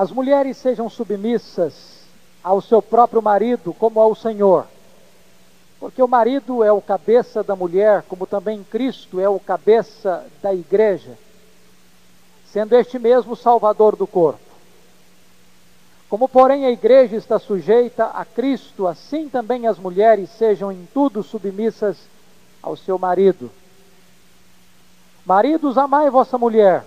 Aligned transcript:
as 0.00 0.10
mulheres 0.10 0.56
sejam 0.56 0.88
submissas 0.88 1.74
ao 2.42 2.62
seu 2.62 2.80
próprio 2.80 3.20
marido 3.20 3.74
como 3.74 4.00
ao 4.00 4.14
Senhor. 4.14 4.66
Porque 5.78 6.02
o 6.02 6.08
marido 6.08 6.64
é 6.64 6.72
o 6.72 6.80
cabeça 6.80 7.42
da 7.42 7.54
mulher, 7.54 8.02
como 8.08 8.26
também 8.26 8.64
Cristo 8.64 9.20
é 9.20 9.28
o 9.28 9.38
cabeça 9.38 10.24
da 10.40 10.54
igreja, 10.54 11.18
sendo 12.46 12.74
este 12.76 12.98
mesmo 12.98 13.36
salvador 13.36 13.94
do 13.94 14.06
corpo. 14.06 14.40
Como, 16.08 16.26
porém, 16.26 16.64
a 16.64 16.70
igreja 16.70 17.16
está 17.16 17.38
sujeita 17.38 18.06
a 18.06 18.24
Cristo, 18.24 18.86
assim 18.86 19.28
também 19.28 19.66
as 19.66 19.78
mulheres 19.78 20.30
sejam 20.30 20.72
em 20.72 20.88
tudo 20.94 21.22
submissas 21.22 21.98
ao 22.62 22.74
seu 22.74 22.98
marido. 22.98 23.50
Maridos, 25.26 25.76
amai 25.76 26.08
vossa 26.08 26.38
mulher, 26.38 26.86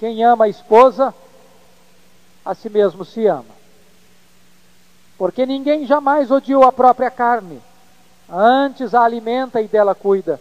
Quem 0.00 0.24
ama 0.24 0.46
a 0.46 0.48
esposa, 0.48 1.14
a 2.42 2.54
si 2.54 2.70
mesmo 2.70 3.04
se 3.04 3.26
ama. 3.26 3.54
Porque 5.18 5.44
ninguém 5.44 5.86
jamais 5.86 6.30
odiou 6.30 6.64
a 6.64 6.72
própria 6.72 7.10
carne, 7.10 7.60
antes 8.26 8.94
a 8.94 9.02
alimenta 9.02 9.60
e 9.60 9.68
dela 9.68 9.94
cuida. 9.94 10.40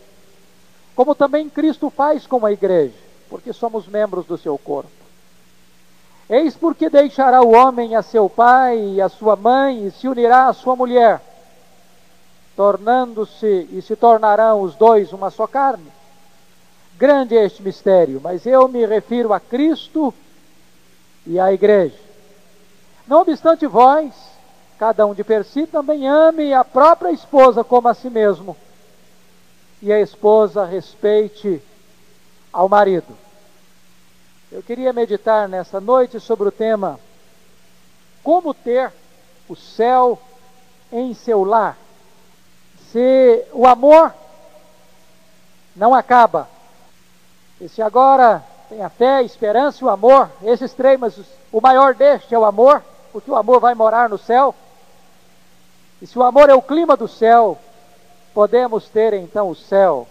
Como 0.95 1.13
também 1.13 1.49
Cristo 1.49 1.89
faz 1.89 2.25
com 2.25 2.45
a 2.45 2.53
igreja, 2.53 2.95
porque 3.29 3.51
somos 3.51 3.85
membros 3.85 4.25
do 4.25 4.37
seu 4.37 4.57
corpo. 4.57 4.89
Eis 6.29 6.55
porque 6.55 6.89
deixará 6.89 7.41
o 7.41 7.51
homem 7.51 7.97
a 7.97 8.01
seu 8.01 8.29
pai 8.29 8.79
e 8.79 9.01
a 9.01 9.09
sua 9.09 9.35
mãe 9.35 9.87
e 9.87 9.91
se 9.91 10.07
unirá 10.07 10.47
à 10.47 10.53
sua 10.53 10.77
mulher, 10.77 11.21
tornando-se 12.55 13.67
e 13.73 13.81
se 13.81 13.97
tornarão 13.97 14.61
os 14.61 14.73
dois 14.75 15.11
uma 15.11 15.29
só 15.29 15.45
carne. 15.45 15.98
Grande 16.99 17.37
é 17.37 17.45
este 17.45 17.63
mistério, 17.63 18.19
mas 18.21 18.45
eu 18.45 18.67
me 18.67 18.85
refiro 18.85 19.31
a 19.31 19.39
Cristo 19.39 20.13
e 21.25 21.39
à 21.39 21.53
igreja. 21.53 21.95
Não 23.07 23.21
obstante 23.21 23.65
vós, 23.65 24.13
cada 24.77 25.05
um 25.05 25.13
de 25.13 25.23
per 25.23 25.45
si 25.45 25.65
também 25.65 26.09
ame 26.09 26.53
a 26.53 26.65
própria 26.65 27.11
esposa 27.11 27.63
como 27.63 27.87
a 27.87 27.93
si 27.93 28.09
mesmo, 28.09 28.53
e 29.81 29.93
a 29.93 30.01
esposa 30.01 30.65
respeite 30.65 31.61
ao 32.51 32.67
marido. 32.67 33.17
Eu 34.51 34.61
queria 34.61 34.91
meditar 34.91 35.47
nessa 35.47 35.79
noite 35.79 36.19
sobre 36.19 36.49
o 36.49 36.51
tema 36.51 36.99
como 38.21 38.53
ter 38.53 38.91
o 39.47 39.55
céu 39.55 40.19
em 40.91 41.13
seu 41.13 41.45
lar. 41.45 41.77
Se 42.91 43.45
o 43.53 43.65
amor 43.65 44.13
não 45.73 45.95
acaba, 45.95 46.58
e 47.59 47.67
se 47.67 47.81
agora 47.81 48.43
tem 48.69 48.81
a 48.81 48.89
fé, 48.89 49.15
a 49.15 49.23
esperança 49.23 49.83
e 49.83 49.85
o 49.85 49.89
amor, 49.89 50.29
esses 50.43 50.73
três, 50.73 50.99
mas 50.99 51.19
o 51.51 51.59
maior 51.59 51.93
deste 51.93 52.33
é 52.33 52.39
o 52.39 52.45
amor, 52.45 52.83
porque 53.11 53.29
o 53.29 53.35
amor 53.35 53.59
vai 53.59 53.73
morar 53.73 54.07
no 54.07 54.17
céu. 54.17 54.53
E 56.01 56.07
se 56.07 56.17
o 56.17 56.23
amor 56.23 56.49
é 56.49 56.53
o 56.53 56.61
clima 56.61 56.95
do 56.95 57.07
céu, 57.07 57.57
podemos 58.33 58.87
ter 58.87 59.13
então 59.13 59.49
o 59.49 59.55
céu 59.55 60.07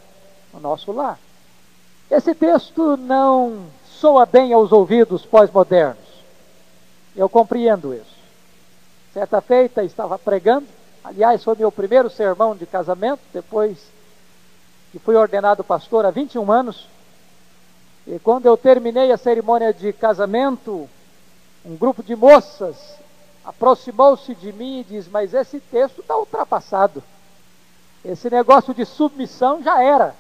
no 0.53 0.61
nosso 0.61 0.93
lar. 0.93 1.19
Esse 2.11 2.35
texto 2.35 2.97
não 2.97 3.67
soa 3.87 4.27
bem 4.27 4.53
aos 4.53 4.73
ouvidos 4.73 5.25
pós-modernos. 5.25 6.05
Eu 7.17 7.29
compreendo 7.29 7.95
isso. 7.95 8.19
Certa 9.13 9.41
feita 9.41 9.83
estava 9.83 10.19
pregando, 10.19 10.67
aliás, 11.03 11.43
foi 11.43 11.57
meu 11.57 11.73
primeiro 11.73 12.11
sermão 12.11 12.55
de 12.55 12.67
casamento, 12.67 13.21
depois 13.33 13.79
que 14.93 14.99
fui 14.99 15.17
ordenado 15.17 15.65
pastor 15.65 16.05
há 16.05 16.11
21 16.11 16.51
anos. 16.51 16.89
E 18.11 18.19
quando 18.19 18.47
eu 18.47 18.57
terminei 18.57 19.13
a 19.13 19.19
cerimônia 19.19 19.71
de 19.71 19.93
casamento, 19.93 20.89
um 21.63 21.77
grupo 21.77 22.03
de 22.03 22.17
moças 22.17 22.97
aproximou-se 23.45 24.35
de 24.35 24.51
mim 24.51 24.81
e 24.81 24.85
diz: 24.85 25.07
Mas 25.07 25.35
esse 25.35 25.61
texto 25.61 26.01
está 26.01 26.17
ultrapassado. 26.17 27.03
Esse 28.03 28.31
negócio 28.31 28.73
de 28.73 28.87
submissão 28.87 29.63
já 29.63 29.83
era. 29.83 30.15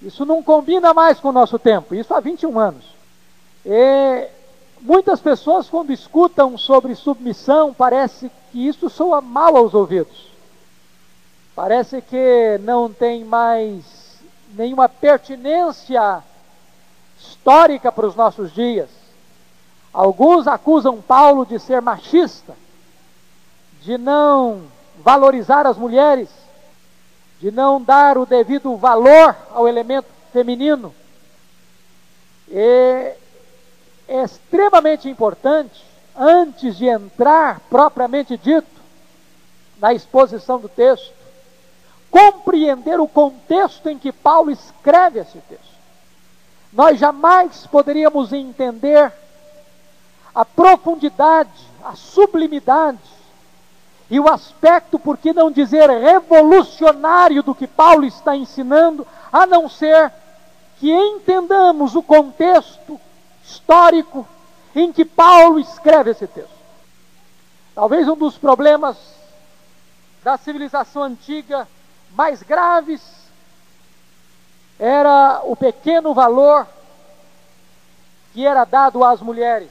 Isso 0.00 0.24
não 0.24 0.42
combina 0.42 0.94
mais 0.94 1.20
com 1.20 1.28
o 1.28 1.32
nosso 1.32 1.58
tempo. 1.58 1.94
Isso 1.94 2.14
há 2.14 2.20
21 2.20 2.58
anos. 2.58 2.86
E 3.66 4.28
muitas 4.80 5.20
pessoas, 5.20 5.68
quando 5.68 5.92
escutam 5.92 6.56
sobre 6.56 6.94
submissão, 6.94 7.74
parece 7.74 8.30
que 8.50 8.66
isso 8.66 8.88
soa 8.88 9.20
mal 9.20 9.54
aos 9.54 9.74
ouvidos. 9.74 10.28
Parece 11.54 12.00
que 12.00 12.58
não 12.62 12.90
tem 12.90 13.22
mais 13.22 13.84
nenhuma 14.54 14.88
pertinência 14.88 16.22
histórica 17.18 17.90
para 17.90 18.06
os 18.06 18.14
nossos 18.14 18.52
dias. 18.52 18.88
Alguns 19.92 20.46
acusam 20.46 21.00
Paulo 21.00 21.46
de 21.46 21.58
ser 21.58 21.80
machista, 21.80 22.54
de 23.80 23.96
não 23.96 24.62
valorizar 24.98 25.66
as 25.66 25.78
mulheres, 25.78 26.28
de 27.40 27.50
não 27.50 27.80
dar 27.80 28.18
o 28.18 28.26
devido 28.26 28.76
valor 28.76 29.34
ao 29.50 29.66
elemento 29.66 30.08
feminino. 30.32 30.94
E 32.48 33.14
é 34.08 34.22
extremamente 34.22 35.08
importante, 35.08 35.84
antes 36.16 36.76
de 36.76 36.86
entrar 36.86 37.60
propriamente 37.68 38.36
dito 38.36 38.66
na 39.78 39.92
exposição 39.92 40.58
do 40.58 40.68
texto, 40.68 41.12
compreender 42.10 42.98
o 43.00 43.08
contexto 43.08 43.88
em 43.88 43.98
que 43.98 44.12
Paulo 44.12 44.50
escreve 44.50 45.20
esse 45.20 45.38
texto. 45.38 45.75
Nós 46.76 46.98
jamais 46.98 47.66
poderíamos 47.66 48.34
entender 48.34 49.10
a 50.34 50.44
profundidade, 50.44 51.50
a 51.82 51.96
sublimidade 51.96 52.98
e 54.10 54.20
o 54.20 54.28
aspecto, 54.28 54.98
por 54.98 55.16
que 55.16 55.32
não 55.32 55.50
dizer 55.50 55.88
revolucionário 55.88 57.42
do 57.42 57.54
que 57.54 57.66
Paulo 57.66 58.04
está 58.04 58.36
ensinando, 58.36 59.06
a 59.32 59.46
não 59.46 59.70
ser 59.70 60.12
que 60.78 60.92
entendamos 60.92 61.96
o 61.96 62.02
contexto 62.02 63.00
histórico 63.42 64.28
em 64.74 64.92
que 64.92 65.06
Paulo 65.06 65.58
escreve 65.58 66.10
esse 66.10 66.26
texto. 66.26 66.50
Talvez 67.74 68.06
um 68.06 68.16
dos 68.16 68.36
problemas 68.36 68.98
da 70.22 70.36
civilização 70.36 71.04
antiga 71.04 71.66
mais 72.14 72.42
graves 72.42 73.15
era 74.78 75.40
o 75.44 75.56
pequeno 75.56 76.12
valor 76.12 76.66
que 78.32 78.46
era 78.46 78.64
dado 78.64 79.02
às 79.02 79.20
mulheres. 79.20 79.70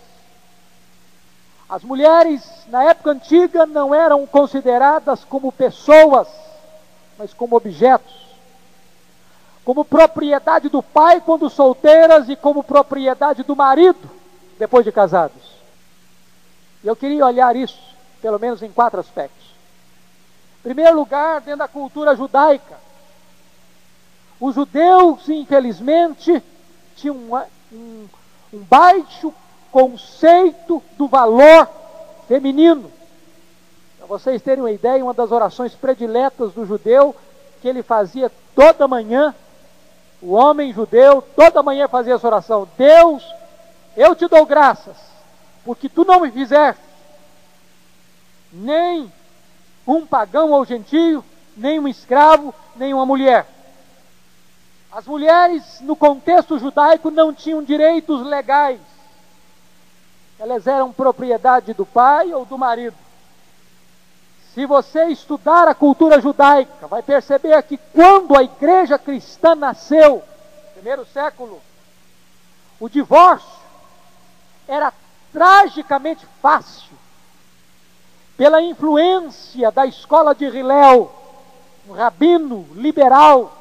As 1.70 1.84
mulheres, 1.84 2.44
na 2.68 2.84
época 2.84 3.12
antiga, 3.12 3.66
não 3.66 3.94
eram 3.94 4.26
consideradas 4.26 5.24
como 5.24 5.52
pessoas, 5.52 6.28
mas 7.18 7.34
como 7.34 7.56
objetos. 7.56 8.26
Como 9.64 9.84
propriedade 9.84 10.70
do 10.70 10.82
pai 10.82 11.22
quando 11.22 11.50
solteiras 11.50 12.30
e 12.30 12.36
como 12.36 12.64
propriedade 12.64 13.44
do 13.44 13.56
marido 13.56 14.10
depois 14.60 14.86
de 14.86 14.92
casados. 14.92 15.56
Eu 16.84 16.96
queria 16.96 17.26
olhar 17.26 17.56
isso, 17.56 17.80
pelo 18.22 18.40
menos 18.40 18.62
em 18.62 18.72
quatro 18.72 19.00
aspectos. 19.00 19.46
Em 20.60 20.64
primeiro 20.64 20.96
lugar, 20.96 21.42
dentro 21.42 21.60
da 21.60 21.68
cultura 21.68 22.16
judaica, 22.16 22.85
os 24.40 24.56
judeus, 24.56 25.28
infelizmente, 25.30 26.44
tinham 26.96 27.16
um, 27.16 27.36
um, 27.72 28.08
um 28.54 28.60
baixo 28.60 29.34
conceito 29.72 30.82
do 30.98 31.08
valor 31.08 31.68
feminino. 32.28 32.92
Para 33.98 34.08
vocês 34.08 34.42
terem 34.42 34.64
uma 34.64 34.72
ideia, 34.72 35.04
uma 35.04 35.14
das 35.14 35.32
orações 35.32 35.74
prediletas 35.74 36.54
do 36.54 36.66
judeu, 36.66 37.16
que 37.62 37.68
ele 37.68 37.82
fazia 37.82 38.32
toda 38.54 38.88
manhã, 38.88 39.34
o 40.22 40.34
homem 40.34 40.74
judeu, 40.74 41.22
toda 41.22 41.64
manhã 41.64 41.88
fazia 41.88 42.16
essa 42.16 42.28
oração: 42.28 42.68
Deus, 42.78 43.24
eu 43.96 44.16
te 44.16 44.28
dou 44.28 44.46
graças, 44.46 44.98
porque 45.64 45.90
tu 45.90 46.04
não 46.04 46.22
me 46.22 46.32
fizeste 46.32 46.84
nem 48.52 49.12
um 49.86 50.06
pagão 50.06 50.52
ou 50.52 50.66
gentio, 50.66 51.24
nem 51.56 51.80
um 51.80 51.88
escravo, 51.88 52.54
nem 52.76 52.94
uma 52.94 53.06
mulher. 53.06 53.46
As 54.96 55.06
mulheres, 55.06 55.82
no 55.82 55.96
contexto 55.96 56.58
judaico, 56.58 57.12
não 57.12 57.32
tinham 57.32 57.62
direitos 57.62 58.26
legais 58.26 58.80
elas 60.40 60.68
eram 60.68 60.92
propriedade 60.92 61.74
do 61.74 61.86
pai 61.86 62.34
ou 62.34 62.46
do 62.46 62.58
marido. 62.58 62.96
Se 64.54 64.66
você 64.66 65.06
estudar 65.06 65.68
a 65.68 65.76
cultura 65.76 66.22
judaica, 66.22 66.88
vai 66.88 67.02
perceber 67.02 67.62
que 67.64 67.78
quando 67.78 68.38
a 68.38 68.44
igreja 68.44 68.98
cristã 68.98 69.56
nasceu, 69.56 70.24
primeiro 70.74 71.06
século, 71.06 71.62
o 72.80 72.90
divórcio 72.90 73.50
era 74.68 74.94
tragicamente 75.32 76.26
fácil. 76.42 76.96
Pela 78.38 78.62
influência 78.62 79.72
da 79.72 79.86
escola 79.86 80.36
de 80.36 80.46
Hillel, 80.46 81.12
um 81.88 81.94
rabino 81.94 82.68
liberal, 82.74 83.55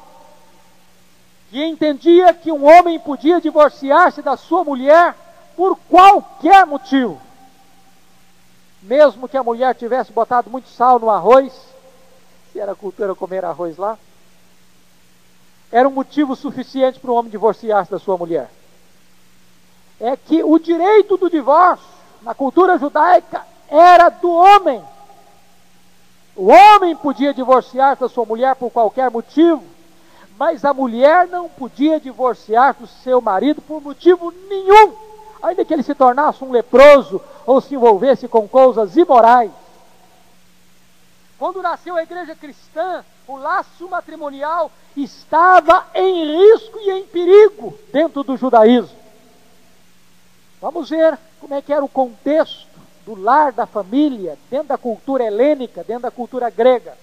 que 1.55 1.63
entendia 1.63 2.33
que 2.33 2.51
um 2.51 2.65
homem 2.65 2.99
podia 2.99 3.39
divorciar-se 3.39 4.21
da 4.21 4.35
sua 4.35 4.65
mulher 4.65 5.15
por 5.55 5.77
qualquer 5.89 6.65
motivo 6.65 7.21
mesmo 8.81 9.29
que 9.29 9.37
a 9.37 9.43
mulher 9.43 9.73
tivesse 9.73 10.11
botado 10.11 10.49
muito 10.49 10.67
sal 10.67 10.99
no 10.99 11.09
arroz, 11.09 11.53
se 12.51 12.59
era 12.59 12.75
cultura 12.75 13.15
comer 13.15 13.43
arroz 13.43 13.77
lá, 13.77 13.97
era 15.71 15.87
um 15.87 15.91
motivo 15.91 16.35
suficiente 16.35 16.99
para 16.99 17.09
o 17.09 17.15
homem 17.15 17.31
divorciar-se 17.31 17.89
da 17.89 17.99
sua 17.99 18.17
mulher. 18.17 18.51
É 19.97 20.15
que 20.15 20.43
o 20.43 20.59
direito 20.59 21.17
do 21.17 21.29
divórcio, 21.29 21.87
na 22.21 22.35
cultura 22.35 22.77
judaica, 22.77 23.45
era 23.69 24.09
do 24.09 24.29
homem. 24.29 24.83
O 26.35 26.47
homem 26.47 26.95
podia 26.95 27.33
divorciar 27.33 27.95
da 27.95 28.09
sua 28.09 28.25
mulher 28.25 28.55
por 28.55 28.69
qualquer 28.69 29.09
motivo, 29.09 29.63
mas 30.37 30.65
a 30.65 30.73
mulher 30.73 31.27
não 31.27 31.49
podia 31.49 31.99
divorciar 31.99 32.75
do 32.75 32.87
seu 32.87 33.21
marido 33.21 33.61
por 33.61 33.81
motivo 33.81 34.31
nenhum, 34.49 34.93
ainda 35.41 35.63
que 35.63 35.73
ele 35.73 35.83
se 35.83 35.95
tornasse 35.95 36.43
um 36.43 36.51
leproso 36.51 37.21
ou 37.45 37.61
se 37.61 37.75
envolvesse 37.75 38.27
com 38.27 38.47
coisas 38.47 38.97
imorais. 38.97 39.51
Quando 41.37 41.61
nasceu 41.61 41.95
a 41.95 42.03
igreja 42.03 42.35
cristã, 42.35 43.03
o 43.27 43.35
laço 43.37 43.87
matrimonial 43.89 44.71
estava 44.95 45.87
em 45.93 46.37
risco 46.37 46.79
e 46.79 46.91
em 46.91 47.05
perigo 47.05 47.77
dentro 47.91 48.23
do 48.23 48.37
judaísmo. 48.37 48.95
Vamos 50.61 50.89
ver 50.89 51.17
como 51.39 51.53
é 51.53 51.61
que 51.61 51.73
era 51.73 51.83
o 51.83 51.89
contexto 51.89 52.67
do 53.05 53.15
lar 53.15 53.51
da 53.51 53.65
família, 53.65 54.37
dentro 54.49 54.69
da 54.69 54.77
cultura 54.77 55.23
helênica, 55.23 55.83
dentro 55.83 56.03
da 56.03 56.11
cultura 56.11 56.49
grega. 56.49 56.97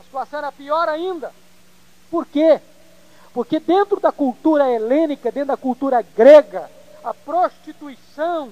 A 0.00 0.04
situação 0.04 0.38
era 0.38 0.50
pior 0.50 0.88
ainda. 0.88 1.30
Por 2.10 2.26
quê? 2.26 2.60
Porque 3.32 3.60
dentro 3.60 4.00
da 4.00 4.10
cultura 4.10 4.70
helênica, 4.70 5.30
dentro 5.30 5.48
da 5.48 5.56
cultura 5.56 6.02
grega, 6.02 6.70
a 7.04 7.12
prostituição 7.14 8.50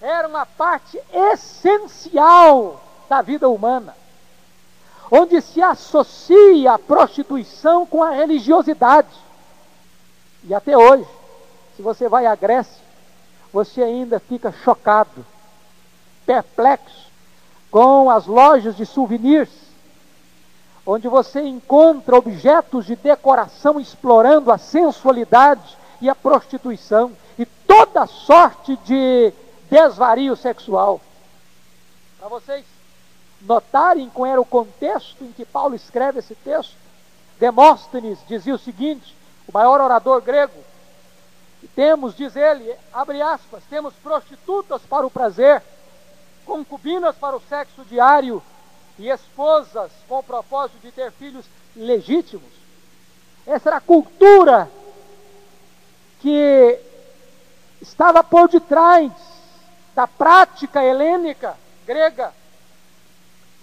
era 0.00 0.26
uma 0.26 0.46
parte 0.46 1.00
essencial 1.12 2.82
da 3.08 3.22
vida 3.22 3.48
humana, 3.48 3.94
onde 5.10 5.40
se 5.40 5.60
associa 5.62 6.72
a 6.72 6.78
prostituição 6.78 7.84
com 7.86 8.02
a 8.02 8.10
religiosidade. 8.10 9.14
E 10.44 10.54
até 10.54 10.76
hoje, 10.76 11.06
se 11.76 11.82
você 11.82 12.08
vai 12.08 12.26
à 12.26 12.34
Grécia, 12.34 12.82
você 13.52 13.82
ainda 13.82 14.18
fica 14.18 14.50
chocado, 14.50 15.24
perplexo 16.24 17.10
com 17.70 18.10
as 18.10 18.26
lojas 18.26 18.76
de 18.76 18.84
souvenirs, 18.86 19.48
onde 20.86 21.08
você 21.08 21.40
encontra 21.42 22.16
objetos 22.16 22.86
de 22.86 22.96
decoração 22.96 23.78
explorando 23.78 24.50
a 24.50 24.58
sensualidade 24.58 25.76
e 26.00 26.08
a 26.08 26.14
prostituição 26.14 27.12
e 27.38 27.46
toda 27.46 28.06
sorte 28.06 28.76
de 28.84 29.32
desvario 29.70 30.36
sexual. 30.36 31.00
Para 32.18 32.28
vocês 32.28 32.64
notarem 33.40 34.10
qual 34.10 34.26
era 34.26 34.40
o 34.40 34.44
contexto 34.44 35.24
em 35.24 35.32
que 35.32 35.44
Paulo 35.44 35.74
escreve 35.74 36.18
esse 36.18 36.34
texto, 36.34 36.76
Demóstenes 37.38 38.18
dizia 38.28 38.54
o 38.54 38.58
seguinte, 38.58 39.16
o 39.48 39.52
maior 39.52 39.80
orador 39.80 40.20
grego, 40.20 40.52
temos, 41.74 42.16
diz 42.16 42.36
ele, 42.36 42.72
abre 42.92 43.22
aspas, 43.22 43.62
temos 43.68 43.94
prostitutas 43.94 44.82
para 44.82 45.06
o 45.06 45.10
prazer, 45.10 45.62
concubinas 46.44 47.16
para 47.16 47.36
o 47.36 47.42
sexo 47.48 47.84
diário 47.84 48.42
e 48.98 49.08
esposas 49.08 49.90
com 50.08 50.18
o 50.18 50.22
propósito 50.22 50.78
de 50.80 50.92
ter 50.92 51.10
filhos 51.12 51.44
legítimos. 51.74 52.50
Essa 53.46 53.70
era 53.70 53.76
a 53.76 53.80
cultura 53.80 54.70
que 56.20 56.78
estava 57.80 58.22
por 58.22 58.48
detrás 58.48 59.10
da 59.94 60.06
prática 60.06 60.84
helênica 60.84 61.56
grega, 61.86 62.32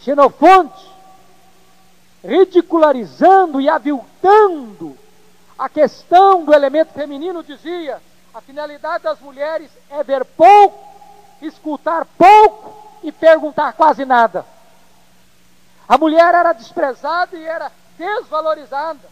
Xenofonte, 0.02 0.90
ridicularizando 2.24 3.62
e 3.62 3.70
aviltando 3.70 4.98
a 5.58 5.68
questão 5.68 6.44
do 6.44 6.54
elemento 6.54 6.94
feminino, 6.94 7.44
dizia: 7.44 8.02
a 8.34 8.42
finalidade 8.42 9.04
das 9.04 9.20
mulheres 9.20 9.72
é 9.90 10.04
ver 10.04 10.24
pouco, 10.24 10.78
escutar 11.42 12.06
pouco 12.18 12.74
e 13.04 13.12
perguntar 13.12 13.74
quase 13.74 14.06
nada. 14.06 14.46
A 15.90 15.98
mulher 15.98 16.36
era 16.36 16.54
desprezada 16.54 17.36
e 17.36 17.44
era 17.44 17.72
desvalorizada. 17.98 19.10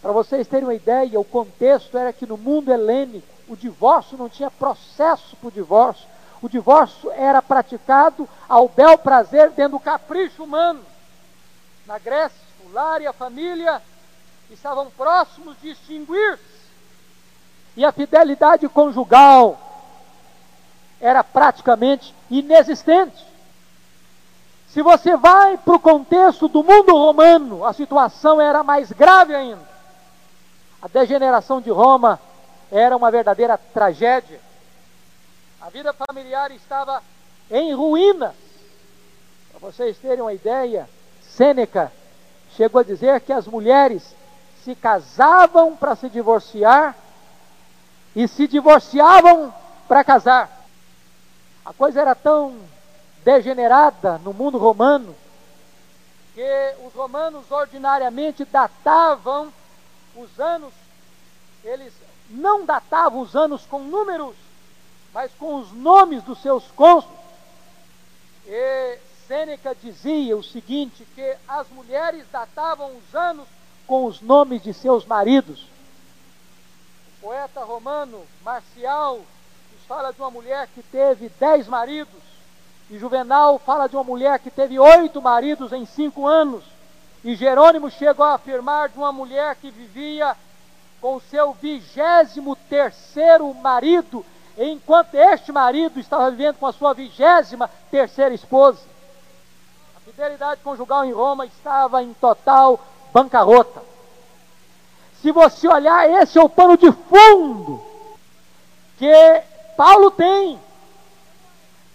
Para 0.00 0.10
vocês 0.10 0.48
terem 0.48 0.64
uma 0.64 0.74
ideia, 0.74 1.20
o 1.20 1.24
contexto 1.24 1.98
era 1.98 2.14
que 2.14 2.24
no 2.24 2.38
mundo 2.38 2.72
helênico, 2.72 3.28
o 3.46 3.54
divórcio 3.54 4.16
não 4.16 4.26
tinha 4.26 4.50
processo 4.50 5.36
para 5.36 5.48
o 5.48 5.52
divórcio. 5.52 6.06
O 6.40 6.48
divórcio 6.48 7.12
era 7.12 7.42
praticado 7.42 8.26
ao 8.48 8.68
bel 8.68 8.96
prazer 8.96 9.50
dentro 9.50 9.72
do 9.72 9.80
capricho 9.80 10.44
humano. 10.44 10.80
Na 11.86 11.98
Grécia, 11.98 12.40
o 12.64 12.72
lar 12.72 13.02
e 13.02 13.06
a 13.06 13.12
família 13.12 13.82
estavam 14.50 14.90
próximos 14.92 15.60
de 15.60 15.72
extinguir-se. 15.72 16.56
E 17.76 17.84
a 17.84 17.92
fidelidade 17.92 18.66
conjugal 18.68 19.60
era 21.00 21.22
praticamente 21.22 22.14
inexistente. 22.30 23.35
Se 24.68 24.82
você 24.82 25.16
vai 25.16 25.56
para 25.56 25.74
o 25.74 25.80
contexto 25.80 26.48
do 26.48 26.62
mundo 26.62 26.92
romano, 26.92 27.64
a 27.64 27.72
situação 27.72 28.40
era 28.40 28.62
mais 28.62 28.92
grave 28.92 29.34
ainda. 29.34 29.66
A 30.82 30.88
degeneração 30.88 31.60
de 31.60 31.70
Roma 31.70 32.20
era 32.70 32.96
uma 32.96 33.10
verdadeira 33.10 33.56
tragédia. 33.56 34.40
A 35.60 35.70
vida 35.70 35.92
familiar 35.92 36.50
estava 36.50 37.02
em 37.50 37.74
ruínas. 37.74 38.34
Para 39.50 39.70
vocês 39.70 39.96
terem 39.98 40.20
uma 40.20 40.34
ideia, 40.34 40.88
Sêneca 41.22 41.90
chegou 42.56 42.80
a 42.80 42.84
dizer 42.84 43.20
que 43.20 43.32
as 43.32 43.46
mulheres 43.46 44.14
se 44.62 44.74
casavam 44.74 45.76
para 45.76 45.96
se 45.96 46.08
divorciar 46.08 46.94
e 48.14 48.26
se 48.26 48.46
divorciavam 48.46 49.52
para 49.86 50.04
casar. 50.04 50.50
A 51.64 51.72
coisa 51.72 52.00
era 52.00 52.14
tão 52.14 52.56
degenerada 53.26 54.18
no 54.18 54.32
mundo 54.32 54.56
romano 54.56 55.12
que 56.32 56.74
os 56.86 56.94
romanos 56.94 57.50
ordinariamente 57.50 58.44
datavam 58.44 59.52
os 60.14 60.38
anos, 60.38 60.72
eles 61.64 61.92
não 62.30 62.64
datavam 62.64 63.20
os 63.20 63.34
anos 63.34 63.66
com 63.66 63.80
números, 63.80 64.36
mas 65.12 65.32
com 65.40 65.56
os 65.56 65.72
nomes 65.72 66.22
dos 66.22 66.40
seus 66.40 66.70
cônsules. 66.70 67.18
E 68.46 68.98
Sêneca 69.26 69.74
dizia 69.74 70.36
o 70.36 70.44
seguinte: 70.44 71.04
que 71.12 71.36
as 71.48 71.68
mulheres 71.70 72.24
datavam 72.30 72.92
os 72.96 73.14
anos 73.14 73.48
com 73.88 74.04
os 74.04 74.20
nomes 74.20 74.62
de 74.62 74.72
seus 74.72 75.04
maridos. 75.04 75.66
O 77.18 77.22
poeta 77.22 77.64
romano 77.64 78.24
Marcial 78.44 79.16
nos 79.16 79.84
fala 79.88 80.12
de 80.12 80.20
uma 80.20 80.30
mulher 80.30 80.68
que 80.68 80.82
teve 80.82 81.28
dez 81.40 81.66
maridos, 81.66 82.25
e 82.88 82.98
Juvenal 82.98 83.58
fala 83.58 83.88
de 83.88 83.96
uma 83.96 84.04
mulher 84.04 84.38
que 84.38 84.50
teve 84.50 84.78
oito 84.78 85.20
maridos 85.20 85.72
em 85.72 85.84
cinco 85.84 86.26
anos. 86.26 86.62
E 87.24 87.34
Jerônimo 87.34 87.90
chegou 87.90 88.24
a 88.24 88.34
afirmar 88.34 88.88
de 88.88 88.98
uma 88.98 89.12
mulher 89.12 89.56
que 89.56 89.70
vivia 89.70 90.36
com 91.00 91.18
seu 91.20 91.52
vigésimo 91.54 92.54
terceiro 92.68 93.52
marido, 93.54 94.24
enquanto 94.56 95.14
este 95.14 95.50
marido 95.50 95.98
estava 95.98 96.30
vivendo 96.30 96.56
com 96.56 96.66
a 96.66 96.72
sua 96.72 96.94
vigésima 96.94 97.68
terceira 97.90 98.34
esposa. 98.34 98.80
A 99.96 100.00
fidelidade 100.00 100.60
conjugal 100.62 101.04
em 101.04 101.12
Roma 101.12 101.44
estava 101.44 102.02
em 102.02 102.14
total 102.14 102.78
bancarrota. 103.12 103.82
Se 105.20 105.32
você 105.32 105.66
olhar, 105.66 106.08
esse 106.22 106.38
é 106.38 106.42
o 106.42 106.48
pano 106.48 106.76
de 106.76 106.92
fundo 106.92 107.82
que 108.96 109.42
Paulo 109.76 110.10
tem 110.12 110.58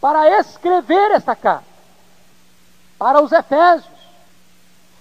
para 0.01 0.39
escrever 0.39 1.11
esta 1.11 1.35
carta 1.35 1.71
para 3.01 3.19
os 3.19 3.31
Efésios. 3.31 3.89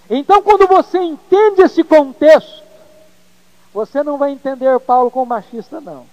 Então, 0.09 0.41
quando 0.41 0.67
você 0.67 0.97
entende 0.97 1.61
esse 1.61 1.83
contexto, 1.83 2.63
você 3.71 4.01
não 4.01 4.17
vai 4.17 4.31
entender 4.31 4.79
Paulo 4.79 5.11
como 5.11 5.27
machista, 5.27 5.79
não. 5.79 6.07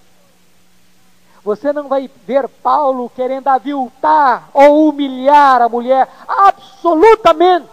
Você 1.43 1.73
não 1.73 1.89
vai 1.89 2.11
ver 2.27 2.47
Paulo 2.47 3.11
querendo 3.17 3.49
aviltar 3.49 4.51
ou 4.53 4.91
humilhar 4.91 5.63
a 5.63 5.69
mulher, 5.71 6.07
absolutamente. 6.29 7.71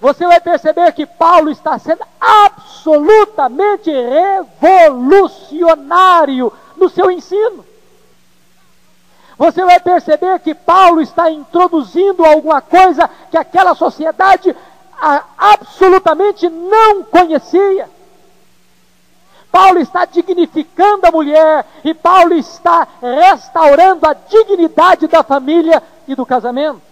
Você 0.00 0.26
vai 0.26 0.40
perceber 0.40 0.90
que 0.92 1.04
Paulo 1.04 1.50
está 1.50 1.78
sendo 1.78 2.02
absolutamente 2.18 3.90
revolucionário 3.90 6.50
no 6.78 6.88
seu 6.88 7.10
ensino. 7.10 7.62
Você 9.40 9.64
vai 9.64 9.80
perceber 9.80 10.38
que 10.40 10.54
Paulo 10.54 11.00
está 11.00 11.30
introduzindo 11.30 12.22
alguma 12.26 12.60
coisa 12.60 13.08
que 13.30 13.38
aquela 13.38 13.74
sociedade 13.74 14.54
absolutamente 15.38 16.46
não 16.50 17.02
conhecia. 17.02 17.88
Paulo 19.50 19.78
está 19.78 20.04
dignificando 20.04 21.06
a 21.06 21.10
mulher 21.10 21.64
e 21.82 21.94
Paulo 21.94 22.34
está 22.34 22.86
restaurando 23.00 24.06
a 24.06 24.12
dignidade 24.12 25.06
da 25.06 25.22
família 25.22 25.82
e 26.06 26.14
do 26.14 26.26
casamento. 26.26 26.82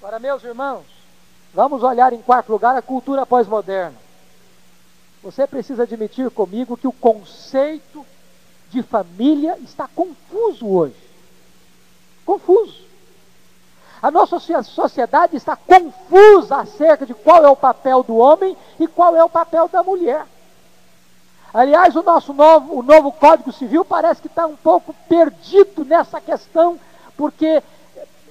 Para 0.00 0.20
meus 0.20 0.44
irmãos, 0.44 0.84
vamos 1.52 1.82
olhar 1.82 2.12
em 2.12 2.22
quarto 2.22 2.52
lugar 2.52 2.76
a 2.76 2.82
cultura 2.82 3.26
pós-moderna. 3.26 3.96
Você 5.24 5.44
precisa 5.44 5.82
admitir 5.82 6.30
comigo 6.30 6.76
que 6.76 6.86
o 6.86 6.92
conceito 6.92 8.06
de 8.70 8.80
família 8.80 9.58
está 9.58 9.88
confuso 9.88 10.68
hoje. 10.68 11.03
Confuso. 12.24 12.84
A 14.02 14.10
nossa 14.10 14.38
sociedade 14.38 15.36
está 15.36 15.56
confusa 15.56 16.56
acerca 16.56 17.06
de 17.06 17.14
qual 17.14 17.42
é 17.44 17.48
o 17.48 17.56
papel 17.56 18.02
do 18.02 18.16
homem 18.16 18.56
e 18.78 18.86
qual 18.86 19.16
é 19.16 19.24
o 19.24 19.30
papel 19.30 19.66
da 19.68 19.82
mulher. 19.82 20.26
Aliás, 21.54 21.96
o 21.96 22.02
nosso 22.02 22.32
novo, 22.34 22.78
o 22.78 22.82
novo 22.82 23.12
Código 23.12 23.52
Civil 23.52 23.84
parece 23.84 24.20
que 24.20 24.26
está 24.26 24.44
um 24.44 24.56
pouco 24.56 24.94
perdido 25.08 25.84
nessa 25.84 26.20
questão, 26.20 26.78
porque 27.16 27.62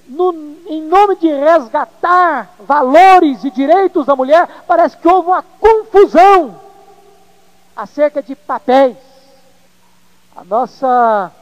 no, 0.06 0.32
em 0.66 0.82
nome 0.82 1.16
de 1.16 1.28
resgatar 1.28 2.54
valores 2.60 3.42
e 3.42 3.50
direitos 3.50 4.06
da 4.06 4.14
mulher, 4.14 4.46
parece 4.66 4.96
que 4.96 5.08
houve 5.08 5.28
uma 5.28 5.42
confusão 5.42 6.60
acerca 7.74 8.22
de 8.22 8.36
papéis. 8.36 8.96
A 10.36 10.44
nossa 10.44 11.32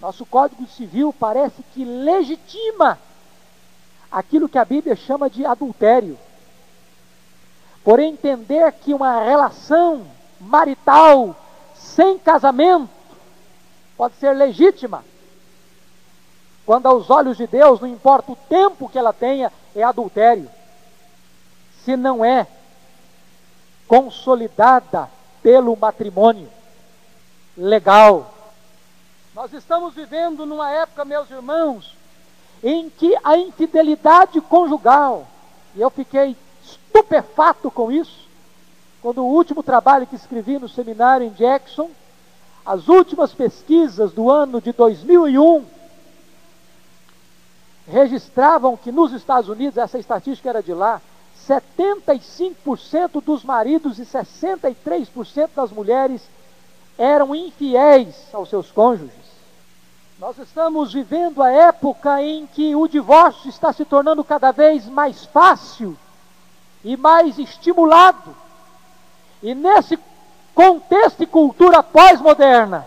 nosso 0.00 0.24
Código 0.24 0.66
Civil 0.66 1.12
parece 1.12 1.62
que 1.74 1.84
legitima 1.84 2.98
aquilo 4.10 4.48
que 4.48 4.58
a 4.58 4.64
Bíblia 4.64 4.96
chama 4.96 5.28
de 5.28 5.44
adultério. 5.44 6.18
Por 7.84 8.00
entender 8.00 8.72
que 8.72 8.94
uma 8.94 9.22
relação 9.22 10.06
marital 10.40 11.36
sem 11.74 12.18
casamento 12.18 12.88
pode 13.96 14.14
ser 14.14 14.32
legítima. 14.32 15.04
Quando 16.64 16.86
aos 16.86 17.10
olhos 17.10 17.36
de 17.36 17.46
Deus, 17.46 17.80
não 17.80 17.88
importa 17.88 18.32
o 18.32 18.36
tempo 18.36 18.88
que 18.88 18.98
ela 18.98 19.12
tenha, 19.12 19.52
é 19.74 19.82
adultério. 19.82 20.48
Se 21.84 21.96
não 21.96 22.24
é 22.24 22.46
consolidada 23.86 25.10
pelo 25.42 25.76
matrimônio 25.76 26.48
legal. 27.56 28.39
Nós 29.34 29.52
estamos 29.52 29.94
vivendo 29.94 30.44
numa 30.44 30.70
época, 30.70 31.04
meus 31.04 31.30
irmãos, 31.30 31.96
em 32.62 32.90
que 32.90 33.16
a 33.22 33.36
infidelidade 33.36 34.40
conjugal, 34.40 35.26
e 35.74 35.80
eu 35.80 35.88
fiquei 35.88 36.36
estupefato 36.64 37.70
com 37.70 37.92
isso, 37.92 38.28
quando 39.00 39.22
o 39.22 39.32
último 39.32 39.62
trabalho 39.62 40.06
que 40.06 40.16
escrevi 40.16 40.58
no 40.58 40.68
seminário 40.68 41.26
em 41.26 41.30
Jackson, 41.30 41.90
as 42.66 42.88
últimas 42.88 43.32
pesquisas 43.32 44.12
do 44.12 44.28
ano 44.28 44.60
de 44.60 44.72
2001 44.72 45.64
registravam 47.86 48.76
que 48.76 48.92
nos 48.92 49.12
Estados 49.12 49.48
Unidos, 49.48 49.78
essa 49.78 49.98
estatística 49.98 50.48
era 50.48 50.62
de 50.62 50.74
lá, 50.74 51.00
75% 51.48 53.22
dos 53.22 53.44
maridos 53.44 53.98
e 53.98 54.02
63% 54.02 55.50
das 55.54 55.70
mulheres 55.70 56.20
eram 56.98 57.34
infiéis 57.34 58.14
aos 58.32 58.50
seus 58.50 58.70
cônjuges. 58.70 59.19
Nós 60.20 60.36
estamos 60.36 60.92
vivendo 60.92 61.42
a 61.42 61.50
época 61.50 62.22
em 62.22 62.46
que 62.46 62.76
o 62.76 62.86
divórcio 62.86 63.48
está 63.48 63.72
se 63.72 63.86
tornando 63.86 64.22
cada 64.22 64.52
vez 64.52 64.84
mais 64.84 65.24
fácil 65.24 65.96
e 66.84 66.94
mais 66.94 67.38
estimulado. 67.38 68.36
E 69.42 69.54
nesse 69.54 69.98
contexto 70.54 71.22
e 71.22 71.26
cultura 71.26 71.82
pós-moderna, 71.82 72.86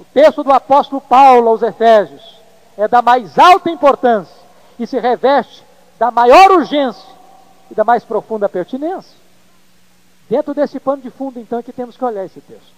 o 0.00 0.04
texto 0.04 0.42
do 0.42 0.50
apóstolo 0.50 1.02
Paulo 1.02 1.50
aos 1.50 1.60
Efésios 1.60 2.40
é 2.78 2.88
da 2.88 3.02
mais 3.02 3.38
alta 3.38 3.68
importância 3.68 4.34
e 4.78 4.86
se 4.86 4.98
reveste 4.98 5.62
da 5.98 6.10
maior 6.10 6.50
urgência 6.50 7.12
e 7.70 7.74
da 7.74 7.84
mais 7.84 8.04
profunda 8.04 8.48
pertinência. 8.48 9.14
Dentro 10.30 10.54
desse 10.54 10.80
pano 10.80 11.02
de 11.02 11.10
fundo, 11.10 11.38
então, 11.38 11.58
é 11.58 11.62
que 11.62 11.74
temos 11.74 11.94
que 11.94 12.04
olhar 12.06 12.24
esse 12.24 12.40
texto. 12.40 12.72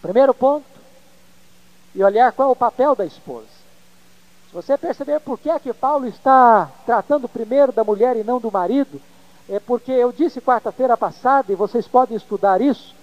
Primeiro 0.00 0.32
ponto, 0.32 0.71
e 1.94 2.02
olhar 2.02 2.32
qual 2.32 2.50
é 2.50 2.52
o 2.52 2.56
papel 2.56 2.94
da 2.94 3.04
esposa. 3.04 3.46
Se 4.48 4.54
você 4.54 4.76
perceber 4.76 5.20
por 5.20 5.38
que 5.38 5.50
é 5.50 5.58
que 5.58 5.72
Paulo 5.72 6.06
está 6.06 6.70
tratando 6.84 7.28
primeiro 7.28 7.72
da 7.72 7.84
mulher 7.84 8.16
e 8.16 8.24
não 8.24 8.38
do 8.38 8.50
marido, 8.50 9.00
é 9.48 9.58
porque 9.58 9.92
eu 9.92 10.12
disse 10.12 10.40
quarta-feira 10.40 10.96
passada, 10.96 11.52
e 11.52 11.56
vocês 11.56 11.86
podem 11.86 12.16
estudar 12.16 12.60
isso, 12.60 12.94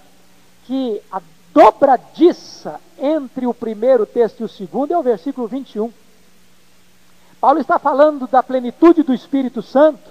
que 0.65 1.01
a 1.11 1.21
dobradiça 1.53 2.79
entre 2.97 3.47
o 3.47 3.53
primeiro 3.53 4.05
texto 4.05 4.41
e 4.41 4.43
o 4.43 4.49
segundo 4.49 4.93
é 4.93 4.97
o 4.97 5.03
versículo 5.03 5.47
21. 5.47 5.91
Paulo 7.41 7.59
está 7.59 7.79
falando 7.79 8.27
da 8.27 8.43
plenitude 8.43 9.01
do 9.01 9.13
Espírito 9.13 9.61
Santo, 9.61 10.09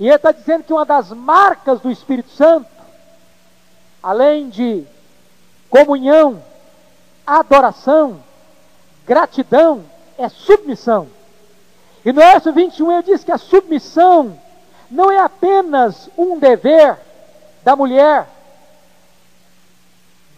e 0.00 0.06
ele 0.06 0.16
está 0.16 0.32
dizendo 0.32 0.64
que 0.64 0.72
uma 0.72 0.84
das 0.84 1.10
marcas 1.10 1.80
do 1.80 1.90
Espírito 1.90 2.30
Santo, 2.30 2.68
além 4.02 4.48
de 4.48 4.84
comunhão, 5.68 6.42
adoração, 7.36 8.22
gratidão, 9.06 9.84
é 10.16 10.28
submissão. 10.28 11.08
E 12.04 12.12
no 12.12 12.20
verso 12.20 12.52
21 12.52 12.92
ele 12.92 13.02
diz 13.02 13.22
que 13.22 13.32
a 13.32 13.38
submissão 13.38 14.40
não 14.90 15.10
é 15.10 15.18
apenas 15.18 16.08
um 16.16 16.38
dever 16.38 16.96
da 17.62 17.76
mulher, 17.76 18.26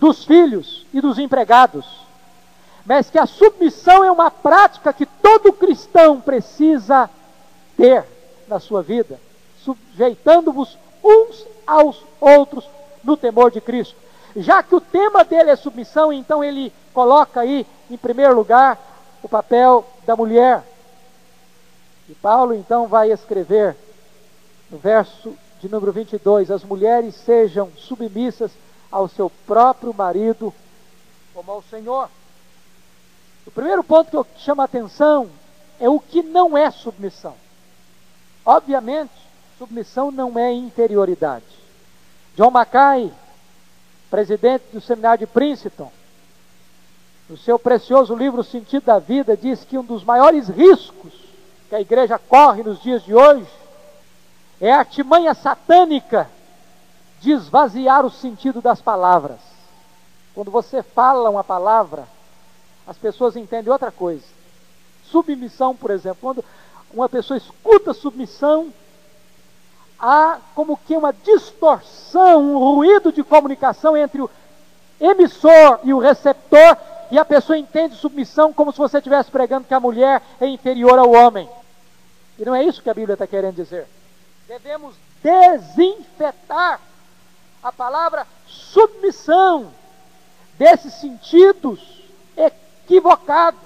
dos 0.00 0.24
filhos 0.24 0.84
e 0.92 1.00
dos 1.00 1.18
empregados, 1.18 1.86
mas 2.84 3.08
que 3.08 3.18
a 3.18 3.26
submissão 3.26 4.02
é 4.02 4.10
uma 4.10 4.30
prática 4.30 4.92
que 4.92 5.06
todo 5.06 5.52
cristão 5.52 6.20
precisa 6.20 7.08
ter 7.76 8.04
na 8.48 8.58
sua 8.58 8.82
vida, 8.82 9.20
sujeitando-vos 9.62 10.76
uns 11.04 11.46
aos 11.66 12.02
outros 12.20 12.68
no 13.04 13.16
temor 13.16 13.50
de 13.50 13.60
Cristo. 13.60 13.96
Já 14.36 14.62
que 14.62 14.74
o 14.74 14.80
tema 14.80 15.24
dele 15.24 15.50
é 15.50 15.56
submissão, 15.56 16.12
então 16.12 16.42
ele 16.42 16.72
coloca 16.92 17.40
aí 17.40 17.66
em 17.90 17.96
primeiro 17.96 18.34
lugar 18.34 18.78
o 19.22 19.28
papel 19.28 19.86
da 20.06 20.16
mulher. 20.16 20.62
E 22.08 22.14
Paulo 22.14 22.54
então 22.54 22.86
vai 22.86 23.10
escrever 23.10 23.76
no 24.70 24.78
verso 24.78 25.36
de 25.60 25.68
número 25.68 25.92
22, 25.92 26.50
as 26.50 26.64
mulheres 26.64 27.14
sejam 27.14 27.70
submissas 27.76 28.50
ao 28.90 29.08
seu 29.08 29.30
próprio 29.46 29.92
marido 29.92 30.54
como 31.34 31.52
ao 31.52 31.62
Senhor. 31.62 32.08
O 33.46 33.50
primeiro 33.50 33.82
ponto 33.84 34.10
que 34.10 34.16
eu 34.16 34.26
chamo 34.38 34.62
a 34.62 34.64
atenção 34.64 35.28
é 35.78 35.88
o 35.88 36.00
que 36.00 36.22
não 36.22 36.56
é 36.56 36.70
submissão. 36.70 37.34
Obviamente, 38.44 39.12
submissão 39.58 40.10
não 40.10 40.38
é 40.38 40.52
inferioridade. 40.52 41.44
John 42.36 42.50
Mackay, 42.50 43.12
presidente 44.10 44.64
do 44.72 44.80
seminário 44.80 45.20
de 45.20 45.32
Princeton, 45.32 45.90
no 47.28 47.36
seu 47.36 47.58
precioso 47.58 48.14
livro 48.14 48.40
O 48.40 48.44
Sentido 48.44 48.86
da 48.86 48.98
Vida, 48.98 49.36
diz 49.36 49.64
que 49.64 49.78
um 49.78 49.84
dos 49.84 50.02
maiores 50.02 50.48
riscos 50.48 51.12
que 51.68 51.74
a 51.76 51.80
igreja 51.80 52.18
corre 52.18 52.64
nos 52.64 52.82
dias 52.82 53.04
de 53.04 53.14
hoje 53.14 53.46
é 54.60 54.72
a 54.72 54.80
artimanha 54.80 55.32
satânica 55.32 56.28
de 57.20 57.30
esvaziar 57.30 58.04
o 58.04 58.10
sentido 58.10 58.60
das 58.60 58.82
palavras. 58.82 59.38
Quando 60.34 60.50
você 60.50 60.82
fala 60.82 61.30
uma 61.30 61.44
palavra, 61.44 62.08
as 62.86 62.98
pessoas 62.98 63.36
entendem 63.36 63.72
outra 63.72 63.92
coisa. 63.92 64.24
Submissão, 65.04 65.76
por 65.76 65.90
exemplo, 65.90 66.18
quando 66.20 66.44
uma 66.92 67.08
pessoa 67.08 67.36
escuta 67.36 67.94
submissão, 67.94 68.72
há 70.00 70.38
como 70.54 70.76
que 70.76 70.96
uma 70.96 71.12
distorção, 71.12 72.54
um 72.54 72.58
ruído 72.58 73.12
de 73.12 73.22
comunicação 73.22 73.96
entre 73.96 74.22
o 74.22 74.30
emissor 75.00 75.80
e 75.84 75.92
o 75.92 75.98
receptor, 75.98 76.76
e 77.10 77.18
a 77.18 77.24
pessoa 77.24 77.58
entende 77.58 77.96
submissão 77.96 78.52
como 78.52 78.72
se 78.72 78.78
você 78.78 78.98
estivesse 78.98 79.30
pregando 79.30 79.66
que 79.66 79.74
a 79.74 79.80
mulher 79.80 80.22
é 80.40 80.46
inferior 80.46 80.98
ao 80.98 81.10
homem. 81.10 81.48
E 82.38 82.44
não 82.44 82.54
é 82.54 82.62
isso 82.62 82.82
que 82.82 82.90
a 82.90 82.94
Bíblia 82.94 83.14
está 83.14 83.26
querendo 83.26 83.56
dizer 83.56 83.86
devemos 84.50 84.96
desinfetar 85.22 86.80
a 87.62 87.70
palavra 87.70 88.26
submissão, 88.48 89.72
desses 90.58 90.92
sentidos 90.94 92.02
equivocados. 92.36 93.60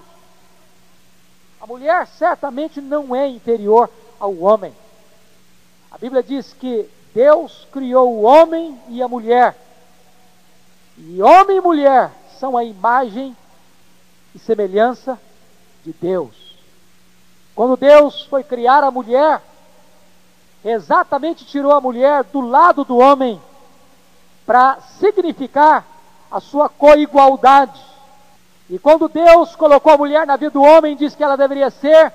A 1.58 1.66
mulher 1.66 2.06
certamente 2.06 2.82
não 2.82 3.16
é 3.16 3.26
inferior 3.26 3.88
ao 4.20 4.36
homem. 4.36 4.74
A 5.94 5.98
Bíblia 5.98 6.24
diz 6.24 6.52
que 6.52 6.90
Deus 7.14 7.68
criou 7.70 8.16
o 8.16 8.22
homem 8.22 8.76
e 8.88 9.00
a 9.00 9.06
mulher. 9.06 9.56
E 10.98 11.22
homem 11.22 11.58
e 11.58 11.60
mulher 11.60 12.10
são 12.40 12.56
a 12.56 12.64
imagem 12.64 13.36
e 14.34 14.38
semelhança 14.40 15.16
de 15.84 15.92
Deus. 15.92 16.34
Quando 17.54 17.76
Deus 17.76 18.22
foi 18.22 18.42
criar 18.42 18.82
a 18.82 18.90
mulher, 18.90 19.40
exatamente 20.64 21.44
tirou 21.44 21.70
a 21.70 21.80
mulher 21.80 22.24
do 22.24 22.40
lado 22.40 22.84
do 22.84 22.98
homem 22.98 23.40
para 24.44 24.80
significar 24.98 25.86
a 26.28 26.40
sua 26.40 26.68
coigualdade. 26.68 27.80
E 28.68 28.80
quando 28.80 29.08
Deus 29.08 29.54
colocou 29.54 29.92
a 29.92 29.98
mulher 29.98 30.26
na 30.26 30.34
vida 30.34 30.50
do 30.50 30.62
homem, 30.62 30.96
disse 30.96 31.16
que 31.16 31.22
ela 31.22 31.36
deveria 31.36 31.70
ser 31.70 32.12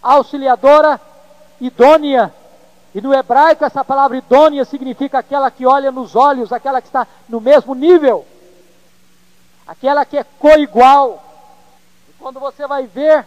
auxiliadora 0.00 1.00
idônea. 1.60 2.32
E 2.94 3.00
no 3.00 3.14
hebraico, 3.14 3.64
essa 3.64 3.84
palavra 3.84 4.16
idônea 4.16 4.64
significa 4.64 5.18
aquela 5.18 5.50
que 5.50 5.64
olha 5.64 5.92
nos 5.92 6.16
olhos, 6.16 6.52
aquela 6.52 6.80
que 6.80 6.88
está 6.88 7.06
no 7.28 7.40
mesmo 7.40 7.74
nível, 7.74 8.26
aquela 9.66 10.04
que 10.04 10.18
é 10.18 10.24
coigual. 10.24 11.22
E 12.08 12.12
quando 12.14 12.40
você 12.40 12.66
vai 12.66 12.86
ver 12.86 13.24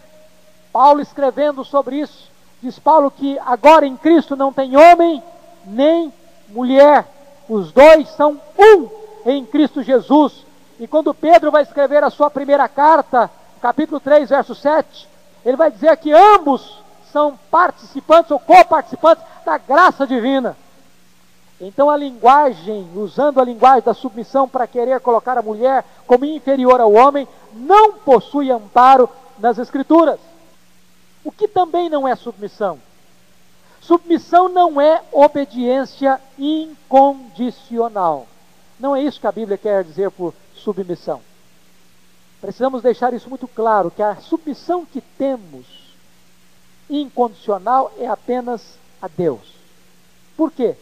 Paulo 0.71 0.99
escrevendo 1.01 1.63
sobre 1.63 1.97
isso, 1.97 2.29
diz 2.61 2.77
Paulo 2.77 3.09
que 3.09 3.39
agora 3.45 3.85
em 3.85 3.95
Cristo 3.95 4.35
não 4.35 4.51
tem 4.51 4.75
homem 4.75 5.23
nem 5.65 6.11
mulher, 6.49 7.05
os 7.47 7.71
dois 7.71 8.09
são 8.09 8.39
um 8.57 8.89
em 9.25 9.45
Cristo 9.45 9.81
Jesus. 9.81 10.45
E 10.77 10.87
quando 10.87 11.13
Pedro 11.13 11.51
vai 11.51 11.63
escrever 11.63 12.03
a 12.03 12.09
sua 12.09 12.29
primeira 12.29 12.67
carta, 12.67 13.29
capítulo 13.61 13.99
3, 14.01 14.29
verso 14.29 14.53
7, 14.53 15.07
ele 15.45 15.55
vai 15.55 15.71
dizer 15.71 15.95
que 15.97 16.11
ambos 16.11 16.83
são 17.11 17.37
participantes 17.51 18.31
ou 18.31 18.39
coparticipantes 18.39 19.23
da 19.43 19.57
graça 19.57 20.05
divina. 20.07 20.55
Então 21.59 21.89
a 21.89 21.95
linguagem, 21.95 22.89
usando 22.95 23.39
a 23.39 23.43
linguagem 23.43 23.83
da 23.83 23.93
submissão 23.93 24.47
para 24.47 24.67
querer 24.67 24.99
colocar 24.99 25.37
a 25.37 25.41
mulher 25.41 25.85
como 26.05 26.25
inferior 26.25 26.81
ao 26.81 26.91
homem, 26.91 27.27
não 27.53 27.93
possui 27.93 28.51
amparo 28.51 29.09
nas 29.39 29.57
Escrituras. 29.57 30.19
O 31.23 31.31
que 31.31 31.47
também 31.47 31.89
não 31.89 32.07
é 32.07 32.15
submissão. 32.15 32.79
Submissão 33.79 34.49
não 34.49 34.79
é 34.79 35.01
obediência 35.11 36.19
incondicional. 36.37 38.27
Não 38.79 38.95
é 38.95 39.01
isso 39.01 39.19
que 39.19 39.27
a 39.27 39.31
Bíblia 39.31 39.57
quer 39.57 39.83
dizer 39.83 40.11
por 40.11 40.33
submissão. 40.55 41.21
Precisamos 42.41 42.81
deixar 42.81 43.13
isso 43.13 43.29
muito 43.29 43.47
claro: 43.47 43.89
que 43.91 44.01
a 44.01 44.17
submissão 44.17 44.85
que 44.85 44.99
temos 44.99 45.65
incondicional 46.89 47.91
é 47.97 48.07
apenas 48.07 48.77
a 49.03 49.09
Deus. 49.09 49.41
Por 50.37 50.49
quê? 50.49 50.77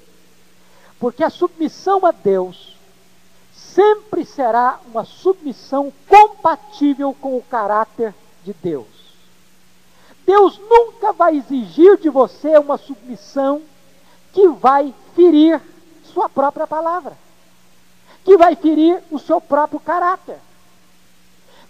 Porque 0.99 1.23
a 1.23 1.29
submissão 1.31 2.05
a 2.05 2.11
Deus 2.11 2.77
sempre 3.51 4.23
será 4.23 4.79
uma 4.85 5.03
submissão 5.03 5.91
compatível 6.07 7.15
com 7.19 7.35
o 7.35 7.41
caráter 7.41 8.13
de 8.43 8.53
Deus. 8.53 8.85
Deus 10.23 10.59
nunca 10.59 11.11
vai 11.11 11.35
exigir 11.35 11.97
de 11.97 12.09
você 12.09 12.59
uma 12.59 12.77
submissão 12.77 13.63
que 14.31 14.47
vai 14.49 14.93
ferir 15.15 15.59
sua 16.13 16.29
própria 16.29 16.67
palavra, 16.67 17.17
que 18.23 18.37
vai 18.37 18.55
ferir 18.55 19.01
o 19.09 19.17
seu 19.17 19.41
próprio 19.41 19.79
caráter. 19.79 20.37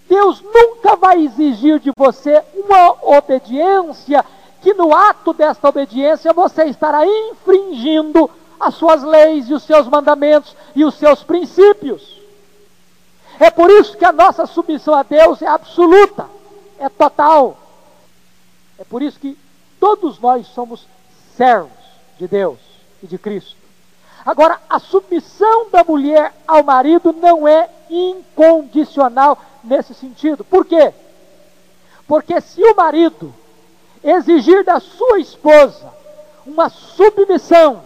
Deus 0.10 0.42
nunca 0.42 0.98
vai 0.98 1.24
exigir 1.24 1.80
de 1.80 1.94
você 1.96 2.44
uma 2.54 3.16
obediência 3.18 4.26
que 4.62 4.74
no 4.74 4.96
ato 4.96 5.34
desta 5.34 5.68
obediência 5.68 6.32
você 6.34 6.66
estará 6.66 7.06
infringindo 7.06 8.30
as 8.60 8.76
suas 8.76 9.02
leis 9.02 9.50
e 9.50 9.54
os 9.54 9.64
seus 9.64 9.88
mandamentos 9.88 10.56
e 10.76 10.86
os 10.86 10.94
seus 10.96 11.24
princípios. 11.24 12.22
É 13.40 13.50
por 13.50 13.72
isso 13.72 13.98
que 13.98 14.06
a 14.06 14.12
nossa 14.12 14.46
submissão 14.46 14.94
a 14.94 15.02
Deus 15.02 15.42
é 15.42 15.48
absoluta, 15.48 16.30
é 16.78 16.88
total. 16.88 17.58
É 18.78 18.84
por 18.84 19.02
isso 19.02 19.20
que 19.20 19.38
todos 19.80 20.20
nós 20.20 20.46
somos 20.48 20.86
servos 21.36 21.72
de 22.20 22.28
Deus 22.28 22.60
e 23.02 23.08
de 23.08 23.18
Cristo. 23.18 23.56
Agora, 24.24 24.60
a 24.70 24.78
submissão 24.78 25.72
da 25.72 25.84
mulher 25.84 26.32
ao 26.48 26.64
marido 26.64 27.12
não 27.12 27.48
é 27.48 27.68
incondicional 27.90 29.40
nesse 29.64 29.96
sentido. 29.96 30.44
Por 30.44 30.64
quê? 30.66 30.94
Porque 32.08 32.40
se 32.40 32.62
o 32.64 32.76
marido 32.76 33.34
exigir 34.04 34.64
da 34.64 34.80
sua 34.80 35.20
esposa 35.20 35.92
uma 36.46 36.70
submissão 36.70 37.84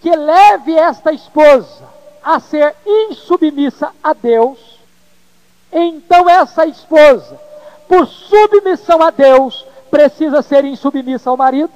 que 0.00 0.14
leve 0.14 0.74
esta 0.74 1.12
esposa 1.12 1.88
a 2.22 2.38
ser 2.40 2.74
insubmissa 2.86 3.92
a 4.02 4.12
Deus, 4.12 4.78
então 5.72 6.28
essa 6.28 6.66
esposa 6.66 7.38
por 7.90 8.06
submissão 8.06 9.02
a 9.02 9.10
Deus, 9.10 9.66
precisa 9.90 10.42
ser 10.42 10.64
insubmissa 10.64 11.28
ao 11.28 11.36
marido. 11.36 11.72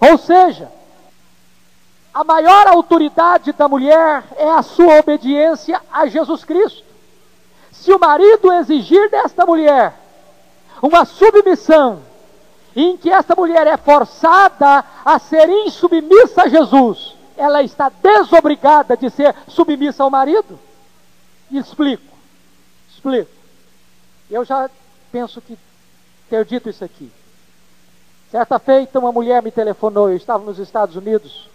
Ou 0.00 0.18
seja, 0.18 0.68
a 2.12 2.24
maior 2.24 2.66
autoridade 2.66 3.52
da 3.52 3.68
mulher 3.68 4.24
é 4.36 4.50
a 4.50 4.60
sua 4.64 4.98
obediência 4.98 5.80
a 5.92 6.08
Jesus 6.08 6.42
Cristo. 6.42 6.82
Se 7.70 7.92
o 7.92 8.00
marido 8.00 8.52
exigir 8.54 9.08
desta 9.10 9.46
mulher 9.46 9.94
uma 10.82 11.04
submissão, 11.04 12.02
em 12.74 12.96
que 12.96 13.10
esta 13.10 13.34
mulher 13.34 13.66
é 13.66 13.76
forçada 13.76 14.84
a 15.04 15.18
ser 15.18 15.48
insubmissa 15.48 16.42
a 16.42 16.48
Jesus, 16.48 17.16
ela 17.36 17.62
está 17.62 17.88
desobrigada 17.88 18.96
de 18.96 19.10
ser 19.10 19.34
submissa 19.48 20.02
ao 20.02 20.10
marido? 20.10 20.58
Explico. 21.50 22.02
Explico. 22.90 23.30
Eu 24.30 24.44
já 24.44 24.68
penso 25.10 25.40
que 25.40 25.58
ter 26.28 26.44
dito 26.44 26.68
isso 26.68 26.84
aqui. 26.84 27.10
Certa 28.30 28.58
feita, 28.58 28.98
uma 28.98 29.12
mulher 29.12 29.42
me 29.42 29.50
telefonou, 29.50 30.10
eu 30.10 30.16
estava 30.16 30.44
nos 30.44 30.58
Estados 30.58 30.96
Unidos, 30.96 31.48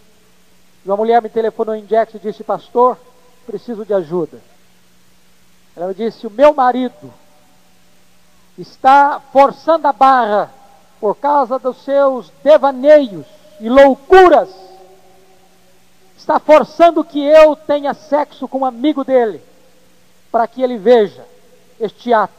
e 0.83 0.89
uma 0.89 0.97
mulher 0.97 1.21
me 1.21 1.29
telefonou 1.29 1.75
em 1.75 1.85
Jackson 1.85 2.17
e 2.17 2.21
disse: 2.21 2.43
Pastor, 2.43 2.97
preciso 3.45 3.85
de 3.85 3.93
ajuda. 3.93 4.41
Ela 5.75 5.93
disse: 5.93 6.25
O 6.25 6.31
meu 6.31 6.53
marido 6.53 7.13
está 8.57 9.21
forçando 9.31 9.87
a 9.87 9.93
barra 9.93 10.51
por 10.99 11.15
causa 11.15 11.57
dos 11.59 11.83
seus 11.83 12.31
devaneios 12.43 13.25
e 13.59 13.69
loucuras. 13.69 14.49
Está 16.17 16.39
forçando 16.39 17.03
que 17.03 17.21
eu 17.21 17.55
tenha 17.55 17.93
sexo 17.93 18.47
com 18.47 18.59
um 18.59 18.65
amigo 18.65 19.03
dele, 19.03 19.41
para 20.31 20.47
que 20.47 20.61
ele 20.61 20.77
veja 20.77 21.25
este 21.79 22.13
ato. 22.13 22.33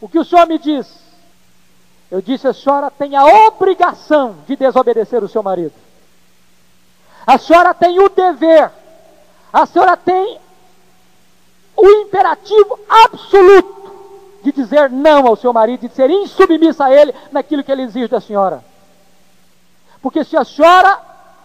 O 0.00 0.08
que 0.08 0.18
o 0.18 0.24
senhor 0.24 0.46
me 0.46 0.58
diz? 0.58 0.86
Eu 2.10 2.20
disse: 2.20 2.48
a 2.48 2.52
senhora 2.52 2.90
tem 2.90 3.14
a 3.14 3.24
obrigação 3.46 4.36
de 4.46 4.56
desobedecer 4.56 5.22
o 5.22 5.28
seu 5.28 5.42
marido. 5.42 5.74
A 7.26 7.38
senhora 7.38 7.72
tem 7.72 7.98
o 7.98 8.08
dever. 8.08 8.70
A 9.52 9.66
senhora 9.66 9.96
tem 9.96 10.40
o 11.76 11.88
imperativo 11.88 12.78
absoluto 12.88 13.83
de 14.44 14.52
dizer 14.52 14.90
não 14.90 15.26
ao 15.26 15.34
seu 15.34 15.52
marido, 15.54 15.88
de 15.88 15.94
ser 15.94 16.10
insubmissa 16.10 16.84
a 16.84 16.94
ele 16.94 17.14
naquilo 17.32 17.64
que 17.64 17.72
ele 17.72 17.82
exige 17.82 18.08
da 18.08 18.20
senhora. 18.20 18.62
Porque 20.02 20.22
se 20.22 20.36
a 20.36 20.44
senhora 20.44 21.00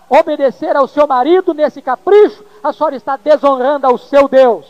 obedecer 0.10 0.76
ao 0.76 0.86
seu 0.86 1.08
marido 1.08 1.54
nesse 1.54 1.82
capricho, 1.82 2.44
a 2.62 2.74
senhora 2.74 2.98
está 2.98 3.16
desonrando 3.16 3.88
ao 3.88 3.98
seu 3.98 4.28
Deus, 4.28 4.66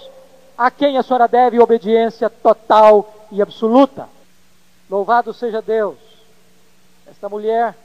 a 0.55 0.69
quem 0.69 0.95
a 0.95 1.01
senhora 1.01 1.27
deve 1.27 1.59
obediência 1.59 2.29
total 2.29 3.11
e 3.31 3.41
absoluta. 3.41 4.07
Louvado 4.87 5.33
seja 5.33 5.59
Deus. 5.59 5.97
Esta 7.07 7.27
mulher 7.27 7.75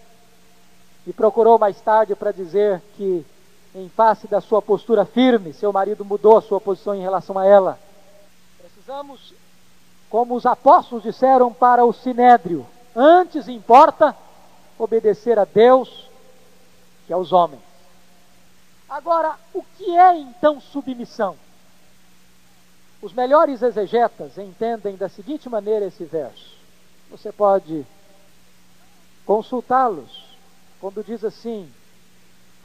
me 1.07 1.13
procurou 1.15 1.59
mais 1.59 1.81
tarde 1.81 2.15
para 2.15 2.33
dizer 2.33 2.83
que, 2.97 3.25
em 3.75 3.89
face 3.89 4.27
da 4.27 4.43
sua 4.43 4.61
postura 4.61 5.07
firme, 5.07 5.55
seu 5.55 5.73
marido 5.73 6.05
mudou 6.05 6.37
a 6.37 6.43
sua 6.43 6.61
posição 6.61 6.95
em 6.95 7.01
relação 7.01 7.39
a 7.39 7.47
ela. 7.47 7.79
Precisamos, 8.59 9.33
como 10.15 10.37
os 10.37 10.47
apóstolos 10.47 11.03
disseram 11.03 11.53
para 11.53 11.85
o 11.85 11.93
sinédrio, 11.93 12.65
antes 12.95 13.49
importa 13.49 14.17
obedecer 14.79 15.41
a 15.41 15.45
Deus 15.45 16.09
que 17.05 17.13
aos 17.13 17.33
homens. 17.33 17.61
Agora, 18.89 19.35
o 19.53 19.61
que 19.77 19.99
é 19.99 20.17
então 20.17 20.61
submissão? 20.61 21.35
Os 23.03 23.13
melhores 23.13 23.61
exegetas 23.61 24.39
entendem 24.39 24.95
da 24.95 25.09
seguinte 25.09 25.49
maneira 25.49 25.87
esse 25.87 26.05
verso. 26.05 26.59
Você 27.11 27.33
pode 27.33 27.85
consultá-los 29.27 30.37
quando 30.81 31.03
diz 31.03 31.25
assim: 31.25 31.69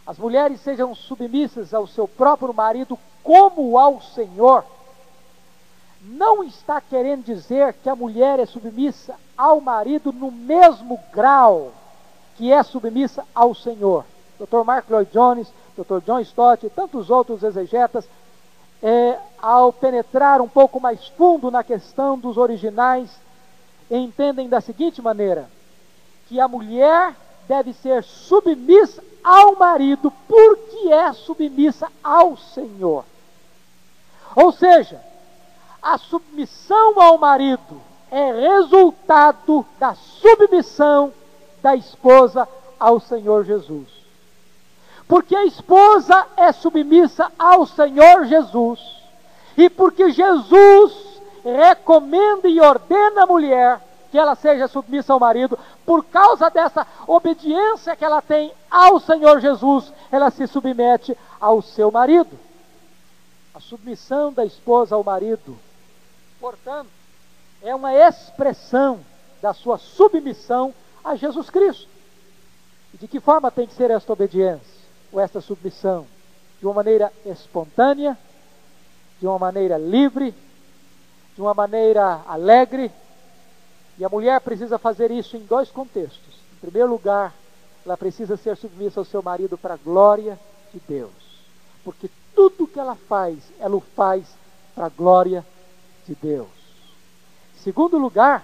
As 0.05 0.19
mulheres 0.19 0.61
sejam 0.61 0.93
submissas 0.93 1.73
ao 1.73 1.87
seu 1.87 2.07
próprio 2.07 2.53
marido 2.53 2.95
como 3.23 3.75
ao 3.79 3.99
Senhor, 4.03 4.63
não 6.01 6.43
está 6.43 6.79
querendo 6.79 7.23
dizer 7.23 7.73
que 7.73 7.89
a 7.89 7.95
mulher 7.95 8.39
é 8.39 8.45
submissa 8.45 9.15
ao 9.37 9.59
marido 9.59 10.11
no 10.11 10.31
mesmo 10.31 10.99
grau 11.11 11.73
que 12.39 12.53
é 12.53 12.63
submissa 12.63 13.25
ao 13.35 13.53
Senhor. 13.53 14.05
Dr. 14.39 14.63
Mark 14.63 14.89
Lloyd 14.89 15.11
Jones, 15.11 15.51
Dr. 15.77 15.99
John 16.05 16.21
Stott 16.21 16.65
e 16.65 16.69
tantos 16.69 17.09
outros 17.09 17.43
exegetas, 17.43 18.07
é, 18.81 19.17
ao 19.41 19.73
penetrar 19.73 20.39
um 20.39 20.47
pouco 20.47 20.79
mais 20.79 21.05
fundo 21.09 21.51
na 21.51 21.65
questão 21.65 22.17
dos 22.17 22.37
originais, 22.37 23.09
entendem 23.91 24.47
da 24.47 24.61
seguinte 24.61 25.01
maneira: 25.01 25.49
que 26.29 26.39
a 26.39 26.47
mulher 26.47 27.13
deve 27.45 27.73
ser 27.73 28.05
submissa 28.05 29.03
ao 29.21 29.57
marido 29.57 30.09
porque 30.25 30.93
é 30.93 31.11
submissa 31.11 31.89
ao 32.01 32.37
Senhor. 32.37 33.03
Ou 34.33 34.53
seja, 34.53 35.01
a 35.81 35.97
submissão 35.97 36.99
ao 37.01 37.17
marido 37.17 37.81
é 38.11 38.31
resultado 38.31 39.65
da 39.79 39.93
submissão 39.95 41.13
da 41.61 41.75
esposa 41.75 42.47
ao 42.79 42.99
Senhor 42.99 43.43
Jesus. 43.43 43.87
Porque 45.07 45.35
a 45.35 45.45
esposa 45.45 46.27
é 46.37 46.51
submissa 46.51 47.31
ao 47.37 47.65
Senhor 47.65 48.25
Jesus, 48.25 48.79
e 49.57 49.69
porque 49.69 50.11
Jesus 50.11 50.93
recomenda 51.43 52.47
e 52.47 52.59
ordena 52.59 53.23
a 53.23 53.27
mulher 53.27 53.81
que 54.11 54.17
ela 54.17 54.35
seja 54.35 54.67
submissa 54.67 55.13
ao 55.13 55.19
marido, 55.19 55.57
por 55.85 56.03
causa 56.05 56.49
dessa 56.49 56.85
obediência 57.07 57.95
que 57.95 58.03
ela 58.03 58.21
tem 58.21 58.51
ao 58.69 58.99
Senhor 58.99 59.39
Jesus, 59.39 59.93
ela 60.11 60.31
se 60.31 60.47
submete 60.47 61.15
ao 61.39 61.61
seu 61.61 61.91
marido. 61.91 62.37
A 63.53 63.59
submissão 63.59 64.33
da 64.33 64.45
esposa 64.45 64.95
ao 64.95 65.03
marido, 65.03 65.57
portanto, 66.39 66.89
é 67.61 67.73
uma 67.75 67.93
expressão 67.93 68.99
da 69.41 69.53
sua 69.53 69.77
submissão 69.77 70.73
a 71.03 71.15
Jesus 71.15 71.49
Cristo. 71.49 71.87
E 72.93 72.97
de 72.97 73.07
que 73.07 73.19
forma 73.19 73.51
tem 73.51 73.67
que 73.67 73.73
ser 73.73 73.91
esta 73.91 74.11
obediência, 74.11 74.79
ou 75.11 75.19
esta 75.19 75.41
submissão? 75.41 76.05
De 76.59 76.65
uma 76.65 76.75
maneira 76.75 77.11
espontânea, 77.25 78.17
de 79.19 79.27
uma 79.27 79.39
maneira 79.39 79.77
livre, 79.77 80.33
de 81.35 81.41
uma 81.41 81.53
maneira 81.53 82.21
alegre. 82.27 82.91
E 83.97 84.05
a 84.05 84.09
mulher 84.09 84.39
precisa 84.41 84.77
fazer 84.77 85.11
isso 85.11 85.37
em 85.37 85.41
dois 85.41 85.69
contextos. 85.69 86.35
Em 86.53 86.59
primeiro 86.61 86.89
lugar, 86.89 87.33
ela 87.85 87.97
precisa 87.97 88.37
ser 88.37 88.57
submissa 88.57 88.99
ao 88.99 89.05
seu 89.05 89.21
marido 89.21 89.57
para 89.57 89.75
a 89.75 89.77
glória 89.77 90.39
de 90.73 90.79
Deus. 90.87 91.11
Porque 91.83 92.09
tudo 92.35 92.67
que 92.67 92.79
ela 92.79 92.95
faz, 92.95 93.37
ela 93.59 93.75
o 93.75 93.81
faz 93.81 94.25
para 94.75 94.85
a 94.85 94.89
glória 94.89 95.41
de 95.41 95.58
Deus. 96.15 96.47
Em 97.55 97.59
segundo 97.59 97.97
lugar, 97.97 98.43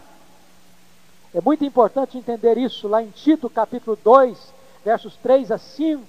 é 1.33 1.41
muito 1.41 1.65
importante 1.65 2.17
entender 2.17 2.57
isso 2.57 2.87
lá 2.87 3.03
em 3.03 3.09
Tito, 3.09 3.49
capítulo 3.49 3.97
2, 4.03 4.53
versos 4.83 5.15
3 5.17 5.51
a 5.51 5.57
5, 5.57 6.03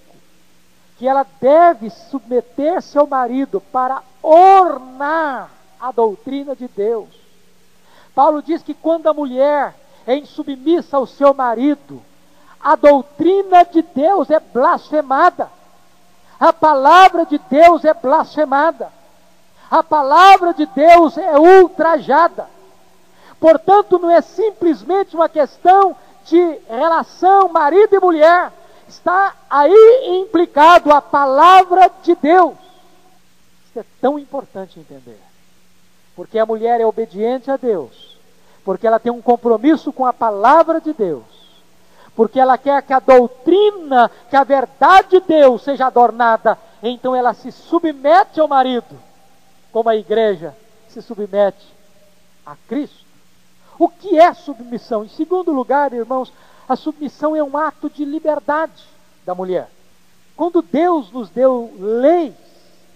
que 0.99 1.07
ela 1.07 1.27
deve 1.41 1.91
submeter-se 1.91 2.97
ao 2.97 3.07
marido 3.07 3.61
para 3.61 4.03
ornar 4.23 5.51
a 5.81 5.91
doutrina 5.93 6.55
de 6.55 6.69
Deus. 6.69 7.09
Paulo 8.15 8.41
diz 8.43 8.63
que 8.63 8.73
quando 8.73 9.09
a 9.09 9.15
mulher 9.15 9.75
é 10.07 10.17
insubmissa 10.17 10.97
ao 10.97 11.07
seu 11.07 11.35
marido, 11.35 12.03
a 12.61 12.75
doutrina 12.77 13.65
de 13.65 13.83
Deus 13.83 14.31
é 14.31 14.41
blasfemada. 14.41 15.51
A 16.39 16.53
palavra 16.53 17.27
de 17.27 17.39
Deus 17.39 17.85
é 17.85 17.93
blasfemada. 17.93 18.91
A 19.71 19.83
palavra 19.83 20.55
de 20.55 20.67
Deus 20.67 21.19
é 21.19 21.39
ultrajada. 21.39 22.49
Portanto, 23.41 23.99
não 23.99 24.11
é 24.11 24.21
simplesmente 24.21 25.15
uma 25.15 25.29
questão 25.29 25.97
de 26.25 26.59
relação 26.69 27.49
marido 27.49 27.95
e 27.95 28.01
mulher. 28.01 28.53
Está 28.89 29.35
aí 29.51 30.21
implicado 30.23 30.93
a 30.93 31.03
palavra 31.03 31.91
de 32.03 32.15
Deus. 32.15 32.55
Isso 33.69 33.81
é 33.81 33.85
tão 34.01 34.19
importante 34.19 34.79
entender. 34.79 35.21
Porque 36.15 36.39
a 36.39 36.47
mulher 36.47 36.81
é 36.81 36.87
obediente 36.87 37.51
a 37.51 37.57
Deus. 37.57 38.17
Porque 38.65 38.87
ela 38.87 38.99
tem 38.99 39.13
um 39.13 39.21
compromisso 39.21 39.93
com 39.93 40.07
a 40.07 40.13
palavra 40.13 40.81
de 40.81 40.93
Deus. 40.93 41.25
Porque 42.15 42.41
ela 42.41 42.57
quer 42.57 42.83
que 42.83 42.93
a 42.93 42.99
doutrina, 42.99 44.11
que 44.31 44.37
a 44.37 44.43
verdade 44.43 45.09
de 45.11 45.21
Deus 45.21 45.63
seja 45.63 45.87
adornada. 45.87 46.59
Então 46.83 47.15
ela 47.15 47.35
se 47.35 47.53
submete 47.53 48.41
ao 48.41 48.49
marido, 48.49 48.97
como 49.77 49.91
a 49.91 49.95
igreja 49.97 50.57
se 50.89 51.03
submete 51.03 51.67
a 52.47 52.57
Cristo. 52.67 53.05
O 53.79 53.91
que 53.91 54.19
é 54.19 54.33
submissão? 54.33 55.05
Em 55.05 55.09
segundo 55.11 55.53
lugar, 55.53 55.93
irmãos, 55.93 56.33
a 56.67 56.75
submissão 56.75 57.37
é 57.37 57.43
um 57.43 57.55
ato 57.59 57.91
de 57.91 58.03
liberdade 58.03 58.83
da 59.27 59.35
mulher. 59.35 59.69
Quando 60.35 60.63
Deus 60.63 61.13
nos 61.13 61.29
deu 61.29 61.71
leis, 61.79 62.33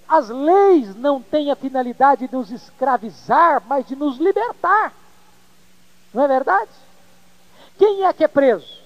as 0.09 0.31
leis 0.31 0.97
não 0.97 1.21
têm 1.21 1.51
a 1.51 1.55
finalidade 1.55 2.27
de 2.27 2.35
nos 2.35 2.51
escravizar, 2.51 3.63
mas 3.67 3.87
de 3.87 3.95
nos 3.95 4.17
libertar. 4.17 4.95
Não 6.15 6.25
é 6.25 6.29
verdade? 6.29 6.71
Quem 7.77 8.07
é 8.07 8.13
que 8.15 8.25
é 8.25 8.29
preso? 8.29 8.81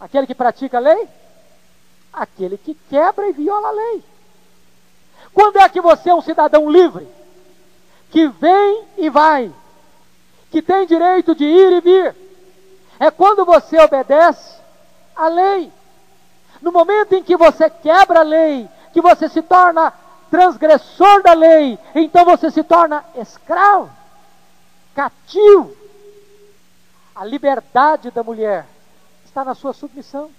Aquele 0.00 0.26
que 0.26 0.34
pratica 0.34 0.78
a 0.78 0.80
lei? 0.80 1.08
Aquele 2.12 2.58
que 2.58 2.74
quebra 2.74 3.28
e 3.28 3.32
viola 3.32 3.68
a 3.68 3.70
lei. 3.70 4.04
Quando 5.32 5.60
é 5.60 5.68
que 5.68 5.80
você 5.80 6.10
é 6.10 6.14
um 6.14 6.20
cidadão 6.20 6.68
livre? 6.68 7.19
Que 8.10 8.28
vem 8.28 8.84
e 8.98 9.08
vai, 9.08 9.52
que 10.50 10.60
tem 10.60 10.86
direito 10.86 11.34
de 11.34 11.44
ir 11.44 11.72
e 11.72 11.80
vir. 11.80 12.16
É 12.98 13.10
quando 13.10 13.44
você 13.44 13.78
obedece 13.80 14.58
à 15.14 15.28
lei. 15.28 15.72
No 16.60 16.70
momento 16.70 17.14
em 17.14 17.22
que 17.22 17.36
você 17.36 17.70
quebra 17.70 18.20
a 18.20 18.24
lei, 18.24 18.68
que 18.92 19.00
você 19.00 19.28
se 19.28 19.40
torna 19.40 19.92
transgressor 20.30 21.22
da 21.22 21.32
lei, 21.32 21.78
então 21.94 22.24
você 22.24 22.50
se 22.50 22.62
torna 22.62 23.04
escravo, 23.16 23.90
cativo. 24.94 25.74
A 27.14 27.24
liberdade 27.24 28.10
da 28.10 28.22
mulher 28.22 28.66
está 29.24 29.44
na 29.44 29.54
sua 29.54 29.72
submissão. 29.72 30.30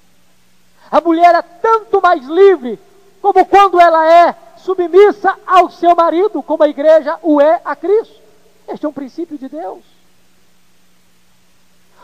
A 0.89 0.99
mulher 0.99 1.33
é 1.35 1.41
tanto 1.41 2.01
mais 2.01 2.25
livre 2.25 2.79
como 3.21 3.45
quando 3.45 3.79
ela 3.79 4.07
é 4.09 4.35
submissa 4.63 5.37
ao 5.45 5.69
seu 5.69 5.95
marido, 5.95 6.41
como 6.41 6.63
a 6.63 6.69
igreja 6.69 7.17
o 7.21 7.41
é 7.41 7.61
a 7.63 7.75
Cristo. 7.75 8.19
Este 8.67 8.85
é 8.85 8.89
um 8.89 8.93
princípio 8.93 9.37
de 9.37 9.49
Deus. 9.49 9.83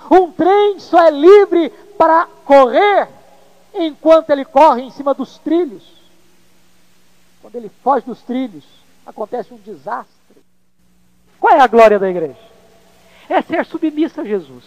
Um 0.10 0.32
trem 0.32 0.80
só 0.80 1.06
é 1.06 1.12
livre 1.12 1.70
para 1.98 2.28
correr 2.46 3.10
enquanto 3.74 4.30
ele 4.30 4.46
corre 4.46 4.84
em 4.84 4.92
cima 4.92 5.14
dos 5.14 5.38
trilhos. 5.40 5.84
Quando 7.42 7.56
ele 7.56 7.72
foge 7.84 8.06
dos 8.06 8.22
trilhos, 8.22 8.64
acontece 9.06 9.54
um 9.54 9.58
desastre. 9.58 10.08
Qual 11.40 11.54
é 11.54 11.60
a 11.60 11.68
glória 11.68 12.00
da 12.00 12.10
igreja? 12.10 12.38
É 13.30 13.42
ser 13.42 13.66
submissa 13.66 14.22
a 14.22 14.26
Jesus. 14.26 14.64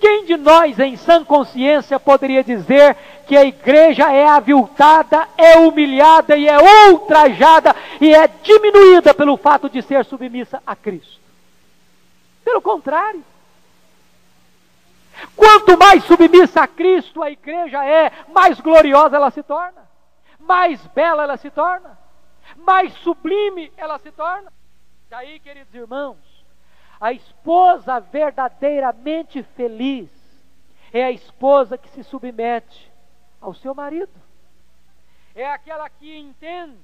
Quem 0.00 0.24
de 0.24 0.36
nós, 0.36 0.78
em 0.78 0.96
sã 0.96 1.24
consciência, 1.24 1.98
poderia 1.98 2.44
dizer 2.44 2.96
que 3.26 3.36
a 3.36 3.44
igreja 3.44 4.12
é 4.12 4.28
aviltada, 4.28 5.28
é 5.36 5.58
humilhada 5.58 6.36
e 6.36 6.48
é 6.48 6.56
ultrajada 6.90 7.74
e 8.00 8.14
é 8.14 8.28
diminuída 8.28 9.12
pelo 9.12 9.36
fato 9.36 9.68
de 9.68 9.82
ser 9.82 10.04
submissa 10.04 10.62
a 10.66 10.76
Cristo? 10.76 11.20
Pelo 12.44 12.62
contrário. 12.62 13.24
Quanto 15.34 15.76
mais 15.76 16.04
submissa 16.04 16.62
a 16.62 16.68
Cristo 16.68 17.22
a 17.22 17.30
igreja 17.30 17.84
é, 17.84 18.12
mais 18.32 18.60
gloriosa 18.60 19.16
ela 19.16 19.30
se 19.32 19.42
torna, 19.42 19.88
mais 20.38 20.80
bela 20.88 21.24
ela 21.24 21.36
se 21.36 21.50
torna, 21.50 21.98
mais 22.56 22.92
sublime 22.94 23.72
ela 23.76 23.98
se 23.98 24.12
torna. 24.12 24.52
Daí, 25.10 25.40
queridos 25.40 25.74
irmãos, 25.74 26.18
a 27.00 27.12
esposa 27.12 28.00
verdadeiramente 28.00 29.42
feliz 29.42 30.08
é 30.92 31.04
a 31.04 31.12
esposa 31.12 31.78
que 31.78 31.88
se 31.90 32.02
submete 32.02 32.90
ao 33.40 33.54
seu 33.54 33.74
marido. 33.74 34.10
É 35.34 35.46
aquela 35.48 35.88
que 35.88 36.18
entende 36.18 36.76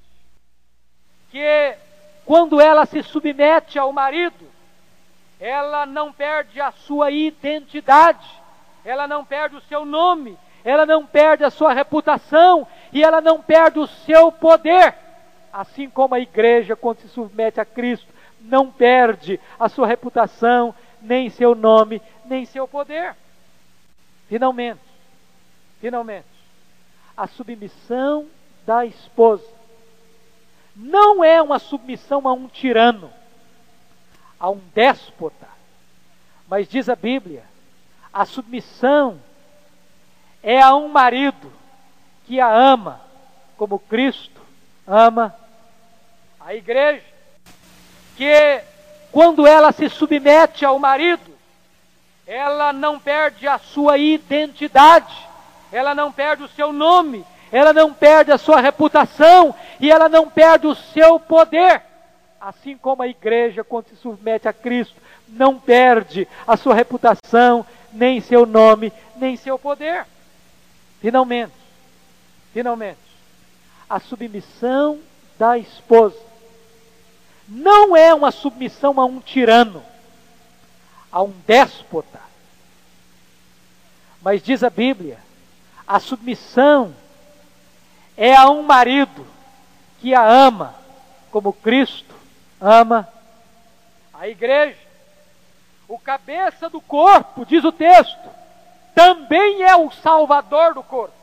que 1.30 1.76
quando 2.24 2.60
ela 2.60 2.86
se 2.86 3.02
submete 3.02 3.78
ao 3.78 3.92
marido, 3.92 4.46
ela 5.40 5.84
não 5.84 6.12
perde 6.12 6.60
a 6.60 6.70
sua 6.70 7.10
identidade, 7.10 8.26
ela 8.84 9.08
não 9.08 9.24
perde 9.24 9.56
o 9.56 9.60
seu 9.62 9.84
nome, 9.84 10.38
ela 10.64 10.86
não 10.86 11.04
perde 11.04 11.42
a 11.42 11.50
sua 11.50 11.72
reputação 11.72 12.66
e 12.92 13.02
ela 13.02 13.20
não 13.20 13.42
perde 13.42 13.80
o 13.80 13.86
seu 13.86 14.30
poder. 14.30 14.94
Assim 15.52 15.90
como 15.90 16.14
a 16.14 16.20
igreja, 16.20 16.76
quando 16.76 17.00
se 17.00 17.08
submete 17.08 17.60
a 17.60 17.64
Cristo, 17.64 18.13
não 18.44 18.70
perde 18.70 19.40
a 19.58 19.68
sua 19.68 19.86
reputação, 19.86 20.74
nem 21.00 21.28
seu 21.30 21.54
nome, 21.54 22.00
nem 22.24 22.44
seu 22.44 22.68
poder. 22.68 23.16
Finalmente, 24.28 24.80
finalmente, 25.80 26.26
a 27.16 27.26
submissão 27.26 28.26
da 28.66 28.86
esposa 28.86 29.46
não 30.74 31.22
é 31.22 31.40
uma 31.40 31.58
submissão 31.58 32.26
a 32.26 32.32
um 32.32 32.48
tirano, 32.48 33.10
a 34.38 34.50
um 34.50 34.60
déspota, 34.74 35.48
mas 36.48 36.68
diz 36.68 36.88
a 36.88 36.96
Bíblia, 36.96 37.44
a 38.12 38.24
submissão 38.24 39.20
é 40.42 40.60
a 40.60 40.74
um 40.74 40.88
marido 40.88 41.52
que 42.26 42.40
a 42.40 42.52
ama 42.52 43.00
como 43.56 43.78
Cristo 43.78 44.40
ama 44.86 45.34
a 46.40 46.54
igreja, 46.54 47.13
que 48.16 48.60
quando 49.12 49.46
ela 49.46 49.72
se 49.72 49.88
submete 49.88 50.64
ao 50.64 50.78
marido, 50.78 51.32
ela 52.26 52.72
não 52.72 52.98
perde 52.98 53.46
a 53.46 53.58
sua 53.58 53.98
identidade, 53.98 55.14
ela 55.70 55.94
não 55.94 56.10
perde 56.10 56.42
o 56.42 56.48
seu 56.48 56.72
nome, 56.72 57.24
ela 57.52 57.72
não 57.72 57.92
perde 57.92 58.32
a 58.32 58.38
sua 58.38 58.60
reputação 58.60 59.54
e 59.78 59.90
ela 59.90 60.08
não 60.08 60.28
perde 60.28 60.66
o 60.66 60.74
seu 60.74 61.20
poder. 61.20 61.82
Assim 62.40 62.76
como 62.76 63.02
a 63.02 63.08
igreja, 63.08 63.62
quando 63.62 63.88
se 63.88 63.96
submete 63.96 64.48
a 64.48 64.52
Cristo, 64.52 65.00
não 65.28 65.58
perde 65.58 66.26
a 66.46 66.56
sua 66.56 66.74
reputação, 66.74 67.64
nem 67.92 68.20
seu 68.20 68.44
nome, 68.44 68.92
nem 69.16 69.36
seu 69.36 69.58
poder. 69.58 70.06
Finalmente, 71.00 71.52
finalmente, 72.52 72.98
a 73.88 74.00
submissão 74.00 74.98
da 75.38 75.56
esposa 75.58 76.16
não 77.48 77.96
é 77.96 78.14
uma 78.14 78.30
submissão 78.30 79.00
a 79.00 79.04
um 79.04 79.20
tirano, 79.20 79.82
a 81.10 81.22
um 81.22 81.32
déspota. 81.46 82.20
Mas 84.22 84.42
diz 84.42 84.62
a 84.62 84.70
Bíblia, 84.70 85.18
a 85.86 86.00
submissão 86.00 86.94
é 88.16 88.34
a 88.34 88.48
um 88.48 88.62
marido 88.62 89.26
que 90.00 90.14
a 90.14 90.26
ama, 90.26 90.74
como 91.30 91.52
Cristo 91.52 92.14
ama 92.60 93.08
a 94.12 94.28
igreja. 94.28 94.78
O 95.86 95.98
cabeça 95.98 96.70
do 96.70 96.80
corpo, 96.80 97.44
diz 97.44 97.62
o 97.64 97.72
texto, 97.72 98.30
também 98.94 99.62
é 99.62 99.76
o 99.76 99.90
salvador 99.90 100.72
do 100.72 100.82
corpo. 100.82 101.14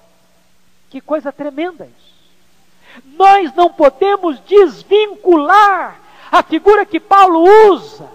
Que 0.89 1.01
coisa 1.01 1.31
tremenda 1.31 1.85
isso. 1.85 3.01
Nós 3.05 3.53
não 3.53 3.71
podemos 3.71 4.39
desvincular 4.41 5.99
a 6.31 6.41
figura 6.41 6.85
que 6.85 6.99
Paulo 6.99 7.43
usa 7.69 8.09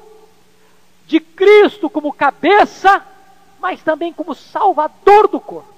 de 1.07 1.21
Cristo 1.21 1.91
como 1.91 2.13
cabeça, 2.13 3.05
mas 3.61 3.83
também 3.83 4.13
como 4.13 4.35
salvador 4.35 5.29
do 5.29 5.39
corpo. 5.39 5.77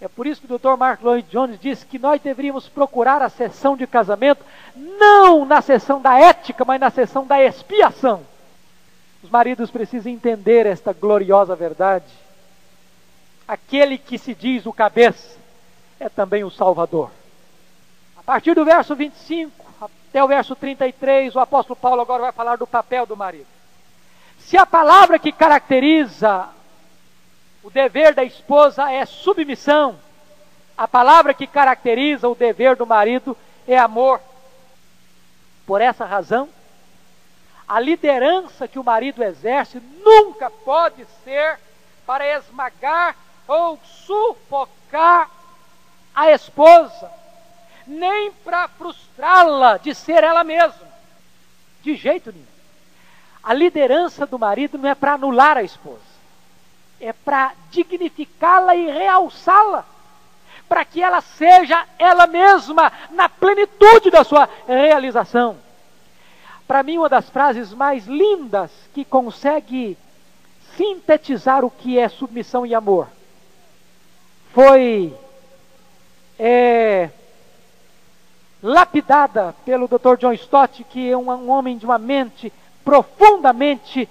É 0.00 0.08
por 0.08 0.26
isso 0.26 0.40
que 0.42 0.52
o 0.52 0.58
Dr. 0.58 0.76
Mark 0.76 1.00
Lloyd 1.02 1.26
Jones 1.30 1.58
diz 1.58 1.84
que 1.84 1.98
nós 1.98 2.20
deveríamos 2.20 2.68
procurar 2.68 3.22
a 3.22 3.28
sessão 3.28 3.76
de 3.76 3.86
casamento 3.86 4.44
não 4.76 5.44
na 5.46 5.62
sessão 5.62 6.02
da 6.02 6.18
ética, 6.18 6.64
mas 6.64 6.80
na 6.80 6.90
sessão 6.90 7.24
da 7.24 7.42
expiação. 7.42 8.22
Os 9.22 9.30
maridos 9.30 9.70
precisam 9.70 10.12
entender 10.12 10.66
esta 10.66 10.92
gloriosa 10.92 11.56
verdade. 11.56 12.12
Aquele 13.46 13.96
que 13.96 14.18
se 14.18 14.34
diz 14.34 14.66
o 14.66 14.72
cabeça 14.72 15.38
é 15.98 16.08
também 16.08 16.44
o 16.44 16.50
Salvador. 16.50 17.10
A 18.16 18.22
partir 18.22 18.54
do 18.54 18.64
verso 18.64 18.94
25 18.94 19.63
até 20.14 20.22
o 20.22 20.28
verso 20.28 20.54
33, 20.54 21.34
o 21.34 21.40
apóstolo 21.40 21.74
Paulo 21.74 22.00
agora 22.00 22.22
vai 22.22 22.30
falar 22.30 22.56
do 22.56 22.68
papel 22.68 23.04
do 23.04 23.16
marido. 23.16 23.48
Se 24.38 24.56
a 24.56 24.64
palavra 24.64 25.18
que 25.18 25.32
caracteriza 25.32 26.48
o 27.64 27.68
dever 27.68 28.14
da 28.14 28.22
esposa 28.22 28.88
é 28.92 29.04
submissão, 29.06 29.98
a 30.78 30.86
palavra 30.86 31.34
que 31.34 31.48
caracteriza 31.48 32.28
o 32.28 32.34
dever 32.36 32.76
do 32.76 32.86
marido 32.86 33.36
é 33.66 33.76
amor. 33.76 34.20
Por 35.66 35.80
essa 35.80 36.04
razão, 36.04 36.48
a 37.66 37.80
liderança 37.80 38.68
que 38.68 38.78
o 38.78 38.84
marido 38.84 39.20
exerce 39.20 39.82
nunca 40.04 40.48
pode 40.48 41.04
ser 41.24 41.58
para 42.06 42.24
esmagar 42.38 43.16
ou 43.48 43.80
sufocar 43.84 45.28
a 46.14 46.30
esposa, 46.30 47.10
nem 47.86 48.32
para 48.32 48.68
frustrá-la 48.68 49.76
de 49.76 49.94
ser 49.94 50.24
ela 50.24 50.44
mesma. 50.44 50.86
De 51.82 51.94
jeito 51.96 52.32
nenhum. 52.32 52.46
A 53.42 53.52
liderança 53.52 54.26
do 54.26 54.38
marido 54.38 54.78
não 54.78 54.88
é 54.88 54.94
para 54.94 55.14
anular 55.14 55.58
a 55.58 55.62
esposa, 55.62 56.00
é 56.98 57.12
para 57.12 57.52
dignificá-la 57.70 58.74
e 58.74 58.90
realçá-la, 58.90 59.84
para 60.66 60.84
que 60.84 61.02
ela 61.02 61.20
seja 61.20 61.84
ela 61.98 62.26
mesma 62.26 62.90
na 63.10 63.28
plenitude 63.28 64.10
da 64.10 64.24
sua 64.24 64.48
realização. 64.66 65.58
Para 66.66 66.82
mim, 66.82 66.96
uma 66.96 67.08
das 67.10 67.28
frases 67.28 67.74
mais 67.74 68.06
lindas 68.06 68.70
que 68.94 69.04
consegue 69.04 69.98
sintetizar 70.74 71.64
o 71.64 71.70
que 71.70 71.98
é 71.98 72.08
submissão 72.08 72.64
e 72.64 72.74
amor 72.74 73.08
foi 74.54 75.14
é, 76.38 77.10
lapidada 78.64 79.54
pelo 79.62 79.86
Dr. 79.86 80.16
John 80.18 80.32
Stott, 80.32 80.82
que 80.84 81.10
é 81.10 81.14
um, 81.14 81.50
homem 81.50 81.76
de 81.76 81.84
uma 81.84 81.98
mente 81.98 82.50
profundamente 82.82 84.08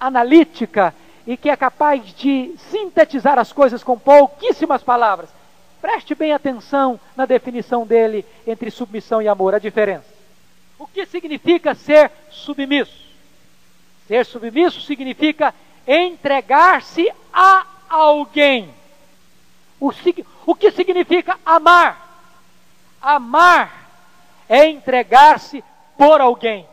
analítica 0.00 0.92
e 1.24 1.36
que 1.36 1.48
é 1.48 1.56
capaz 1.56 2.04
de 2.12 2.52
sintetizar 2.70 3.38
as 3.38 3.52
coisas 3.52 3.84
com 3.84 3.96
pouquíssimas 3.96 4.82
palavras. 4.82 5.30
Preste 5.80 6.12
bem 6.12 6.32
atenção 6.32 6.98
na 7.14 7.24
definição 7.24 7.86
dele 7.86 8.26
entre 8.44 8.68
submissão 8.68 9.22
e 9.22 9.28
amor, 9.28 9.54
a 9.54 9.60
diferença. 9.60 10.12
O 10.76 10.88
que 10.88 11.06
significa 11.06 11.72
ser 11.72 12.10
submisso? 12.30 13.04
Ser 14.08 14.26
submisso 14.26 14.80
significa 14.80 15.54
entregar-se 15.86 17.12
a 17.32 17.64
alguém. 17.88 18.74
O, 19.78 19.92
o 20.46 20.54
que 20.56 20.72
significa 20.72 21.38
amar? 21.46 22.02
Amar 23.00 23.83
é 24.48 24.66
entregar-se 24.66 25.64
por 25.96 26.20
alguém. 26.20 26.68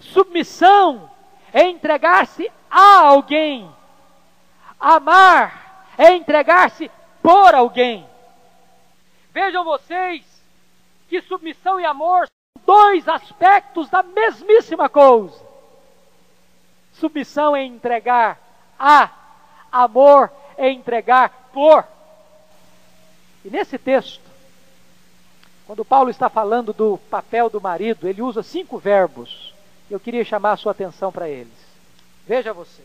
Submissão 0.00 1.10
é 1.52 1.68
entregar-se 1.68 2.50
a 2.70 3.00
alguém. 3.00 3.70
Amar 4.78 5.86
é 5.96 6.14
entregar-se 6.14 6.90
por 7.22 7.54
alguém. 7.54 8.06
Vejam 9.32 9.64
vocês 9.64 10.24
que 11.08 11.20
submissão 11.22 11.80
e 11.80 11.84
amor 11.84 12.26
são 12.26 12.64
dois 12.64 13.08
aspectos 13.08 13.88
da 13.88 14.02
mesmíssima 14.02 14.88
coisa. 14.88 15.46
Submissão 16.92 17.56
é 17.56 17.64
entregar 17.64 18.38
a, 18.78 19.10
amor 19.70 20.30
é 20.56 20.70
entregar 20.70 21.50
por. 21.52 21.84
E 23.44 23.50
nesse 23.50 23.78
texto, 23.78 24.27
quando 25.68 25.84
Paulo 25.84 26.08
está 26.08 26.30
falando 26.30 26.72
do 26.72 26.96
papel 27.10 27.50
do 27.50 27.60
marido, 27.60 28.08
ele 28.08 28.22
usa 28.22 28.42
cinco 28.42 28.78
verbos. 28.78 29.52
Eu 29.90 30.00
queria 30.00 30.24
chamar 30.24 30.52
a 30.52 30.56
sua 30.56 30.72
atenção 30.72 31.12
para 31.12 31.28
eles. 31.28 31.52
Veja 32.26 32.54
você. 32.54 32.82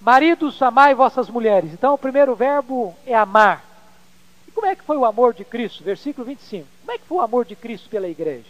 Maridos, 0.00 0.62
amai 0.62 0.94
vossas 0.94 1.28
mulheres. 1.28 1.72
Então, 1.72 1.94
o 1.94 1.98
primeiro 1.98 2.36
verbo 2.36 2.94
é 3.04 3.16
amar. 3.16 3.64
E 4.46 4.52
como 4.52 4.68
é 4.68 4.76
que 4.76 4.84
foi 4.84 4.96
o 4.96 5.04
amor 5.04 5.34
de 5.34 5.44
Cristo? 5.44 5.82
Versículo 5.82 6.24
25. 6.24 6.68
Como 6.82 6.92
é 6.92 6.98
que 6.98 7.04
foi 7.04 7.18
o 7.18 7.20
amor 7.20 7.44
de 7.44 7.56
Cristo 7.56 7.88
pela 7.88 8.06
igreja? 8.06 8.46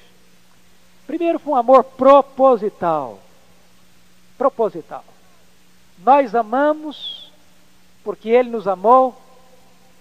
Primeiro 1.07 1.39
foi 1.39 1.55
um 1.55 1.57
amor 1.57 1.85
proposital. 1.85 3.19
Proposital. 4.37 5.07
Nós 6.05 6.35
amamos 6.35 7.33
porque 8.05 8.29
Ele 8.29 8.51
nos 8.51 8.69
amou 8.69 9.19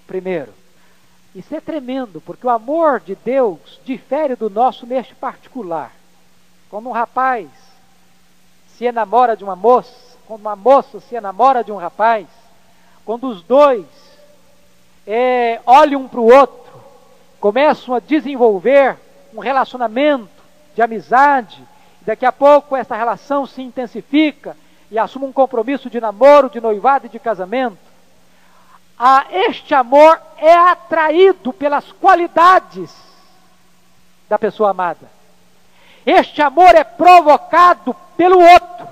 primeiro. 0.05 0.53
Isso 1.37 1.55
é 1.55 1.61
tremendo, 1.61 2.19
porque 2.19 2.47
o 2.47 2.49
amor 2.49 2.99
de 2.99 3.13
Deus 3.13 3.59
difere 3.85 4.35
do 4.35 4.49
nosso 4.49 4.87
neste 4.87 5.13
particular. 5.13 5.91
Quando 6.67 6.89
um 6.89 6.91
rapaz 6.91 7.47
se 8.69 8.85
enamora 8.85 9.37
de 9.37 9.43
uma 9.43 9.55
moça, 9.55 10.17
quando 10.25 10.41
uma 10.41 10.55
moça 10.55 10.99
se 10.99 11.13
enamora 11.13 11.63
de 11.63 11.71
um 11.71 11.77
rapaz, 11.77 12.25
quando 13.05 13.27
os 13.27 13.43
dois 13.43 13.85
é, 15.05 15.61
olham 15.63 16.01
um 16.01 16.07
para 16.07 16.19
o 16.19 16.25
outro, 16.25 16.81
começam 17.39 17.93
a 17.93 17.99
desenvolver 17.99 18.97
um 19.31 19.39
relacionamento 19.39 20.43
de 20.73 20.81
amizade, 20.81 21.63
daqui 22.01 22.25
a 22.25 22.31
pouco 22.31 22.75
essa 22.75 22.95
relação 22.95 23.45
se 23.45 23.61
intensifica 23.61 24.57
e 24.89 24.97
assume 24.97 25.27
um 25.27 25.31
compromisso 25.31 25.87
de 25.87 26.01
namoro, 26.01 26.49
de 26.49 26.59
noivado 26.59 27.05
e 27.05 27.09
de 27.09 27.19
casamento, 27.19 27.77
a 28.97 29.25
este 29.29 29.75
amor 29.75 30.19
é 30.37 30.53
atraído 30.53 31.53
pelas 31.53 31.91
qualidades 31.93 32.91
da 34.27 34.39
pessoa 34.39 34.71
amada. 34.71 35.09
Este 36.05 36.41
amor 36.41 36.73
é 36.73 36.83
provocado 36.83 37.95
pelo 38.15 38.39
outro. 38.39 38.87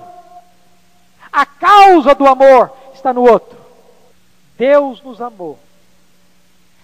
A 1.32 1.44
causa 1.44 2.14
do 2.14 2.26
amor 2.26 2.70
está 2.94 3.12
no 3.12 3.22
outro. 3.22 3.58
Deus 4.56 5.02
nos 5.02 5.20
amou. 5.20 5.58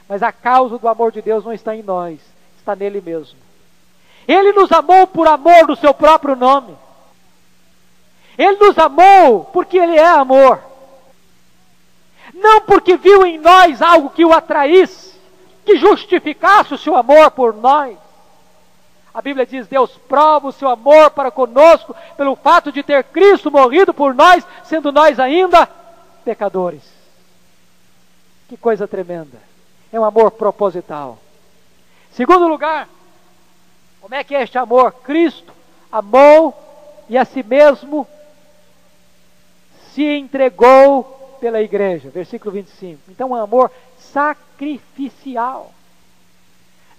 Mas 0.08 0.22
a 0.22 0.32
causa 0.32 0.78
do 0.78 0.88
amor 0.88 1.12
de 1.12 1.22
Deus 1.22 1.44
não 1.44 1.52
está 1.52 1.74
em 1.76 1.82
nós, 1.82 2.20
está 2.58 2.74
nele 2.74 3.00
mesmo. 3.00 3.38
Ele 4.26 4.52
nos 4.52 4.70
amou 4.72 5.06
por 5.06 5.26
amor 5.26 5.66
do 5.66 5.76
seu 5.76 5.94
próprio 5.94 6.36
nome. 6.36 6.76
Ele 8.36 8.56
nos 8.56 8.76
amou 8.78 9.44
porque 9.46 9.76
Ele 9.78 9.96
é 9.96 10.06
amor. 10.06 10.71
Não 12.32 12.62
porque 12.62 12.96
viu 12.96 13.26
em 13.26 13.38
nós 13.38 13.82
algo 13.82 14.10
que 14.10 14.24
o 14.24 14.32
atraísse, 14.32 15.14
que 15.64 15.76
justificasse 15.76 16.74
o 16.74 16.78
seu 16.78 16.96
amor 16.96 17.30
por 17.32 17.54
nós. 17.54 17.96
A 19.12 19.20
Bíblia 19.20 19.44
diz: 19.44 19.66
Deus 19.66 19.90
prova 20.08 20.48
o 20.48 20.52
seu 20.52 20.68
amor 20.68 21.10
para 21.10 21.30
conosco 21.30 21.94
pelo 22.16 22.34
fato 22.34 22.72
de 22.72 22.82
ter 22.82 23.04
Cristo 23.04 23.50
morrido 23.50 23.92
por 23.92 24.14
nós, 24.14 24.46
sendo 24.64 24.90
nós 24.90 25.20
ainda 25.20 25.68
pecadores. 26.24 26.82
Que 28.48 28.56
coisa 28.56 28.88
tremenda. 28.88 29.38
É 29.92 30.00
um 30.00 30.04
amor 30.04 30.30
proposital. 30.30 31.18
Segundo 32.12 32.48
lugar, 32.48 32.88
como 34.00 34.14
é 34.14 34.24
que 34.24 34.34
é 34.34 34.42
este 34.42 34.56
amor? 34.56 34.92
Cristo 35.04 35.52
amou 35.90 36.54
e 37.08 37.18
a 37.18 37.24
si 37.24 37.42
mesmo 37.42 38.06
se 39.92 40.02
entregou 40.02 41.21
pela 41.42 41.60
igreja. 41.60 42.08
Versículo 42.08 42.52
25. 42.52 43.10
Então, 43.10 43.30
um 43.30 43.34
amor 43.34 43.68
sacrificial. 43.98 45.74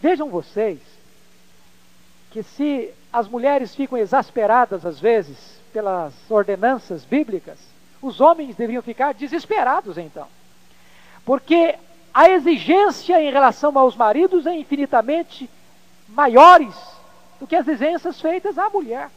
Vejam 0.01 0.29
vocês 0.29 0.79
que 2.29 2.43
se 2.43 2.93
as 3.11 3.25
mulheres 3.25 3.73
ficam 3.73 3.97
exasperadas 3.97 4.85
às 4.85 4.99
vezes 4.99 5.37
pelas 5.71 6.13
ordenanças 6.29 7.05
bíblicas, 7.05 7.57
os 8.01 8.19
homens 8.19 8.57
deveriam 8.57 8.81
ficar 8.81 9.13
desesperados 9.13 9.97
então. 9.97 10.27
Porque 11.23 11.75
a 12.13 12.29
exigência 12.29 13.21
em 13.21 13.31
relação 13.31 13.77
aos 13.77 13.95
maridos 13.95 14.45
é 14.45 14.53
infinitamente 14.53 15.49
maiores 16.09 16.75
do 17.39 17.47
que 17.47 17.55
as 17.55 17.65
exigências 17.65 18.19
feitas 18.19 18.57
à 18.57 18.69
mulher. 18.69 19.09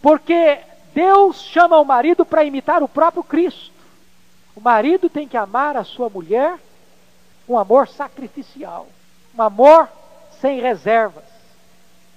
Porque 0.00 0.60
Deus 0.94 1.42
chama 1.42 1.78
o 1.78 1.84
marido 1.84 2.24
para 2.24 2.42
imitar 2.42 2.82
o 2.82 2.88
próprio 2.88 3.22
Cristo. 3.22 3.73
O 4.56 4.60
marido 4.60 5.08
tem 5.08 5.26
que 5.26 5.36
amar 5.36 5.76
a 5.76 5.84
sua 5.84 6.08
mulher 6.08 6.58
com 7.46 7.58
amor 7.58 7.88
sacrificial, 7.88 8.88
um 9.36 9.42
amor 9.42 9.88
sem 10.40 10.60
reservas. 10.60 11.24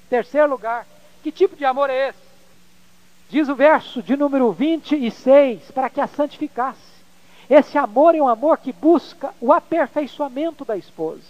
Terceiro 0.09 0.49
lugar, 0.49 0.85
que 1.23 1.31
tipo 1.31 1.55
de 1.55 1.65
amor 1.65 1.89
é 1.89 2.09
esse? 2.09 2.27
Diz 3.29 3.49
o 3.49 3.55
verso 3.55 4.01
de 4.01 4.15
número 4.15 4.51
26, 4.51 5.71
para 5.71 5.89
que 5.89 5.99
a 5.99 6.07
santificasse. 6.07 6.79
Esse 7.49 7.77
amor 7.77 8.15
é 8.15 8.21
um 8.21 8.27
amor 8.27 8.57
que 8.57 8.71
busca 8.71 9.33
o 9.41 9.51
aperfeiçoamento 9.51 10.63
da 10.63 10.77
esposa. 10.77 11.23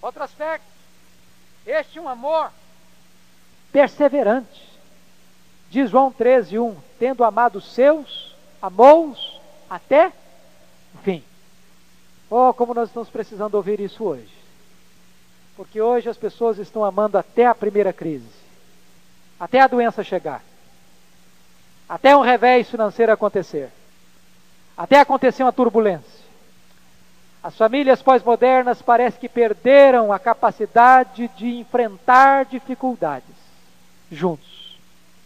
Outro 0.00 0.22
aspecto, 0.22 0.66
este 1.66 1.98
é 1.98 2.02
um 2.02 2.08
amor 2.08 2.50
perseverante. 3.72 4.66
Diz 5.70 5.90
João 5.90 6.12
13, 6.12 6.58
1: 6.58 6.76
Tendo 6.98 7.24
amado 7.24 7.60
seus, 7.60 8.34
amou-os 8.60 9.35
até 9.68 10.12
o 10.94 10.98
fim. 11.02 11.22
Oh, 12.30 12.52
como 12.52 12.74
nós 12.74 12.88
estamos 12.88 13.08
precisando 13.08 13.54
ouvir 13.54 13.80
isso 13.80 14.04
hoje. 14.04 14.32
Porque 15.56 15.80
hoje 15.80 16.08
as 16.08 16.16
pessoas 16.16 16.58
estão 16.58 16.84
amando 16.84 17.16
até 17.16 17.46
a 17.46 17.54
primeira 17.54 17.92
crise, 17.92 18.28
até 19.38 19.60
a 19.60 19.66
doença 19.66 20.04
chegar, 20.04 20.42
até 21.88 22.16
um 22.16 22.20
revés 22.20 22.68
financeiro 22.68 23.12
acontecer, 23.12 23.70
até 24.76 25.00
acontecer 25.00 25.42
uma 25.42 25.52
turbulência. 25.52 26.26
As 27.42 27.56
famílias 27.56 28.02
pós-modernas 28.02 28.82
parece 28.82 29.18
que 29.18 29.28
perderam 29.28 30.12
a 30.12 30.18
capacidade 30.18 31.28
de 31.36 31.46
enfrentar 31.60 32.44
dificuldades 32.44 33.36
juntos. 34.10 34.76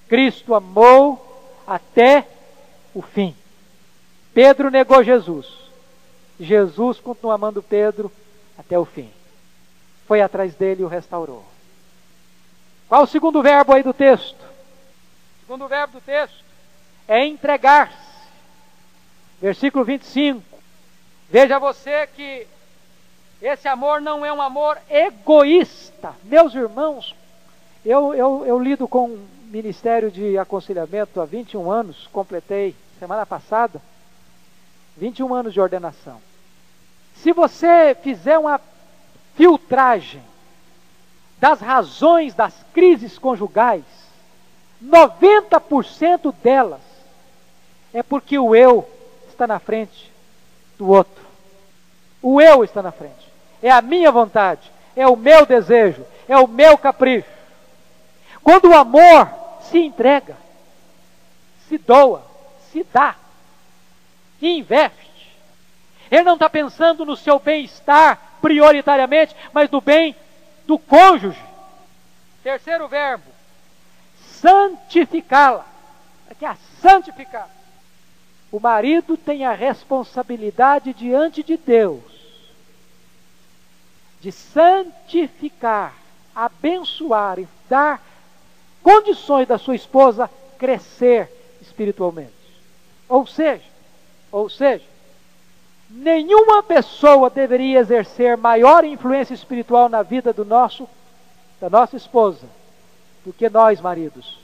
Cristo 0.06 0.54
amou 0.54 1.26
até 1.66 2.26
o 2.94 3.00
fim. 3.00 3.34
Pedro 4.32 4.70
negou 4.70 5.02
Jesus. 5.02 5.46
Jesus 6.38 6.98
continuou 7.00 7.34
amando 7.34 7.62
Pedro 7.62 8.10
até 8.58 8.78
o 8.78 8.84
fim. 8.84 9.10
Foi 10.06 10.20
atrás 10.20 10.54
dele 10.54 10.82
e 10.82 10.84
o 10.84 10.88
restaurou. 10.88 11.44
Qual 12.88 13.02
o 13.02 13.06
segundo 13.06 13.42
verbo 13.42 13.72
aí 13.72 13.82
do 13.82 13.92
texto? 13.92 14.40
O 15.38 15.40
segundo 15.42 15.68
verbo 15.68 15.94
do 15.94 16.00
texto 16.00 16.44
é 17.06 17.24
entregar-se. 17.26 17.96
Versículo 19.40 19.84
25. 19.84 20.42
Veja 21.30 21.58
você 21.58 22.06
que 22.08 22.46
esse 23.40 23.68
amor 23.68 24.00
não 24.00 24.24
é 24.24 24.32
um 24.32 24.42
amor 24.42 24.78
egoísta. 24.88 26.14
Meus 26.24 26.54
irmãos, 26.54 27.14
eu, 27.84 28.14
eu, 28.14 28.44
eu 28.46 28.58
lido 28.58 28.86
com 28.86 29.18
ministério 29.44 30.10
de 30.10 30.36
aconselhamento 30.36 31.20
há 31.20 31.24
21 31.24 31.70
anos, 31.70 32.08
completei 32.12 32.74
semana 32.98 33.24
passada, 33.24 33.80
21 35.00 35.32
anos 35.32 35.54
de 35.54 35.60
ordenação. 35.60 36.20
Se 37.14 37.32
você 37.32 37.96
fizer 38.02 38.38
uma 38.38 38.60
filtragem 39.34 40.22
das 41.38 41.58
razões 41.58 42.34
das 42.34 42.54
crises 42.74 43.18
conjugais, 43.18 43.82
90% 44.84 46.34
delas 46.42 46.82
é 47.94 48.02
porque 48.02 48.38
o 48.38 48.54
eu 48.54 48.86
está 49.30 49.46
na 49.46 49.58
frente 49.58 50.12
do 50.76 50.88
outro. 50.88 51.24
O 52.20 52.38
eu 52.38 52.62
está 52.62 52.82
na 52.82 52.92
frente. 52.92 53.32
É 53.62 53.70
a 53.70 53.80
minha 53.80 54.12
vontade, 54.12 54.70
é 54.94 55.06
o 55.06 55.16
meu 55.16 55.46
desejo, 55.46 56.04
é 56.28 56.36
o 56.36 56.46
meu 56.46 56.76
capricho. 56.76 57.28
Quando 58.42 58.68
o 58.68 58.74
amor 58.74 59.30
se 59.62 59.78
entrega, 59.78 60.36
se 61.68 61.78
doa, 61.78 62.22
se 62.70 62.84
dá, 62.92 63.16
investe, 64.46 65.10
ele 66.10 66.22
não 66.22 66.34
está 66.34 66.48
pensando 66.48 67.04
no 67.04 67.16
seu 67.16 67.38
bem-estar 67.38 68.18
prioritariamente, 68.40 69.34
mas 69.52 69.70
no 69.70 69.80
bem 69.80 70.16
do 70.66 70.78
cônjuge. 70.78 71.40
Terceiro 72.42 72.88
verbo, 72.88 73.30
santificá-la. 74.40 75.66
Aqui 76.30 76.44
é 76.44 76.56
santificar. 76.80 77.48
O 78.50 78.58
marido 78.58 79.16
tem 79.16 79.44
a 79.44 79.52
responsabilidade 79.52 80.92
diante 80.92 81.42
de 81.42 81.56
Deus 81.56 82.20
de 84.20 84.30
santificar, 84.30 85.94
abençoar 86.34 87.38
e 87.38 87.48
dar 87.68 88.04
condições 88.82 89.48
da 89.48 89.58
sua 89.58 89.74
esposa 89.74 90.30
crescer 90.58 91.28
espiritualmente. 91.60 92.32
Ou 93.08 93.26
seja, 93.26 93.64
ou 94.30 94.48
seja, 94.48 94.84
nenhuma 95.88 96.62
pessoa 96.62 97.28
deveria 97.28 97.80
exercer 97.80 98.36
maior 98.36 98.84
influência 98.84 99.34
espiritual 99.34 99.88
na 99.88 100.02
vida 100.02 100.32
do 100.32 100.44
nosso, 100.44 100.88
da 101.60 101.68
nossa 101.68 101.96
esposa, 101.96 102.46
do 103.24 103.32
que 103.32 103.48
nós 103.48 103.80
maridos, 103.80 104.38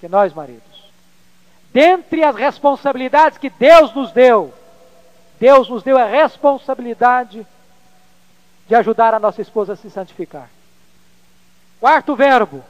que 0.00 0.08
nós 0.08 0.32
maridos. 0.34 0.86
Dentre 1.72 2.22
as 2.22 2.36
responsabilidades 2.36 3.38
que 3.38 3.50
Deus 3.50 3.92
nos 3.94 4.12
deu, 4.12 4.52
Deus 5.38 5.68
nos 5.68 5.82
deu 5.82 5.98
a 5.98 6.04
responsabilidade 6.04 7.46
de 8.66 8.74
ajudar 8.74 9.14
a 9.14 9.20
nossa 9.20 9.42
esposa 9.42 9.74
a 9.74 9.76
se 9.76 9.90
santificar. 9.90 10.48
Quarto 11.78 12.16
verbo, 12.16 12.64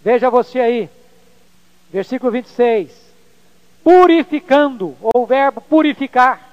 veja 0.00 0.30
você 0.30 0.60
aí, 0.60 0.90
versículo 1.90 2.30
26. 2.32 3.01
Purificando, 3.82 4.96
ou 5.02 5.22
o 5.22 5.26
verbo 5.26 5.60
purificar 5.60 6.52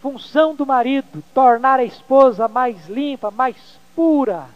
função 0.00 0.54
do 0.54 0.64
marido 0.64 1.22
tornar 1.34 1.80
a 1.80 1.84
esposa 1.84 2.48
mais 2.48 2.88
limpa, 2.88 3.30
mais 3.30 3.56
pura 3.94 4.48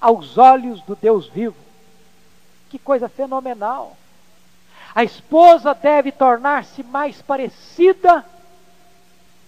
aos 0.00 0.38
olhos 0.38 0.80
do 0.82 0.96
Deus 0.96 1.26
vivo. 1.28 1.56
Que 2.68 2.78
coisa 2.78 3.08
fenomenal! 3.08 3.96
A 4.94 5.04
esposa 5.04 5.74
deve 5.74 6.10
tornar-se 6.10 6.82
mais 6.82 7.20
parecida 7.22 8.24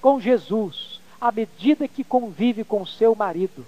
com 0.01 0.21
Jesus 0.21 1.01
à 1.21 1.33
medida 1.33 1.89
que 1.89 2.05
convive 2.05 2.65
com 2.65 2.85
seu 2.85 3.15
marido. 3.15 3.67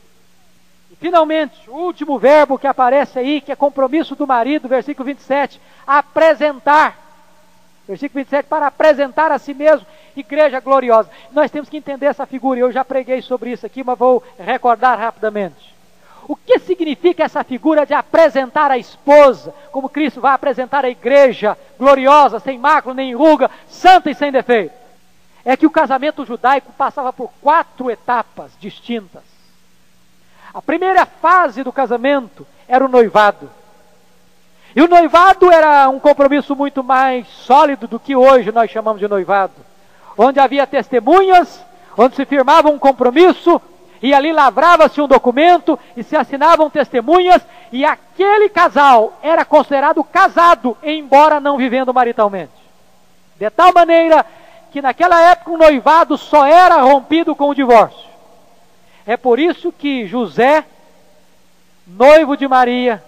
Finalmente, 1.00 1.68
o 1.68 1.74
último 1.74 2.18
verbo 2.18 2.58
que 2.58 2.66
aparece 2.66 3.18
aí, 3.18 3.40
que 3.40 3.52
é 3.52 3.56
compromisso 3.56 4.14
do 4.14 4.26
marido, 4.26 4.68
versículo 4.68 5.06
27, 5.06 5.60
apresentar. 5.86 6.98
Versículo 7.86 8.20
27, 8.20 8.48
para 8.48 8.66
apresentar 8.66 9.30
a 9.30 9.38
si 9.38 9.52
mesmo 9.54 9.86
igreja 10.16 10.60
gloriosa. 10.60 11.10
Nós 11.32 11.50
temos 11.50 11.68
que 11.68 11.76
entender 11.76 12.06
essa 12.06 12.26
figura, 12.26 12.60
eu 12.60 12.72
já 12.72 12.84
preguei 12.84 13.20
sobre 13.22 13.52
isso 13.52 13.66
aqui, 13.66 13.82
mas 13.82 13.98
vou 13.98 14.22
recordar 14.38 14.98
rapidamente. 14.98 15.74
O 16.26 16.36
que 16.36 16.58
significa 16.58 17.24
essa 17.24 17.44
figura 17.44 17.84
de 17.84 17.92
apresentar 17.92 18.70
a 18.70 18.78
esposa, 18.78 19.54
como 19.70 19.90
Cristo 19.90 20.20
vai 20.20 20.32
apresentar 20.32 20.84
a 20.84 20.88
igreja 20.88 21.56
gloriosa, 21.78 22.40
sem 22.40 22.58
mácula 22.58 22.94
nem 22.94 23.14
ruga, 23.14 23.50
santa 23.68 24.10
e 24.10 24.14
sem 24.14 24.32
defeito? 24.32 24.72
É 25.44 25.56
que 25.56 25.66
o 25.66 25.70
casamento 25.70 26.24
judaico 26.24 26.72
passava 26.72 27.12
por 27.12 27.30
quatro 27.42 27.90
etapas 27.90 28.52
distintas. 28.58 29.33
A 30.54 30.62
primeira 30.62 31.04
fase 31.04 31.64
do 31.64 31.72
casamento 31.72 32.46
era 32.68 32.84
o 32.84 32.88
noivado. 32.88 33.50
E 34.76 34.80
o 34.80 34.86
noivado 34.86 35.50
era 35.50 35.88
um 35.88 35.98
compromisso 35.98 36.54
muito 36.54 36.82
mais 36.84 37.26
sólido 37.26 37.88
do 37.88 37.98
que 37.98 38.14
hoje 38.14 38.52
nós 38.52 38.70
chamamos 38.70 39.00
de 39.00 39.08
noivado, 39.08 39.54
onde 40.16 40.38
havia 40.38 40.64
testemunhas, 40.64 41.60
onde 41.98 42.14
se 42.14 42.24
firmava 42.24 42.68
um 42.68 42.78
compromisso, 42.78 43.60
e 44.00 44.14
ali 44.14 44.32
lavrava-se 44.32 45.00
um 45.00 45.08
documento 45.08 45.76
e 45.96 46.04
se 46.04 46.16
assinavam 46.16 46.70
testemunhas, 46.70 47.42
e 47.72 47.84
aquele 47.84 48.48
casal 48.48 49.18
era 49.22 49.44
considerado 49.44 50.04
casado, 50.04 50.76
embora 50.84 51.40
não 51.40 51.56
vivendo 51.56 51.92
maritalmente. 51.92 52.52
De 53.40 53.50
tal 53.50 53.72
maneira 53.72 54.24
que 54.70 54.80
naquela 54.80 55.20
época 55.20 55.50
o 55.50 55.58
noivado 55.58 56.16
só 56.16 56.46
era 56.46 56.82
rompido 56.82 57.34
com 57.34 57.48
o 57.48 57.54
divórcio. 57.54 58.03
É 59.06 59.16
por 59.16 59.38
isso 59.38 59.70
que 59.70 60.06
José, 60.06 60.64
noivo 61.86 62.36
de 62.36 62.48
Maria, 62.48 63.02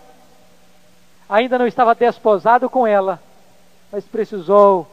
ainda 1.29 1.59
não 1.59 1.67
estava 1.67 1.95
desposado 1.95 2.69
com 2.69 2.87
ela, 2.87 3.21
mas 3.91 4.05
precisou, 4.05 4.87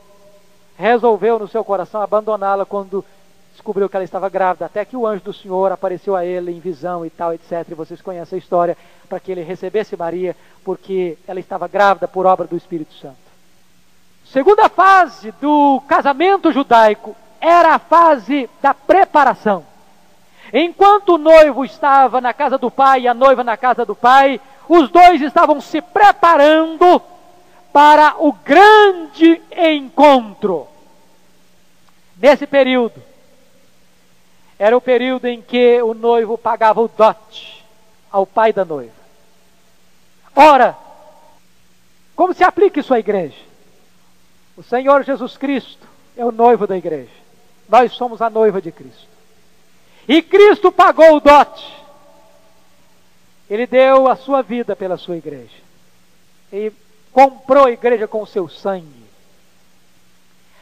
resolveu 0.77 1.37
no 1.37 1.47
seu 1.47 1.63
coração 1.63 2.01
abandoná-la 2.01 2.65
quando 2.65 3.03
descobriu 3.51 3.87
que 3.87 3.95
ela 3.95 4.03
estava 4.03 4.29
grávida, 4.29 4.65
até 4.65 4.83
que 4.83 4.97
o 4.97 5.05
anjo 5.05 5.25
do 5.25 5.33
Senhor 5.33 5.71
apareceu 5.71 6.15
a 6.15 6.25
ele 6.25 6.51
em 6.51 6.59
visão 6.59 7.05
e 7.05 7.09
tal, 7.09 7.33
etc. 7.33 7.65
E 7.69 7.75
vocês 7.75 8.01
conhecem 8.01 8.37
a 8.37 8.39
história, 8.39 8.77
para 9.07 9.19
que 9.19 9.31
ele 9.31 9.43
recebesse 9.43 9.95
Maria, 9.95 10.35
porque 10.63 11.17
ela 11.27 11.39
estava 11.39 11.67
grávida 11.67 12.07
por 12.07 12.25
obra 12.25 12.47
do 12.47 12.57
Espírito 12.57 12.93
Santo. 12.95 13.17
Segunda 14.25 14.69
fase 14.69 15.31
do 15.33 15.81
casamento 15.87 16.51
judaico 16.51 17.15
era 17.39 17.75
a 17.75 17.79
fase 17.79 18.49
da 18.61 18.73
preparação. 18.73 19.72
Enquanto 20.53 21.15
o 21.15 21.17
noivo 21.17 21.65
estava 21.65 22.21
na 22.21 22.31
casa 22.31 22.59
do 22.59 22.69
pai 22.69 23.01
e 23.01 23.07
a 23.07 23.13
noiva 23.13 23.43
na 23.43 23.57
casa 23.57 23.83
do 23.83 23.95
pai, 23.95 24.39
os 24.69 24.87
dois 24.89 25.19
estavam 25.19 25.59
se 25.59 25.81
preparando 25.81 27.01
para 27.73 28.15
o 28.19 28.31
grande 28.31 29.41
encontro. 29.51 30.67
Nesse 32.15 32.45
período, 32.45 33.01
era 34.59 34.77
o 34.77 34.81
período 34.81 35.25
em 35.25 35.41
que 35.41 35.81
o 35.81 35.95
noivo 35.95 36.37
pagava 36.37 36.79
o 36.79 36.87
dote 36.87 37.65
ao 38.11 38.27
pai 38.27 38.53
da 38.53 38.63
noiva. 38.63 38.93
Ora, 40.35 40.77
como 42.15 42.31
se 42.31 42.43
aplica 42.43 42.79
isso 42.79 42.93
à 42.93 42.99
igreja? 42.99 43.41
O 44.55 44.61
Senhor 44.61 45.03
Jesus 45.03 45.35
Cristo 45.35 45.87
é 46.15 46.23
o 46.23 46.31
noivo 46.31 46.67
da 46.67 46.77
igreja. 46.77 47.09
Nós 47.67 47.91
somos 47.93 48.21
a 48.21 48.29
noiva 48.29 48.61
de 48.61 48.71
Cristo. 48.71 49.12
E 50.07 50.21
Cristo 50.21 50.71
pagou 50.71 51.15
o 51.15 51.19
dote. 51.19 51.83
Ele 53.49 53.67
deu 53.67 54.07
a 54.07 54.15
sua 54.15 54.41
vida 54.41 54.75
pela 54.75 54.97
sua 54.97 55.17
igreja. 55.17 55.63
E 56.51 56.71
comprou 57.11 57.65
a 57.65 57.71
igreja 57.71 58.07
com 58.07 58.21
o 58.21 58.27
seu 58.27 58.49
sangue. 58.49 59.03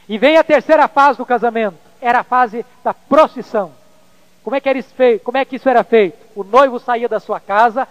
E 0.08 0.18
vem 0.18 0.38
a 0.38 0.44
terceira 0.44 0.88
fase 0.88 1.18
do 1.18 1.26
casamento. 1.26 1.78
Era 2.02 2.20
a 2.20 2.24
fase 2.24 2.66
da 2.84 2.94
procissão. 2.94 3.72
Como 4.44 4.56
é 4.56 4.60
que, 4.60 4.68
era 4.68 4.82
feito? 4.82 5.24
Como 5.24 5.38
é 5.38 5.46
que 5.46 5.56
isso 5.56 5.70
era 5.70 5.84
feito? 5.84 6.18
O 6.36 6.44
noivo 6.44 6.80
saía 6.80 7.08
da 7.08 7.20
sua 7.20 7.39
casa 7.39 7.88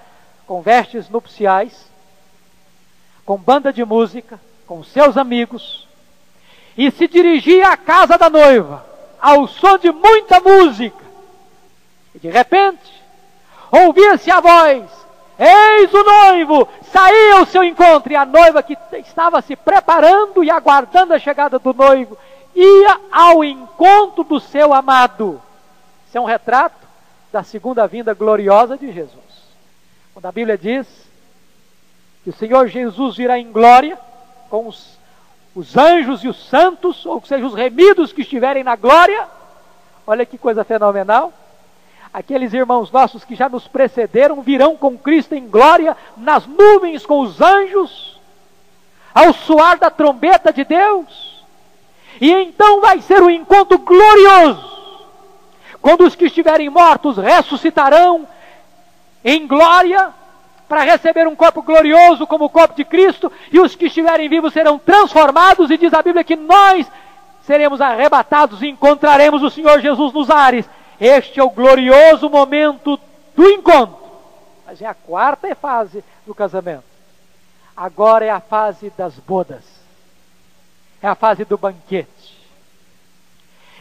com 0.46 0.60
vestes 0.60 1.08
nupciais, 1.08 1.88
com 3.24 3.36
banda 3.36 3.72
de 3.72 3.84
música, 3.84 4.40
com 4.66 4.82
seus 4.82 5.16
amigos, 5.16 5.86
e 6.76 6.90
se 6.90 7.06
dirigia 7.06 7.68
à 7.68 7.76
casa 7.76 8.18
da 8.18 8.28
noiva, 8.28 8.84
ao 9.20 9.46
som 9.46 9.78
de 9.78 9.92
muita 9.92 10.40
música. 10.40 10.99
De 12.20 12.28
repente, 12.28 13.02
ouvia-se 13.70 14.30
a 14.30 14.40
voz: 14.40 14.84
Eis 15.38 15.92
o 15.92 16.04
noivo! 16.04 16.68
Saía 16.92 17.38
ao 17.38 17.46
seu 17.46 17.64
encontro, 17.64 18.12
e 18.12 18.16
a 18.16 18.26
noiva 18.26 18.62
que 18.62 18.76
estava 18.98 19.40
se 19.40 19.56
preparando 19.56 20.44
e 20.44 20.50
aguardando 20.50 21.14
a 21.14 21.18
chegada 21.18 21.58
do 21.58 21.72
noivo, 21.72 22.18
ia 22.54 23.00
ao 23.10 23.42
encontro 23.42 24.22
do 24.22 24.38
seu 24.38 24.74
amado. 24.74 25.40
Isso 26.06 26.18
é 26.18 26.20
um 26.20 26.26
retrato 26.26 26.86
da 27.32 27.42
segunda 27.42 27.86
vinda 27.86 28.12
gloriosa 28.12 28.76
de 28.76 28.92
Jesus. 28.92 29.18
Quando 30.12 30.26
a 30.26 30.32
Bíblia 30.32 30.58
diz 30.58 30.86
que 32.22 32.30
o 32.30 32.34
Senhor 32.34 32.66
Jesus 32.66 33.16
virá 33.16 33.38
em 33.38 33.50
glória 33.50 33.98
com 34.50 34.66
os, 34.66 34.98
os 35.54 35.76
anjos 35.76 36.22
e 36.22 36.28
os 36.28 36.48
santos, 36.48 37.06
ou 37.06 37.22
seja, 37.24 37.46
os 37.46 37.54
remidos 37.54 38.12
que 38.12 38.22
estiverem 38.22 38.64
na 38.64 38.76
glória, 38.76 39.26
olha 40.06 40.26
que 40.26 40.36
coisa 40.36 40.64
fenomenal 40.64 41.32
aqueles 42.12 42.52
irmãos 42.52 42.90
nossos 42.90 43.24
que 43.24 43.34
já 43.34 43.48
nos 43.48 43.68
precederam 43.68 44.42
virão 44.42 44.76
com 44.76 44.98
Cristo 44.98 45.34
em 45.34 45.48
glória 45.48 45.96
nas 46.16 46.46
nuvens 46.46 47.06
com 47.06 47.20
os 47.20 47.40
anjos, 47.40 48.18
ao 49.14 49.32
soar 49.32 49.78
da 49.78 49.90
trombeta 49.90 50.52
de 50.52 50.64
Deus. 50.64 51.44
E 52.20 52.30
então 52.30 52.80
vai 52.80 53.00
ser 53.00 53.22
um 53.22 53.30
encontro 53.30 53.78
glorioso, 53.78 54.70
quando 55.80 56.04
os 56.04 56.14
que 56.14 56.26
estiverem 56.26 56.68
mortos 56.68 57.16
ressuscitarão 57.16 58.26
em 59.24 59.46
glória 59.46 60.12
para 60.68 60.82
receber 60.82 61.26
um 61.26 61.34
corpo 61.34 61.62
glorioso 61.62 62.26
como 62.26 62.44
o 62.44 62.50
corpo 62.50 62.74
de 62.74 62.84
Cristo, 62.84 63.32
e 63.50 63.58
os 63.58 63.74
que 63.74 63.86
estiverem 63.86 64.28
vivos 64.28 64.52
serão 64.52 64.78
transformados, 64.78 65.70
e 65.70 65.76
diz 65.76 65.92
a 65.92 66.02
Bíblia 66.02 66.22
que 66.22 66.36
nós 66.36 66.86
seremos 67.42 67.80
arrebatados 67.80 68.62
e 68.62 68.68
encontraremos 68.68 69.42
o 69.42 69.50
Senhor 69.50 69.80
Jesus 69.80 70.12
nos 70.12 70.30
ares 70.30 70.68
este 71.00 71.40
é 71.40 71.42
o 71.42 71.50
glorioso 71.50 72.28
momento 72.28 73.00
do 73.34 73.48
encontro. 73.48 73.98
Mas 74.66 74.82
é 74.82 74.86
a 74.86 74.94
quarta 74.94 75.52
fase 75.54 76.04
do 76.26 76.34
casamento. 76.34 76.84
Agora 77.74 78.24
é 78.26 78.30
a 78.30 78.40
fase 78.40 78.90
das 78.90 79.14
bodas. 79.14 79.64
É 81.02 81.08
a 81.08 81.14
fase 81.14 81.46
do 81.46 81.56
banquete. 81.56 82.38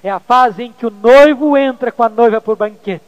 É 0.01 0.09
a 0.09 0.20
fase 0.20 0.63
em 0.63 0.72
que 0.72 0.86
o 0.86 0.89
noivo 0.89 1.57
entra 1.57 1.91
com 1.91 2.03
a 2.03 2.09
noiva 2.09 2.39
por 2.39 2.55
banquete. 2.55 3.03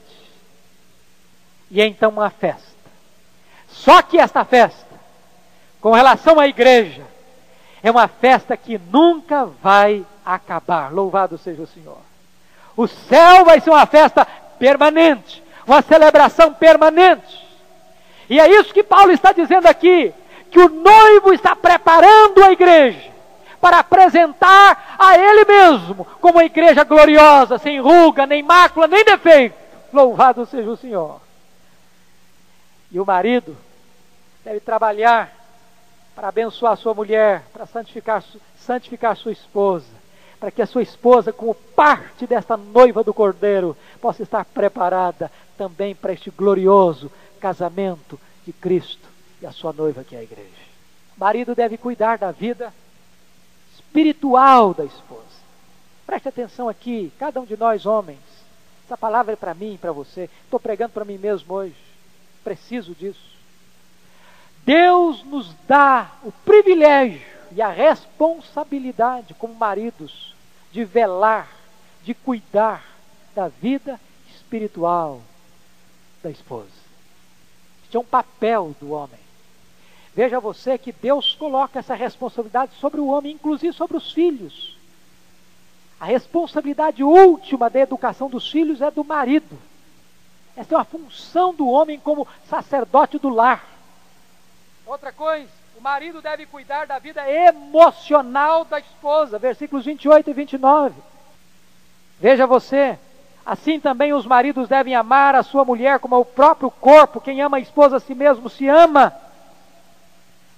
E 1.70 1.80
é 1.80 1.88
então 1.88 2.10
uma 2.10 2.30
festa. 2.30 2.68
Só 3.70 4.02
que 4.02 4.18
esta 4.20 4.44
festa, 4.44 4.86
com 5.80 5.92
relação 5.94 6.38
à 6.38 6.48
igreja, 6.48 7.06
é 7.82 7.90
uma 7.90 8.10
festa 8.10 8.58
que 8.58 8.78
nunca 8.78 9.46
vai 9.46 10.06
acabar. 10.26 10.92
Louvado 10.92 11.38
seja 11.38 11.62
o 11.62 11.68
Senhor. 11.68 12.11
O 12.76 12.88
céu 12.88 13.46
vai 13.46 13.60
ser 13.60 13.70
uma 13.70 13.86
festa 13.86 14.26
permanente, 14.58 15.44
uma 15.68 15.82
celebração 15.82 16.54
permanente. 16.54 17.40
E 18.30 18.40
é 18.40 18.48
isso 18.48 18.74
que 18.74 18.84
Paulo 18.84 19.12
está 19.12 19.32
dizendo 19.32 19.68
aqui: 19.68 20.14
que 20.50 20.60
o 20.60 20.70
noivo 20.70 21.34
está 21.34 21.56
preparando 21.56 22.44
a 22.44 22.52
igreja 22.52 23.12
para 23.60 23.80
apresentar 23.80 24.96
a 24.98 25.18
ele 25.18 25.46
mesmo 25.46 26.06
como 26.20 26.40
uma 26.40 26.46
igreja 26.46 26.84
gloriosa, 26.84 27.58
sem 27.58 27.80
ruga, 27.80 28.26
nem 28.26 28.42
mácula, 28.42 28.88
nem 28.88 29.04
defeito. 29.04 29.56
Louvado 29.94 30.46
seja 30.46 30.70
o 30.70 30.78
Senhor. 30.78 31.22
E 32.92 33.00
o 33.00 33.06
marido 33.06 33.56
deve 34.44 34.60
trabalhar 34.60 35.32
para 36.16 36.30
abençoar 36.30 36.76
sua 36.76 36.94
mulher, 36.94 37.44
para 37.54 37.66
santificar, 37.66 38.24
santificar 38.58 39.16
sua 39.16 39.32
esposa 39.32 40.01
para 40.42 40.50
que 40.50 40.64
a 40.64 40.66
sua 40.66 40.82
esposa, 40.82 41.32
como 41.32 41.54
parte 41.54 42.26
desta 42.26 42.58
noiva 42.58 43.04
do 43.04 43.14
Cordeiro, 43.14 43.78
possa 44.02 44.24
estar 44.24 44.44
preparada 44.44 45.32
também 45.56 45.94
para 45.94 46.14
este 46.14 46.32
glorioso 46.32 47.12
casamento 47.40 48.20
de 48.44 48.52
Cristo 48.52 49.08
e 49.40 49.46
a 49.46 49.52
sua 49.52 49.72
noiva, 49.72 50.04
que 50.04 50.16
é 50.16 50.20
a 50.20 50.24
igreja. 50.24 50.50
O 51.16 51.20
marido 51.20 51.54
deve 51.54 51.78
cuidar 51.78 52.18
da 52.18 52.32
vida 52.32 52.74
espiritual 53.76 54.74
da 54.74 54.84
esposa. 54.84 55.22
Preste 56.08 56.30
atenção 56.30 56.68
aqui, 56.68 57.14
cada 57.20 57.40
um 57.40 57.46
de 57.46 57.56
nós, 57.56 57.86
homens. 57.86 58.18
Essa 58.88 58.98
palavra 58.98 59.34
é 59.34 59.36
para 59.36 59.54
mim 59.54 59.76
e 59.76 59.78
para 59.78 59.92
você. 59.92 60.28
Estou 60.44 60.60
pregando 60.60 60.92
para 60.92 61.06
mim 61.06 61.20
mesmo 61.20 61.54
hoje. 61.54 61.76
Preciso 62.44 62.96
disso. 62.96 63.38
Deus 64.66 65.24
nos 65.24 65.54
dá 65.68 66.10
o 66.24 66.32
privilégio 66.32 67.31
e 67.54 67.62
a 67.62 67.70
responsabilidade 67.70 69.34
como 69.34 69.54
maridos 69.54 70.34
de 70.72 70.84
velar, 70.86 71.50
de 72.04 72.14
cuidar 72.14 72.84
da 73.36 73.48
vida 73.48 74.00
espiritual 74.30 75.22
da 76.24 76.30
esposa. 76.30 76.70
Este 77.84 77.98
é 77.98 78.00
um 78.00 78.06
papel 78.06 78.76
do 78.80 78.92
homem. 78.92 79.20
Veja 80.14 80.40
você 80.40 80.78
que 80.78 80.92
Deus 80.92 81.36
coloca 81.36 81.80
essa 81.80 81.94
responsabilidade 81.94 82.74
sobre 82.76 83.00
o 83.00 83.08
homem, 83.08 83.34
inclusive 83.34 83.74
sobre 83.74 83.98
os 83.98 84.12
filhos. 84.12 84.78
A 86.00 86.06
responsabilidade 86.06 87.04
última 87.04 87.70
da 87.70 87.80
educação 87.80 88.30
dos 88.30 88.50
filhos 88.50 88.82
é 88.82 88.90
do 88.92 89.04
marido. 89.04 89.58
Essa 90.56 90.76
é 90.76 90.78
uma 90.78 90.84
função 90.84 91.54
do 91.54 91.68
homem 91.68 92.00
como 92.00 92.28
sacerdote 92.50 93.18
do 93.18 93.30
lar. 93.30 93.66
Outra 94.86 95.14
coisa, 95.14 95.61
o 95.82 95.84
marido 95.84 96.22
deve 96.22 96.46
cuidar 96.46 96.86
da 96.86 97.00
vida 97.00 97.28
emocional 97.28 98.64
da 98.64 98.78
esposa, 98.78 99.40
versículos 99.40 99.84
28 99.84 100.30
e 100.30 100.34
29. 100.34 100.94
Veja 102.20 102.46
você, 102.46 103.00
Assim 103.44 103.80
também 103.80 104.14
os 104.14 104.28
maridos 104.28 104.70
devem 104.70 104.94
amar 104.94 105.34
a 105.34 105.42
sua 105.42 105.66
mulher 105.66 105.98
como 105.98 106.20
o 106.20 106.24
próprio 106.24 106.70
corpo. 106.70 107.20
Quem 107.20 107.42
ama 107.42 107.58
a 107.58 107.60
esposa 107.60 107.98
a 107.98 108.00
si 108.00 108.14
mesmo 108.14 108.48
se 108.48 108.68
ama. 108.68 109.12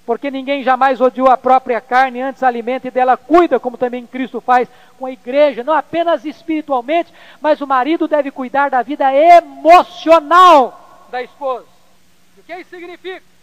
Porque 0.04 0.30
ninguém 0.30 0.62
jamais 0.62 1.00
odiou 1.00 1.30
a 1.30 1.38
própria 1.38 1.80
carne, 1.80 2.20
antes 2.20 2.42
alimenta 2.42 2.88
e 2.88 2.90
dela 2.90 3.16
cuida, 3.16 3.58
como 3.58 3.78
também 3.78 4.06
Cristo 4.06 4.42
faz 4.42 4.68
com 4.98 5.06
a 5.06 5.10
igreja, 5.10 5.64
não 5.64 5.72
apenas 5.72 6.26
espiritualmente, 6.26 7.10
mas 7.40 7.62
o 7.62 7.66
marido 7.66 8.06
deve 8.06 8.30
cuidar 8.30 8.68
da 8.68 8.82
vida 8.82 9.10
emocional 9.10 11.06
da 11.10 11.22
esposa. 11.22 11.64
O 12.36 12.42
que 12.42 12.54
isso 12.56 12.68
significa? 12.68 13.33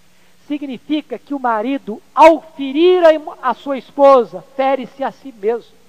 Significa 0.51 1.17
que 1.17 1.33
o 1.33 1.39
marido, 1.39 2.01
ao 2.13 2.41
ferir 2.41 3.01
a 3.41 3.53
sua 3.53 3.77
esposa, 3.77 4.43
fere-se 4.57 5.01
a 5.01 5.09
si 5.09 5.31
mesmo 5.31 5.81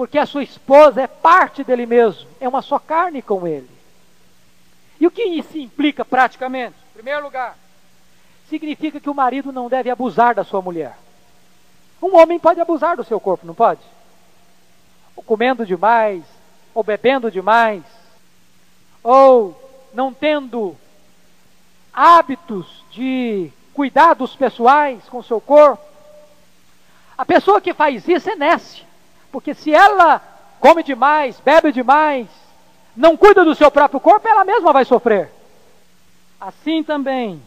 porque 0.00 0.16
a 0.16 0.24
sua 0.24 0.42
esposa 0.42 1.02
é 1.02 1.06
parte 1.06 1.62
dele 1.62 1.84
mesmo, 1.84 2.26
é 2.40 2.48
uma 2.48 2.62
só 2.62 2.78
carne 2.78 3.20
com 3.20 3.46
ele. 3.46 3.68
E 4.98 5.06
o 5.06 5.10
que 5.10 5.22
isso 5.22 5.58
implica 5.58 6.06
praticamente? 6.06 6.74
Em 6.90 6.94
primeiro 6.94 7.22
lugar, 7.22 7.54
significa 8.48 8.98
que 8.98 9.10
o 9.10 9.14
marido 9.14 9.52
não 9.52 9.68
deve 9.68 9.90
abusar 9.90 10.34
da 10.34 10.42
sua 10.42 10.62
mulher. 10.62 10.96
Um 12.00 12.16
homem 12.16 12.38
pode 12.38 12.60
abusar 12.60 12.96
do 12.96 13.04
seu 13.04 13.20
corpo, 13.20 13.46
não 13.46 13.52
pode? 13.52 13.82
Ou 15.14 15.22
comendo 15.22 15.66
demais, 15.66 16.24
ou 16.74 16.82
bebendo 16.82 17.30
demais, 17.30 17.82
ou 19.02 19.54
não 19.92 20.14
tendo 20.14 20.74
hábitos 21.92 22.84
de 22.90 23.50
cuidados 23.72 24.34
pessoais 24.36 25.02
com 25.08 25.22
seu 25.22 25.40
corpo. 25.40 25.82
A 27.16 27.24
pessoa 27.24 27.60
que 27.60 27.74
faz 27.74 28.06
isso 28.08 28.30
é 28.30 28.36
nécia. 28.36 28.84
Porque 29.30 29.54
se 29.54 29.72
ela 29.72 30.20
come 30.58 30.82
demais, 30.82 31.40
bebe 31.40 31.72
demais, 31.72 32.26
não 32.96 33.16
cuida 33.16 33.44
do 33.44 33.54
seu 33.54 33.70
próprio 33.70 34.00
corpo, 34.00 34.26
ela 34.26 34.44
mesma 34.44 34.72
vai 34.72 34.84
sofrer. 34.84 35.30
Assim 36.40 36.82
também, 36.82 37.42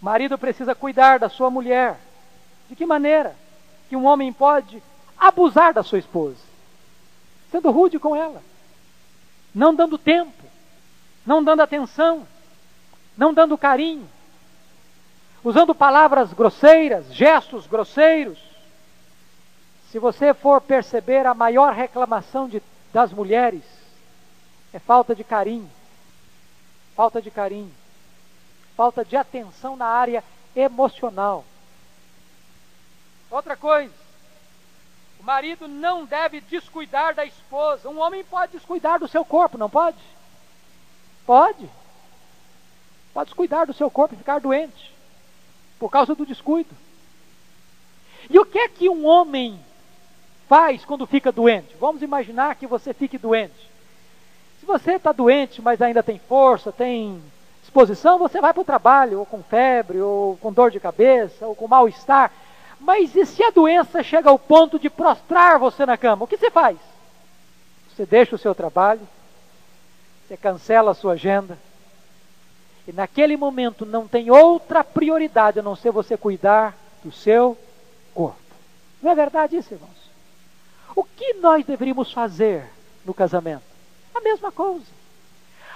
o 0.00 0.04
marido 0.04 0.36
precisa 0.36 0.74
cuidar 0.74 1.18
da 1.18 1.28
sua 1.28 1.50
mulher. 1.50 1.98
De 2.68 2.76
que 2.76 2.86
maneira 2.86 3.34
que 3.88 3.96
um 3.96 4.04
homem 4.04 4.32
pode 4.32 4.82
abusar 5.18 5.72
da 5.72 5.82
sua 5.82 5.98
esposa? 5.98 6.38
Sendo 7.50 7.70
rude 7.70 7.98
com 7.98 8.14
ela, 8.14 8.42
não 9.54 9.74
dando 9.74 9.98
tempo, 9.98 10.44
não 11.26 11.42
dando 11.42 11.62
atenção, 11.62 12.26
não 13.20 13.34
dando 13.34 13.58
carinho, 13.58 14.08
usando 15.44 15.74
palavras 15.74 16.32
grosseiras, 16.32 17.12
gestos 17.12 17.66
grosseiros, 17.66 18.38
se 19.90 19.98
você 19.98 20.32
for 20.32 20.58
perceber, 20.62 21.26
a 21.26 21.34
maior 21.34 21.74
reclamação 21.74 22.48
de, 22.48 22.62
das 22.94 23.12
mulheres 23.12 23.62
é 24.72 24.78
falta 24.78 25.14
de 25.14 25.22
carinho, 25.22 25.70
falta 26.96 27.20
de 27.20 27.30
carinho, 27.30 27.70
falta 28.74 29.04
de 29.04 29.14
atenção 29.14 29.76
na 29.76 29.84
área 29.84 30.24
emocional. 30.56 31.44
Outra 33.30 33.54
coisa, 33.54 33.92
o 35.20 35.22
marido 35.22 35.68
não 35.68 36.06
deve 36.06 36.40
descuidar 36.40 37.14
da 37.14 37.26
esposa. 37.26 37.86
Um 37.90 38.00
homem 38.00 38.24
pode 38.24 38.52
descuidar 38.52 38.98
do 38.98 39.06
seu 39.06 39.26
corpo, 39.26 39.58
não 39.58 39.68
pode? 39.68 39.98
Pode. 41.26 41.68
Pode 43.12 43.26
descuidar 43.26 43.66
do 43.66 43.74
seu 43.74 43.90
corpo 43.90 44.14
e 44.14 44.18
ficar 44.18 44.40
doente 44.40 44.92
por 45.78 45.90
causa 45.90 46.14
do 46.14 46.26
descuido. 46.26 46.74
E 48.28 48.38
o 48.38 48.44
que 48.44 48.58
é 48.58 48.68
que 48.68 48.88
um 48.88 49.06
homem 49.06 49.58
faz 50.48 50.84
quando 50.84 51.06
fica 51.06 51.32
doente? 51.32 51.74
Vamos 51.80 52.02
imaginar 52.02 52.54
que 52.56 52.66
você 52.66 52.92
fique 52.92 53.16
doente. 53.16 53.70
Se 54.60 54.66
você 54.66 54.92
está 54.92 55.10
doente, 55.10 55.62
mas 55.62 55.80
ainda 55.80 56.02
tem 56.02 56.18
força, 56.18 56.70
tem 56.70 57.20
disposição, 57.62 58.18
você 58.18 58.40
vai 58.40 58.52
para 58.52 58.60
o 58.60 58.64
trabalho, 58.64 59.20
ou 59.20 59.26
com 59.26 59.42
febre, 59.42 60.00
ou 60.00 60.36
com 60.36 60.52
dor 60.52 60.70
de 60.70 60.78
cabeça, 60.78 61.46
ou 61.46 61.54
com 61.54 61.66
mal-estar. 61.66 62.30
Mas 62.78 63.14
e 63.16 63.24
se 63.24 63.42
a 63.42 63.50
doença 63.50 64.02
chega 64.02 64.28
ao 64.28 64.38
ponto 64.38 64.78
de 64.78 64.90
prostrar 64.90 65.58
você 65.58 65.86
na 65.86 65.96
cama? 65.96 66.24
O 66.24 66.26
que 66.26 66.36
você 66.36 66.50
faz? 66.50 66.76
Você 67.88 68.04
deixa 68.04 68.36
o 68.36 68.38
seu 68.38 68.54
trabalho, 68.54 69.06
você 70.26 70.36
cancela 70.36 70.90
a 70.90 70.94
sua 70.94 71.12
agenda, 71.12 71.58
e 72.86 72.92
naquele 72.92 73.36
momento 73.36 73.84
não 73.84 74.08
tem 74.08 74.30
outra 74.30 74.82
prioridade 74.82 75.58
a 75.58 75.62
não 75.62 75.76
ser 75.76 75.90
você 75.90 76.16
cuidar 76.16 76.76
do 77.04 77.12
seu 77.12 77.56
corpo. 78.14 78.38
Não 79.02 79.10
é 79.10 79.14
verdade 79.14 79.56
isso, 79.56 79.72
irmãos? 79.74 80.10
O 80.94 81.04
que 81.04 81.34
nós 81.34 81.64
deveríamos 81.64 82.12
fazer 82.12 82.64
no 83.04 83.14
casamento? 83.14 83.62
A 84.14 84.20
mesma 84.20 84.50
coisa. 84.50 85.00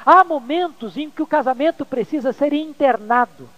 Há 0.05 0.23
momentos 0.25 0.97
em 0.97 1.09
que 1.09 1.23
o 1.23 1.27
casamento 1.27 1.87
precisa 1.87 2.33
ser 2.33 2.53
internado 2.53 3.49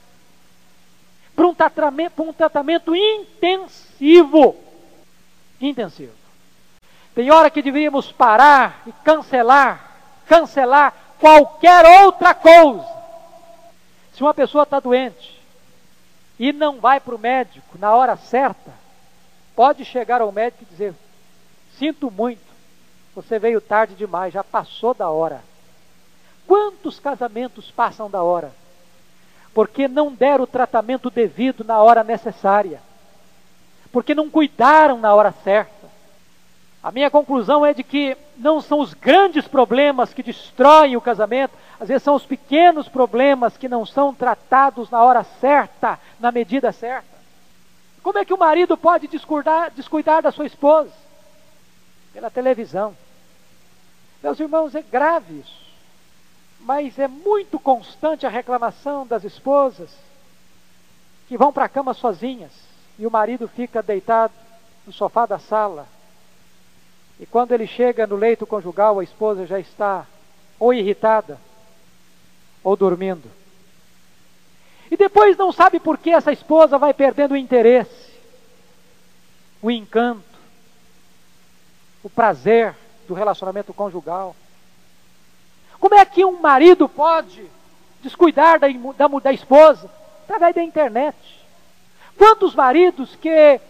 para 1.35 1.47
um 1.47 1.55
tratamento, 1.55 2.23
um 2.23 2.33
tratamento 2.33 2.95
intensivo. 2.95 4.57
Intensivo. 5.61 6.13
Tem 7.15 7.31
hora 7.31 7.51
que 7.51 7.63
deveríamos 7.63 8.13
parar 8.13 8.83
e 8.87 8.93
cancelar, 9.05 9.97
cancelar 10.27 10.95
qualquer 11.19 12.05
outra 12.05 12.35
coisa. 12.35 12.96
Se 14.17 14.23
uma 14.23 14.33
pessoa 14.33 14.63
está 14.63 14.81
doente 14.81 15.39
e 16.39 16.51
não 16.51 16.81
vai 16.81 16.99
para 16.99 17.15
o 17.15 17.19
médico 17.19 17.77
na 17.79 17.95
hora 17.95 18.17
certa, 18.17 18.73
pode 19.55 19.85
chegar 19.85 20.23
ao 20.23 20.33
médico 20.33 20.63
e 20.63 20.73
dizer: 20.73 20.95
Sinto 21.79 22.11
muito, 22.11 22.41
você 23.15 23.39
veio 23.39 23.61
tarde 23.61 23.95
demais, 23.95 24.33
já 24.33 24.43
passou 24.43 24.95
da 24.95 25.11
hora. 25.11 25.45
Quantos 26.47 26.99
casamentos 26.99 27.71
passam 27.71 28.09
da 28.09 28.23
hora? 28.23 28.55
Porque 29.53 29.87
não 29.87 30.15
deram 30.15 30.45
o 30.45 30.47
tratamento 30.47 31.11
devido 31.11 31.63
na 31.63 31.83
hora 31.83 32.03
necessária. 32.03 32.81
Porque 33.93 34.15
não 34.15 34.31
cuidaram 34.31 34.99
na 34.99 35.15
hora 35.15 35.33
certa. 35.45 35.76
A 36.87 36.93
minha 36.93 37.11
conclusão 37.11 37.67
é 37.67 37.75
de 37.75 37.83
que 37.83 38.17
não 38.37 38.61
são 38.61 38.79
os 38.79 38.95
grandes 38.95 39.49
problemas 39.49 40.15
que 40.15 40.23
destroem 40.23 40.97
o 40.97 41.01
casamento, 41.01 41.53
às 41.81 41.89
vezes 41.89 42.05
são 42.05 42.15
os 42.15 42.25
pequenos 42.25 42.89
problemas 42.89 43.57
que 43.57 43.69
não 43.69 43.85
são 43.85 44.15
tratados 44.15 44.89
na 44.89 45.03
hora 45.03 45.25
certa, 45.41 45.99
na 46.21 46.31
medida 46.31 46.71
certa. 46.71 47.17
Como 48.05 48.19
é 48.19 48.25
que 48.25 48.33
o 48.33 48.39
marido 48.39 48.77
pode 48.77 49.09
descuidar, 49.09 49.73
descuidar 49.73 50.23
da 50.23 50.31
sua 50.31 50.47
esposa? 50.47 50.93
pela 52.17 52.31
televisão. 52.31 52.97
Meus 54.23 54.41
irmãos, 54.41 54.75
é 54.75 54.81
grave 54.81 55.41
isso. 55.41 55.67
Mas 56.61 56.99
é 56.99 57.07
muito 57.07 57.61
constante 57.61 58.25
a 58.25 58.31
reclamação 58.31 59.07
das 59.07 59.23
esposas 59.23 59.95
que 61.29 61.37
vão 61.37 61.53
para 61.53 61.67
a 61.67 61.69
cama 61.69 61.93
sozinhas 61.93 62.53
e 62.99 63.07
o 63.07 63.11
marido 63.11 63.47
fica 63.47 63.83
deitado 63.83 64.33
no 64.87 64.95
sofá 64.95 65.27
da 65.27 65.39
sala. 65.39 65.87
E 67.19 67.27
quando 67.27 67.53
ele 67.53 67.67
chega 67.67 68.07
no 68.07 68.17
leito 68.17 68.47
conjugal, 68.47 68.99
a 68.99 69.05
esposa 69.05 69.47
já 69.47 69.59
está 69.59 70.07
ou 70.59 70.73
irritada 70.73 71.39
ou 72.63 72.77
dormindo. 72.77 73.31
E 74.91 74.97
depois 74.97 75.37
não 75.37 75.51
sabe 75.51 75.81
por 75.81 75.99
que 75.99 76.11
essa 76.11 76.33
esposa 76.33 76.79
vai 76.79 76.93
perdendo 76.95 77.33
o 77.33 77.37
interesse, 77.37 78.13
o 79.61 79.71
encanto 79.71 80.37
o 82.07 82.09
prazer 82.09 82.73
do 83.09 83.15
relacionamento 83.15 83.75
conjugal. 83.75 84.37
Como 85.81 85.97
é 85.97 86.05
que 86.05 86.25
um 86.25 86.41
marido 86.41 86.89
pode 86.89 87.45
descuidar 88.01 88.61
da, 88.61 88.69
da, 88.69 89.09
da 89.19 89.33
esposa? 89.33 89.91
Através 90.23 90.55
da 90.55 90.63
internet. 90.63 91.17
Quantos 92.17 92.55
maridos 92.55 93.17
que 93.17 93.61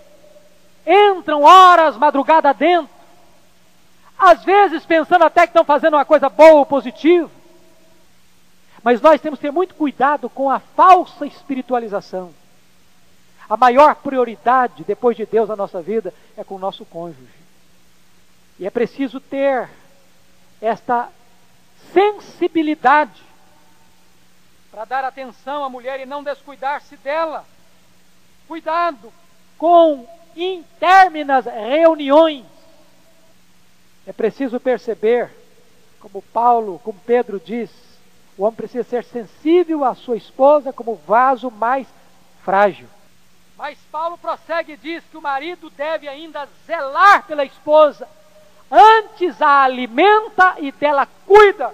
entram 0.87 1.45
horas, 1.45 1.97
madrugada 1.97 2.53
dentro, 2.53 2.95
às 4.19 4.45
vezes 4.45 4.85
pensando 4.85 5.25
até 5.25 5.43
que 5.43 5.51
estão 5.51 5.65
fazendo 5.65 5.95
uma 5.95 6.05
coisa 6.05 6.29
boa 6.29 6.55
ou 6.55 6.67
positiva, 6.67 7.31
mas 8.83 9.01
nós 9.01 9.21
temos 9.21 9.39
que 9.39 9.47
ter 9.47 9.53
muito 9.53 9.75
cuidado 9.75 10.31
com 10.31 10.49
a 10.49 10.61
falsa 10.61 11.27
espiritualização. 11.27 12.33
A 13.49 13.57
maior 13.57 13.95
prioridade 13.97 14.85
depois 14.85 15.17
de 15.17 15.27
Deus 15.27 15.49
na 15.49 15.57
nossa 15.57 15.81
vida 15.81 16.13
é 16.37 16.43
com 16.43 16.57
o 16.57 16.59
nosso 16.59 16.85
cônjuge. 16.85 17.35
E 18.59 18.67
é 18.67 18.71
preciso 18.71 19.21
ter 19.21 19.69
esta 20.61 21.09
sensibilidade 21.93 23.23
para 24.71 24.85
dar 24.85 25.05
atenção 25.05 25.65
à 25.65 25.69
mulher 25.69 26.01
e 26.01 26.07
não 26.07 26.23
descuidar-se 26.23 26.97
dela. 26.99 27.45
Cuidado 28.47 29.13
com 29.57 30.07
interminas 30.37 31.47
reuniões. 31.47 32.45
É 34.07 34.13
preciso 34.13 34.61
perceber, 34.61 35.31
como 36.01 36.23
Paulo, 36.23 36.81
como 36.85 36.99
Pedro 37.05 37.41
diz, 37.45 37.71
o 38.39 38.45
homem 38.45 38.57
precisa 38.57 38.85
ser 38.85 39.05
sensível 39.05 39.85
à 39.85 39.95
sua 39.95 40.17
esposa 40.17 40.73
como 40.73 40.95
vaso 41.07 41.51
mais 41.51 41.87
frágil. 42.45 42.87
Mas 43.57 43.79
Paulo 43.91 44.19
prossegue 44.19 44.73
e 44.73 44.77
diz 44.77 45.03
que 45.11 45.17
o 45.17 45.23
marido 45.23 45.71
deve 45.71 46.07
ainda 46.07 46.47
zelar 46.67 47.27
pela 47.27 47.45
esposa 47.45 48.07
Antes 48.71 49.41
a 49.41 49.63
alimenta 49.63 50.57
e 50.59 50.73
dela 50.73 51.07
cuida. 51.27 51.73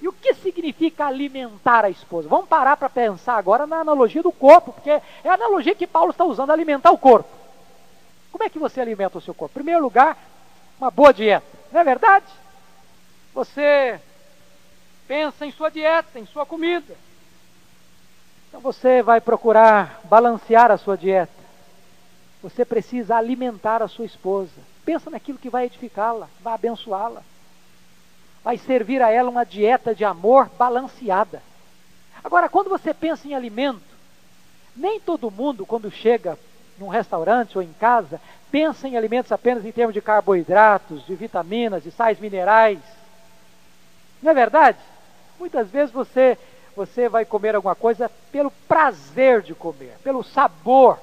E 0.00 0.08
o 0.08 0.12
que 0.12 0.34
significa 0.34 1.06
alimentar 1.06 1.84
a 1.84 1.90
esposa? 1.90 2.28
Vamos 2.28 2.48
parar 2.48 2.76
para 2.76 2.90
pensar 2.90 3.36
agora 3.36 3.66
na 3.66 3.80
analogia 3.80 4.22
do 4.22 4.32
corpo, 4.32 4.72
porque 4.72 4.90
é 4.90 5.02
a 5.24 5.34
analogia 5.34 5.74
que 5.74 5.86
Paulo 5.86 6.10
está 6.10 6.24
usando, 6.24 6.50
alimentar 6.50 6.90
o 6.90 6.98
corpo. 6.98 7.28
Como 8.30 8.44
é 8.44 8.50
que 8.50 8.58
você 8.58 8.80
alimenta 8.80 9.16
o 9.16 9.20
seu 9.20 9.32
corpo? 9.32 9.52
Em 9.52 9.62
primeiro 9.62 9.82
lugar, 9.82 10.18
uma 10.78 10.90
boa 10.90 11.14
dieta. 11.14 11.53
Não 11.74 11.80
é 11.80 11.84
verdade? 11.84 12.26
Você 13.34 13.98
pensa 15.08 15.44
em 15.44 15.50
sua 15.50 15.70
dieta, 15.70 16.20
em 16.20 16.24
sua 16.24 16.46
comida. 16.46 16.94
Então 18.48 18.60
você 18.60 19.02
vai 19.02 19.20
procurar 19.20 20.00
balancear 20.04 20.70
a 20.70 20.78
sua 20.78 20.96
dieta. 20.96 21.32
Você 22.44 22.64
precisa 22.64 23.16
alimentar 23.16 23.82
a 23.82 23.88
sua 23.88 24.04
esposa. 24.04 24.52
Pensa 24.84 25.10
naquilo 25.10 25.36
que 25.36 25.50
vai 25.50 25.66
edificá-la, 25.66 26.28
vai 26.40 26.54
abençoá-la. 26.54 27.24
Vai 28.44 28.56
servir 28.56 29.02
a 29.02 29.10
ela 29.10 29.28
uma 29.28 29.42
dieta 29.44 29.92
de 29.92 30.04
amor 30.04 30.48
balanceada. 30.56 31.42
Agora, 32.22 32.48
quando 32.48 32.70
você 32.70 32.94
pensa 32.94 33.26
em 33.26 33.34
alimento, 33.34 33.82
nem 34.76 35.00
todo 35.00 35.28
mundo, 35.28 35.66
quando 35.66 35.90
chega 35.90 36.38
num 36.78 36.86
restaurante 36.86 37.58
ou 37.58 37.64
em 37.64 37.72
casa, 37.72 38.20
pensa 38.54 38.86
em 38.86 38.96
alimentos 38.96 39.32
apenas 39.32 39.66
em 39.66 39.72
termos 39.72 39.92
de 39.92 40.00
carboidratos, 40.00 41.04
de 41.04 41.16
vitaminas, 41.16 41.82
de 41.82 41.90
sais 41.90 42.20
minerais. 42.20 42.78
Não 44.22 44.30
é 44.30 44.34
verdade? 44.34 44.78
Muitas 45.40 45.68
vezes 45.68 45.92
você, 45.92 46.38
você 46.76 47.08
vai 47.08 47.24
comer 47.24 47.56
alguma 47.56 47.74
coisa 47.74 48.08
pelo 48.30 48.52
prazer 48.68 49.42
de 49.42 49.56
comer, 49.56 49.96
pelo 50.04 50.22
sabor. 50.22 51.00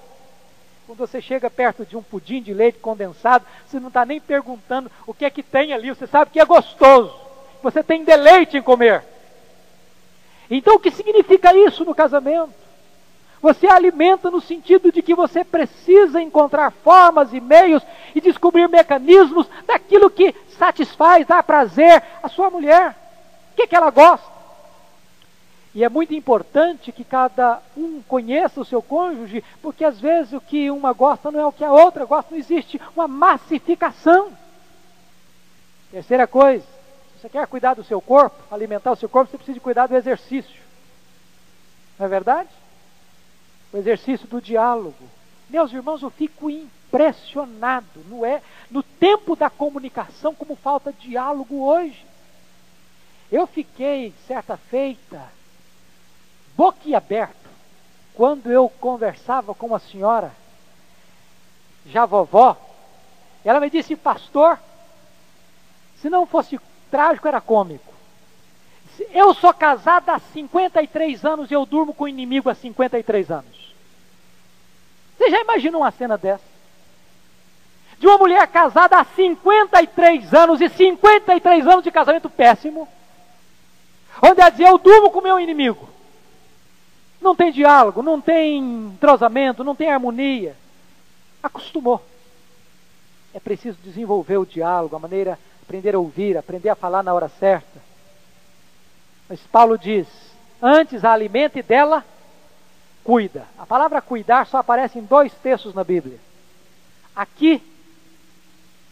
Quando 0.88 1.00
você 1.00 1.22
chega 1.22 1.50
perto 1.50 1.86
de 1.86 1.98
um 1.98 2.02
pudim 2.02 2.42
de 2.42 2.54
leite 2.54 2.80
condensado, 2.80 3.46
você 3.68 3.82
não 3.82 3.90
está 3.90 4.06
nem 4.06 4.22
perguntando 4.22 4.90
o 5.06 5.14
que 5.14 5.26
é 5.26 5.30
que 5.30 5.44
tem 5.44 5.74
ali, 5.74 5.90
você 5.90 6.08
sabe 6.08 6.32
que 6.32 6.40
é 6.40 6.46
gostoso. 6.46 7.14
Você 7.62 7.84
tem 7.84 8.06
deleite 8.06 8.56
em 8.56 8.62
comer. 8.62 9.04
Então, 10.50 10.76
o 10.76 10.80
que 10.80 10.90
significa 10.90 11.54
isso 11.54 11.84
no 11.84 11.94
casamento? 11.94 12.61
Você 13.42 13.68
alimenta 13.68 14.30
no 14.30 14.40
sentido 14.40 14.92
de 14.92 15.02
que 15.02 15.16
você 15.16 15.44
precisa 15.44 16.22
encontrar 16.22 16.72
formas 16.72 17.34
e 17.34 17.42
meios 17.42 17.82
e 18.14 18.22
descobrir 18.22 18.68
mecanismos 18.70 19.48
daquilo 19.66 20.12
que 20.12 20.36
satisfaz, 20.60 21.26
dá 21.26 21.42
prazer 21.42 22.04
à 22.22 22.30
sua 22.30 22.52
mulher. 22.52 22.96
O 23.52 23.56
que, 23.56 23.66
que 23.66 23.76
ela 23.76 23.90
gosta? 23.90 24.30
E 25.74 25.84
é 25.84 25.90
muito 25.90 26.14
importante 26.14 26.92
que 26.92 27.04
cada 27.04 27.60
um 27.76 28.02
conheça 28.08 28.62
o 28.62 28.66
seu 28.66 28.82
cônjuge, 28.82 29.44
porque 29.62 29.86
às 29.86 30.00
vezes 30.00 30.34
o 30.34 30.42
que 30.42 30.70
uma 30.70 30.94
gosta 30.94 31.32
não 31.32 31.40
é 31.40 31.46
o 31.46 31.52
que 31.52 31.64
a 31.64 31.72
outra 31.72 32.06
gosta, 32.06 32.32
não 32.32 32.38
existe 32.38 32.80
uma 32.96 33.08
massificação. 33.08 34.32
Terceira 35.90 36.28
coisa, 36.28 36.64
se 36.64 37.22
você 37.22 37.30
quer 37.30 37.48
cuidar 37.48 37.74
do 37.74 37.84
seu 37.84 38.02
corpo, 38.02 38.36
alimentar 38.54 38.92
o 38.92 38.96
seu 38.96 39.10
corpo, 39.10 39.32
você 39.32 39.38
precisa 39.38 39.60
cuidar 39.60 39.88
do 39.88 39.96
exercício. 39.96 40.62
Não 41.98 42.06
é 42.06 42.10
verdade? 42.10 42.50
O 43.72 43.78
exercício 43.78 44.28
do 44.28 44.42
diálogo. 44.42 45.10
Meus 45.50 45.72
irmãos, 45.72 46.02
eu 46.02 46.10
fico 46.10 46.50
impressionado, 46.50 48.04
não 48.08 48.26
é? 48.26 48.42
No 48.70 48.82
tempo 48.82 49.36
da 49.36 49.50
comunicação, 49.50 50.34
como 50.36 50.56
falta 50.56 50.94
diálogo 50.94 51.64
hoje. 51.64 52.06
Eu 53.32 53.48
fiquei, 53.48 54.14
certa 54.28 54.58
feita, 54.58 55.24
boquiaberto 56.56 57.50
quando 58.14 58.52
eu 58.52 58.70
conversava 58.70 59.54
com 59.56 59.68
uma 59.68 59.80
senhora, 59.80 60.32
já 61.86 62.06
vovó. 62.06 62.58
Ela 63.44 63.60
me 63.60 63.70
disse, 63.70 63.96
pastor, 63.96 64.60
se 65.98 66.10
não 66.10 66.26
fosse 66.26 66.60
trágico, 66.90 67.28
era 67.28 67.40
cômico. 67.40 67.92
Eu 69.12 69.34
sou 69.34 69.54
casada 69.54 70.14
há 70.14 70.20
53 70.20 71.26
anos 71.26 71.50
e 71.50 71.54
eu 71.54 71.66
durmo 71.66 71.94
com 71.94 72.04
o 72.04 72.08
inimigo 72.08 72.50
há 72.50 72.54
53 72.54 73.32
anos. 73.32 73.61
Você 75.22 75.30
já 75.30 75.40
imaginou 75.40 75.82
uma 75.82 75.92
cena 75.92 76.18
dessa? 76.18 76.44
De 78.00 78.08
uma 78.08 78.18
mulher 78.18 78.48
casada 78.48 78.98
há 78.98 79.04
53 79.06 80.34
anos 80.34 80.60
e 80.60 80.68
53 80.68 81.68
anos 81.68 81.84
de 81.84 81.92
casamento 81.92 82.28
péssimo 82.28 82.88
Onde 84.20 84.42
ela 84.42 84.50
dizia, 84.50 84.70
eu 84.70 84.80
durmo 84.80 85.12
com 85.12 85.20
o 85.20 85.24
meu 85.24 85.40
inimigo. 85.40 85.88
Não 87.22 87.36
tem 87.36 87.52
diálogo, 87.52 88.02
não 88.02 88.20
tem 88.20 88.58
entrosamento, 88.58 89.64
não 89.64 89.76
tem 89.76 89.92
harmonia. 89.92 90.56
Acostumou. 91.42 92.04
É 93.32 93.40
preciso 93.40 93.78
desenvolver 93.84 94.38
o 94.38 94.46
diálogo, 94.46 94.96
a 94.96 95.00
maneira, 95.00 95.38
aprender 95.62 95.94
a 95.94 96.00
ouvir, 96.00 96.36
aprender 96.36 96.70
a 96.70 96.76
falar 96.76 97.04
na 97.04 97.14
hora 97.14 97.30
certa. 97.30 97.80
Mas 99.30 99.40
Paulo 99.52 99.78
diz: 99.78 100.08
antes 100.60 101.06
a 101.06 101.12
alimenta 101.12 101.60
e 101.60 101.64
dela 101.64 102.04
cuida. 103.04 103.48
A 103.58 103.66
palavra 103.66 104.02
cuidar 104.02 104.46
só 104.46 104.58
aparece 104.58 105.00
em 105.00 105.04
dois 105.04 105.34
textos 105.34 105.74
na 105.74 105.84
Bíblia. 105.84 106.20
Aqui, 107.16 107.62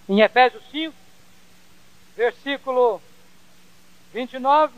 em 0.08 0.22
Efésios 0.22 0.64
5, 0.72 0.94
versículo 2.16 3.02
29, 4.14 4.74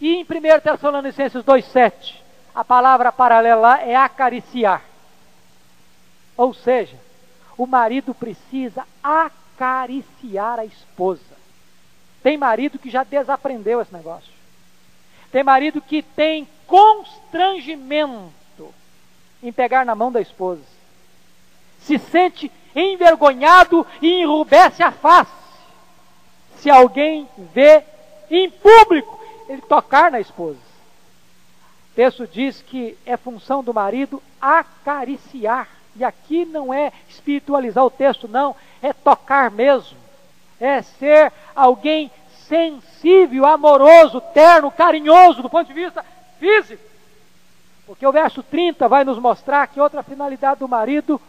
e 0.00 0.14
em 0.14 0.22
1 0.22 0.26
Tessalonicenses 0.60 1.42
2,7, 1.42 2.16
a 2.54 2.64
palavra 2.64 3.10
paralela 3.10 3.80
é 3.80 3.94
acariciar. 3.94 4.82
Ou 6.36 6.52
seja, 6.52 6.96
o 7.56 7.66
marido 7.66 8.14
precisa 8.14 8.86
acariciar 9.02 10.58
a 10.58 10.64
esposa. 10.64 11.22
Tem 12.22 12.36
marido 12.36 12.78
que 12.78 12.90
já 12.90 13.04
desaprendeu 13.04 13.80
esse 13.80 13.92
negócio. 13.92 14.32
Tem 15.30 15.42
marido 15.42 15.80
que 15.80 16.02
tem 16.02 16.46
constrangimento 16.72 18.32
em 19.42 19.52
pegar 19.52 19.84
na 19.84 19.94
mão 19.94 20.10
da 20.10 20.22
esposa. 20.22 20.62
Se 21.80 21.98
sente 21.98 22.50
envergonhado 22.74 23.86
e 24.00 24.22
enrubesce 24.22 24.82
a 24.82 24.90
face. 24.90 25.30
Se 26.56 26.70
alguém 26.70 27.28
vê 27.52 27.84
em 28.30 28.48
público 28.48 29.20
ele 29.50 29.60
tocar 29.60 30.10
na 30.10 30.18
esposa. 30.18 30.56
O 31.90 31.94
texto 31.94 32.26
diz 32.26 32.62
que 32.62 32.96
é 33.04 33.18
função 33.18 33.62
do 33.62 33.74
marido 33.74 34.22
acariciar. 34.40 35.68
E 35.94 36.02
aqui 36.02 36.46
não 36.46 36.72
é 36.72 36.90
espiritualizar 37.06 37.84
o 37.84 37.90
texto, 37.90 38.26
não, 38.26 38.56
é 38.80 38.94
tocar 38.94 39.50
mesmo. 39.50 39.98
É 40.58 40.80
ser 40.80 41.30
alguém 41.54 42.10
sensível, 42.48 43.44
amoroso, 43.44 44.22
terno, 44.32 44.70
carinhoso 44.70 45.42
do 45.42 45.50
ponto 45.50 45.66
de 45.68 45.74
vista 45.74 46.02
físico. 46.42 46.82
Porque 47.86 48.04
o 48.04 48.10
verso 48.10 48.42
30 48.42 48.88
vai 48.88 49.04
nos 49.04 49.18
mostrar 49.18 49.68
que 49.68 49.80
outra 49.80 50.02
finalidade 50.02 50.58
do 50.58 50.68
marido 50.68 51.20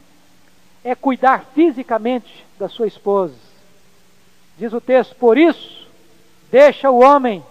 é 0.84 0.95
cuidar 0.95 1.45
fisicamente 1.53 2.43
da 2.57 2.68
sua 2.68 2.88
esposa. 2.88 3.36
Diz 4.57 4.74
o 4.74 4.82
texto: 4.82 5.16
Por 5.16 5.38
isso, 5.38 5.88
deixa 6.51 6.89
o 6.89 6.99
homem 6.99 7.43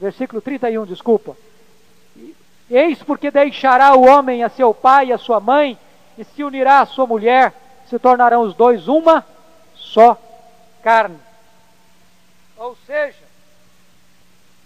versículo 0.00 0.40
31, 0.40 0.84
desculpa. 0.84 1.36
Eis 2.70 3.02
porque 3.02 3.30
deixará 3.30 3.94
o 3.94 4.06
homem 4.06 4.44
a 4.44 4.48
seu 4.48 4.74
pai 4.74 5.06
e 5.06 5.12
a 5.12 5.18
sua 5.18 5.40
mãe, 5.40 5.78
e 6.16 6.24
se 6.24 6.44
unirá 6.44 6.80
à 6.80 6.86
sua 6.86 7.06
mulher, 7.06 7.52
se 7.88 7.98
tornarão 7.98 8.42
os 8.42 8.54
dois 8.54 8.88
uma 8.88 9.24
só 9.74 10.16
carne. 10.82 11.18
Ou 12.58 12.76
seja, 12.86 13.27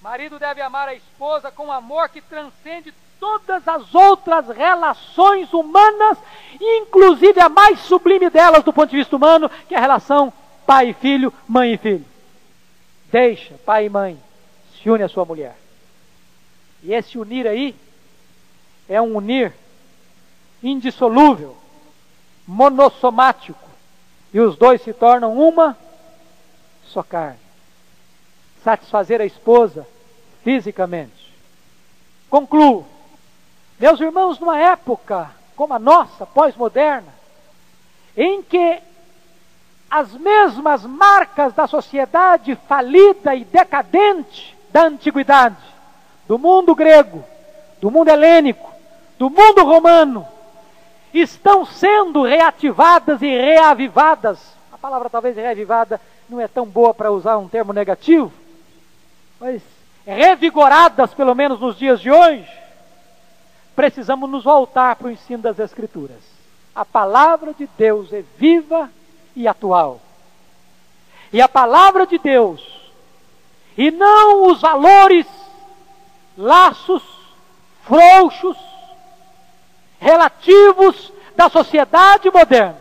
marido 0.02 0.36
deve 0.36 0.60
amar 0.60 0.88
a 0.88 0.94
esposa 0.94 1.52
com 1.52 1.70
amor 1.70 2.08
que 2.08 2.20
transcende 2.20 2.92
todas 3.20 3.66
as 3.68 3.94
outras 3.94 4.48
relações 4.48 5.52
humanas, 5.52 6.18
inclusive 6.60 7.40
a 7.40 7.48
mais 7.48 7.78
sublime 7.78 8.28
delas 8.28 8.64
do 8.64 8.72
ponto 8.72 8.90
de 8.90 8.96
vista 8.96 9.14
humano, 9.14 9.48
que 9.68 9.76
é 9.76 9.78
a 9.78 9.80
relação 9.80 10.32
pai 10.66 10.88
e 10.88 10.94
filho, 10.94 11.32
mãe 11.46 11.74
e 11.74 11.78
filho. 11.78 12.04
Deixa 13.12 13.54
pai 13.64 13.86
e 13.86 13.88
mãe 13.88 14.20
se 14.74 14.90
une 14.90 15.04
à 15.04 15.08
sua 15.08 15.24
mulher. 15.24 15.56
E 16.82 16.92
esse 16.92 17.16
unir 17.16 17.46
aí 17.46 17.72
é 18.88 19.00
um 19.00 19.16
unir 19.16 19.54
indissolúvel, 20.60 21.56
monossomático, 22.44 23.70
e 24.34 24.40
os 24.40 24.56
dois 24.56 24.82
se 24.82 24.92
tornam 24.92 25.38
uma 25.38 25.78
só 26.86 27.04
carne. 27.04 27.38
Satisfazer 28.64 29.20
a 29.20 29.24
esposa 29.24 29.86
fisicamente. 30.42 31.32
Concluo. 32.28 32.86
Meus 33.78 34.00
irmãos, 34.00 34.38
numa 34.38 34.58
época 34.58 35.30
como 35.56 35.74
a 35.74 35.78
nossa, 35.78 36.26
pós-moderna, 36.26 37.12
em 38.16 38.42
que 38.42 38.80
as 39.90 40.12
mesmas 40.14 40.84
marcas 40.84 41.52
da 41.52 41.66
sociedade 41.66 42.56
falida 42.66 43.34
e 43.34 43.44
decadente 43.44 44.56
da 44.70 44.84
antiguidade, 44.84 45.56
do 46.26 46.38
mundo 46.38 46.74
grego, 46.74 47.24
do 47.80 47.90
mundo 47.90 48.08
helênico, 48.08 48.72
do 49.18 49.28
mundo 49.28 49.62
romano, 49.64 50.26
estão 51.12 51.66
sendo 51.66 52.22
reativadas 52.22 53.20
e 53.20 53.28
reavivadas. 53.28 54.38
A 54.72 54.78
palavra 54.78 55.10
talvez 55.10 55.36
revivada 55.36 56.00
não 56.28 56.40
é 56.40 56.48
tão 56.48 56.64
boa 56.64 56.94
para 56.94 57.12
usar 57.12 57.36
um 57.36 57.48
termo 57.48 57.72
negativo, 57.72 58.32
mas 59.38 59.60
revigoradas, 60.06 61.14
pelo 61.14 61.34
menos 61.34 61.60
nos 61.60 61.76
dias 61.76 62.00
de 62.00 62.10
hoje, 62.10 62.48
precisamos 63.74 64.28
nos 64.28 64.44
voltar 64.44 64.96
para 64.96 65.08
o 65.08 65.10
ensino 65.10 65.42
das 65.42 65.58
Escrituras. 65.58 66.18
A 66.74 66.84
palavra 66.84 67.52
de 67.52 67.68
Deus 67.78 68.12
é 68.12 68.22
viva 68.36 68.90
e 69.36 69.46
atual. 69.46 70.00
E 71.32 71.40
a 71.40 71.48
palavra 71.48 72.06
de 72.06 72.18
Deus, 72.18 72.62
e 73.76 73.90
não 73.90 74.50
os 74.50 74.60
valores, 74.60 75.26
laços, 76.36 77.02
frouxos, 77.84 78.56
relativos 79.98 81.12
da 81.34 81.48
sociedade 81.48 82.30
moderna, 82.30 82.80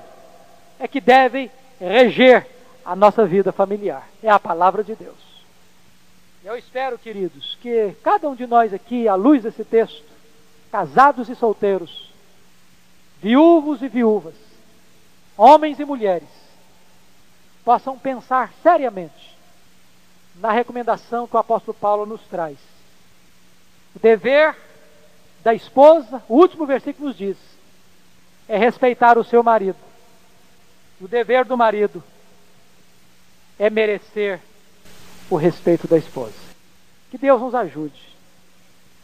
é 0.79 0.87
que 0.87 0.99
devem 0.99 1.49
reger 1.79 2.47
a 2.83 2.95
nossa 2.95 3.25
vida 3.25 3.51
familiar. 3.51 4.07
É 4.21 4.29
a 4.29 4.39
palavra 4.39 4.83
de 4.83 4.95
Deus. 4.95 5.30
Eu 6.43 6.57
espero, 6.57 6.97
queridos, 6.97 7.55
que 7.61 7.95
cada 8.03 8.27
um 8.27 8.33
de 8.33 8.47
nós 8.47 8.73
aqui, 8.73 9.07
à 9.07 9.13
luz 9.13 9.43
desse 9.43 9.63
texto, 9.63 10.03
casados 10.71 11.29
e 11.29 11.35
solteiros, 11.35 12.11
viúvos 13.21 13.83
e 13.83 13.87
viúvas, 13.87 14.33
homens 15.37 15.79
e 15.79 15.85
mulheres, 15.85 16.27
possam 17.63 17.97
pensar 17.97 18.51
seriamente 18.63 19.37
na 20.37 20.51
recomendação 20.51 21.27
que 21.27 21.35
o 21.35 21.39
apóstolo 21.39 21.77
Paulo 21.79 22.07
nos 22.07 22.21
traz. 22.21 22.57
O 23.95 23.99
dever 23.99 24.57
da 25.43 25.53
esposa, 25.53 26.23
o 26.27 26.37
último 26.37 26.65
versículo 26.65 27.09
nos 27.09 27.17
diz, 27.17 27.37
é 28.49 28.57
respeitar 28.57 29.15
o 29.15 29.23
seu 29.23 29.43
marido. 29.43 29.77
O 30.99 31.07
dever 31.07 31.45
do 31.45 31.55
marido 31.55 32.03
é 33.59 33.69
merecer 33.69 34.39
o 35.31 35.37
respeito 35.37 35.87
da 35.87 35.97
esposa. 35.97 36.33
Que 37.09 37.17
Deus 37.17 37.41
nos 37.41 37.55
ajude 37.55 38.11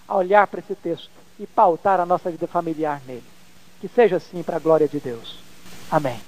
a 0.07 0.15
olhar 0.15 0.45
para 0.47 0.59
esse 0.59 0.75
texto 0.75 1.09
e 1.39 1.47
pautar 1.47 1.99
a 1.99 2.05
nossa 2.05 2.29
vida 2.29 2.45
familiar 2.45 3.01
nele. 3.07 3.23
Que 3.79 3.87
seja 3.87 4.17
assim 4.17 4.43
para 4.43 4.57
a 4.57 4.59
glória 4.59 4.87
de 4.87 4.99
Deus. 4.99 5.39
Amém. 5.89 6.19